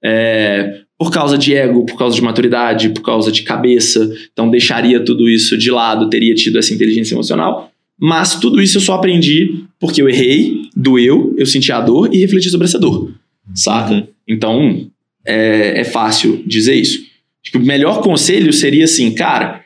É, 0.03 0.82
por 0.99 1.11
causa 1.11 1.36
de 1.36 1.55
ego, 1.55 1.84
por 1.84 1.97
causa 1.97 2.16
de 2.16 2.22
maturidade, 2.22 2.89
por 2.89 3.01
causa 3.01 3.32
de 3.32 3.41
cabeça. 3.41 4.07
Então 4.32 4.51
deixaria 4.51 5.03
tudo 5.03 5.28
isso 5.28 5.57
de 5.57 5.72
lado, 5.72 6.11
teria 6.11 6.36
tido 6.36 6.59
essa 6.59 6.74
inteligência 6.74 7.16
emocional. 7.16 7.72
Mas 8.06 8.36
tudo 8.36 8.62
isso 8.62 8.76
eu 8.76 8.82
só 8.82 8.95
aprendi 8.95 9.64
porque 9.80 10.01
eu 10.01 10.10
errei, 10.10 10.64
doeu, 10.76 11.34
eu 11.38 11.45
senti 11.45 11.72
a 11.72 11.80
dor 11.80 12.14
e 12.14 12.20
refleti 12.20 12.49
sobre 12.49 12.68
essa 12.68 12.78
dor. 12.78 13.14
Saca? 13.56 14.06
Então 14.28 14.89
é, 15.26 15.80
é 15.80 15.84
fácil 15.86 16.43
dizer 16.45 16.76
isso. 16.76 16.99
Que 17.41 17.58
o 17.58 17.62
melhor 17.62 18.01
conselho 18.01 18.51
seria 18.51 18.84
assim, 18.84 19.16
cara, 19.16 19.64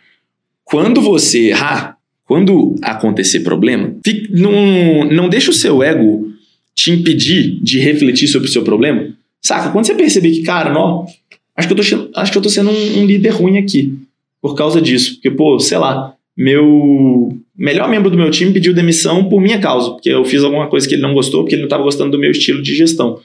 quando 0.63 1.01
você 1.01 1.49
errar, 1.49 1.97
quando 2.25 2.75
acontecer 2.83 3.39
problema, 3.39 3.95
não, 4.29 5.05
não 5.05 5.29
deixa 5.29 5.49
o 5.49 5.53
seu 5.53 5.81
ego 5.81 6.31
te 6.75 6.91
impedir 6.91 7.59
de 7.59 7.79
refletir 7.79 8.27
sobre 8.27 8.47
o 8.47 8.51
seu 8.51 8.61
problema. 8.61 9.15
Saca? 9.41 9.71
Quando 9.71 9.87
você 9.87 9.95
perceber 9.95 10.29
que, 10.29 10.43
cara, 10.43 10.71
não, 10.71 11.07
acho 11.55 11.67
que 11.67 11.73
eu 11.73 11.77
tô, 11.77 12.11
acho 12.19 12.31
que 12.31 12.37
eu 12.37 12.41
tô 12.43 12.49
sendo 12.49 12.69
um, 12.69 12.99
um 12.99 13.05
líder 13.07 13.29
ruim 13.29 13.57
aqui 13.57 13.97
por 14.39 14.53
causa 14.53 14.79
disso. 14.79 15.15
Porque, 15.15 15.31
pô, 15.31 15.59
sei 15.59 15.79
lá, 15.79 16.13
meu, 16.37 17.35
melhor 17.57 17.89
membro 17.89 18.09
do 18.09 18.17
meu 18.17 18.29
time 18.29 18.53
pediu 18.53 18.73
demissão 18.73 19.27
por 19.27 19.41
minha 19.41 19.59
causa, 19.59 19.91
porque 19.91 20.09
eu 20.09 20.23
fiz 20.23 20.43
alguma 20.43 20.67
coisa 20.67 20.87
que 20.87 20.95
ele 20.95 21.01
não 21.01 21.13
gostou, 21.13 21.41
porque 21.41 21.55
ele 21.55 21.63
não 21.63 21.67
estava 21.67 21.83
gostando 21.83 22.11
do 22.11 22.19
meu 22.19 22.31
estilo 22.31 22.61
de 22.61 22.75
gestão. 22.75 23.19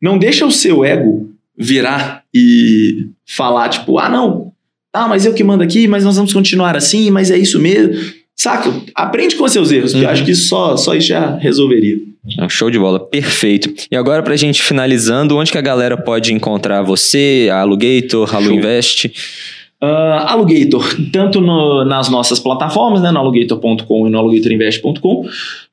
Não 0.00 0.18
deixa 0.18 0.44
o 0.44 0.52
seu 0.52 0.84
ego 0.84 1.30
virar 1.56 2.22
e 2.32 3.06
falar, 3.26 3.68
tipo, 3.68 3.98
ah, 3.98 4.08
não, 4.08 4.52
tá, 4.92 5.08
mas 5.08 5.24
eu 5.24 5.34
que 5.34 5.42
mando 5.42 5.62
aqui, 5.62 5.88
mas 5.88 6.04
nós 6.04 6.16
vamos 6.16 6.32
continuar 6.32 6.76
assim, 6.76 7.10
mas 7.10 7.30
é 7.30 7.38
isso 7.38 7.58
mesmo. 7.58 7.94
Saca? 8.36 8.72
Aprende 8.94 9.34
com 9.34 9.44
os 9.44 9.52
seus 9.52 9.72
erros, 9.72 9.92
porque 9.92 10.06
uhum. 10.06 10.12
acho 10.12 10.24
que 10.24 10.34
só, 10.34 10.76
só 10.76 10.94
isso 10.94 11.08
já 11.08 11.36
resolveria. 11.36 11.96
É 12.38 12.48
show 12.48 12.70
de 12.70 12.78
bola, 12.78 13.00
perfeito. 13.00 13.72
E 13.90 13.96
agora, 13.96 14.22
pra 14.22 14.36
gente 14.36 14.62
finalizando, 14.62 15.36
onde 15.36 15.50
que 15.50 15.58
a 15.58 15.62
galera 15.62 15.96
pode 15.96 16.32
encontrar 16.32 16.82
você, 16.82 17.48
a 17.50 17.60
Alugator, 17.60 18.32
a 18.32 18.36
Alu 18.36 18.52
Invest? 18.52 19.10
Uh, 19.80 20.26
Alugator, 20.26 20.84
tanto 21.12 21.40
no, 21.40 21.84
nas 21.84 22.08
nossas 22.08 22.40
plataformas, 22.40 23.00
né, 23.00 23.12
no 23.12 23.20
alugator.com 23.20 24.08
e 24.08 24.10
no 24.10 24.18
alugatorinvest.com, 24.18 25.20
uh, 25.20 25.28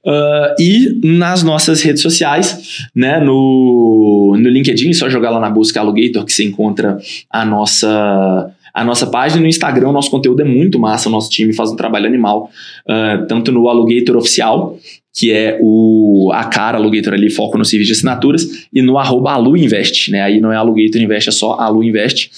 ah, 0.06 0.56
e 0.60 1.00
nas 1.04 1.42
nossas 1.42 1.82
redes 1.82 2.04
sociais, 2.04 2.86
né, 2.96 3.20
no, 3.20 4.38
no 4.38 4.48
LinkedIn, 4.48 4.94
só 4.94 5.10
jogar 5.10 5.32
lá 5.32 5.40
na 5.40 5.50
busca 5.50 5.80
Alugator 5.80 6.24
que 6.24 6.32
você 6.32 6.44
encontra 6.44 7.00
a 7.32 7.44
nossa 7.44 8.52
a 8.76 8.84
nossa 8.84 9.08
página 9.08 9.42
no 9.42 9.48
Instagram, 9.48 9.94
nosso 9.94 10.12
conteúdo 10.12 10.42
é 10.42 10.46
muito 10.46 10.78
massa, 10.78 11.08
o 11.08 11.12
nosso 11.12 11.30
time 11.30 11.54
faz 11.54 11.72
um 11.72 11.78
trabalho 11.78 12.06
animal, 12.06 12.50
uh, 12.86 13.26
tanto 13.26 13.50
no 13.50 13.70
Alugator 13.70 14.18
Oficial, 14.18 14.78
que 15.18 15.32
é 15.32 15.58
o, 15.62 16.30
a 16.34 16.44
cara 16.44 16.78
Alugator 16.78 17.14
ali, 17.14 17.30
foco 17.32 17.58
no 17.58 17.64
serviço 17.64 17.88
de 17.88 17.94
assinaturas, 17.94 18.68
e 18.74 18.82
no 18.82 18.98
arroba 18.98 19.32
AluInvest, 19.32 20.12
né? 20.12 20.22
Aí 20.22 20.42
não 20.42 20.52
é 20.52 20.58
Alugator 20.58 21.02
Invest, 21.02 21.30
é 21.30 21.32
só 21.32 21.54
AluInvest. 21.54 22.30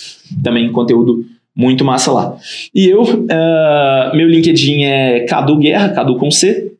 Também 0.44 0.72
conteúdo 0.72 1.26
muito 1.58 1.84
massa 1.84 2.12
lá. 2.12 2.38
E 2.74 2.88
eu, 2.88 3.02
uh, 3.02 4.16
meu 4.16 4.28
LinkedIn 4.28 4.84
é 4.84 5.22
Cadu 5.22 5.58
Guerra, 5.58 5.90
Cadu 5.90 6.16
com 6.16 6.30
C. 6.30 6.72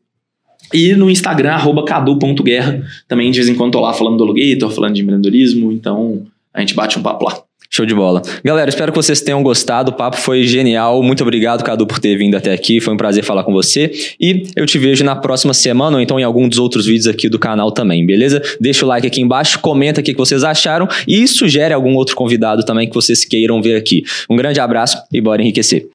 E 0.72 0.94
no 0.94 1.10
Instagram, 1.10 1.52
arroba 1.52 1.84
cadu.guerra. 1.84 2.82
Também 3.08 3.30
de 3.30 3.38
vez 3.38 3.48
em 3.48 3.54
quando 3.54 3.72
tô 3.72 3.80
lá 3.80 3.92
falando 3.92 4.18
do 4.18 4.24
Alugator, 4.24 4.70
falando 4.70 4.94
de 4.94 5.02
empreendedorismo, 5.02 5.72
então 5.72 6.26
a 6.52 6.60
gente 6.60 6.74
bate 6.74 6.98
um 6.98 7.02
papo 7.02 7.24
lá. 7.24 7.42
Show 7.78 7.86
de 7.86 7.94
bola. 7.94 8.20
Galera, 8.42 8.68
espero 8.68 8.90
que 8.90 8.96
vocês 8.96 9.20
tenham 9.20 9.40
gostado. 9.40 9.92
O 9.92 9.94
papo 9.94 10.16
foi 10.16 10.42
genial. 10.42 11.00
Muito 11.00 11.22
obrigado, 11.22 11.62
Cadu, 11.62 11.86
por 11.86 12.00
ter 12.00 12.16
vindo 12.16 12.36
até 12.36 12.52
aqui. 12.52 12.80
Foi 12.80 12.92
um 12.92 12.96
prazer 12.96 13.22
falar 13.22 13.44
com 13.44 13.52
você. 13.52 13.92
E 14.20 14.48
eu 14.56 14.66
te 14.66 14.78
vejo 14.78 15.04
na 15.04 15.14
próxima 15.14 15.54
semana 15.54 15.96
ou 15.96 16.02
então 16.02 16.18
em 16.18 16.24
algum 16.24 16.48
dos 16.48 16.58
outros 16.58 16.86
vídeos 16.86 17.06
aqui 17.06 17.28
do 17.28 17.38
canal 17.38 17.70
também, 17.70 18.04
beleza? 18.04 18.42
Deixa 18.60 18.84
o 18.84 18.88
like 18.88 19.06
aqui 19.06 19.20
embaixo, 19.20 19.60
comenta 19.60 20.00
o 20.00 20.02
que 20.02 20.12
vocês 20.12 20.42
acharam 20.42 20.88
e 21.06 21.28
sugere 21.28 21.72
algum 21.72 21.94
outro 21.94 22.16
convidado 22.16 22.64
também 22.64 22.88
que 22.88 22.94
vocês 22.94 23.24
queiram 23.24 23.62
ver 23.62 23.76
aqui. 23.76 24.02
Um 24.28 24.34
grande 24.34 24.58
abraço 24.58 24.98
e 25.12 25.20
bora 25.20 25.40
enriquecer. 25.40 25.86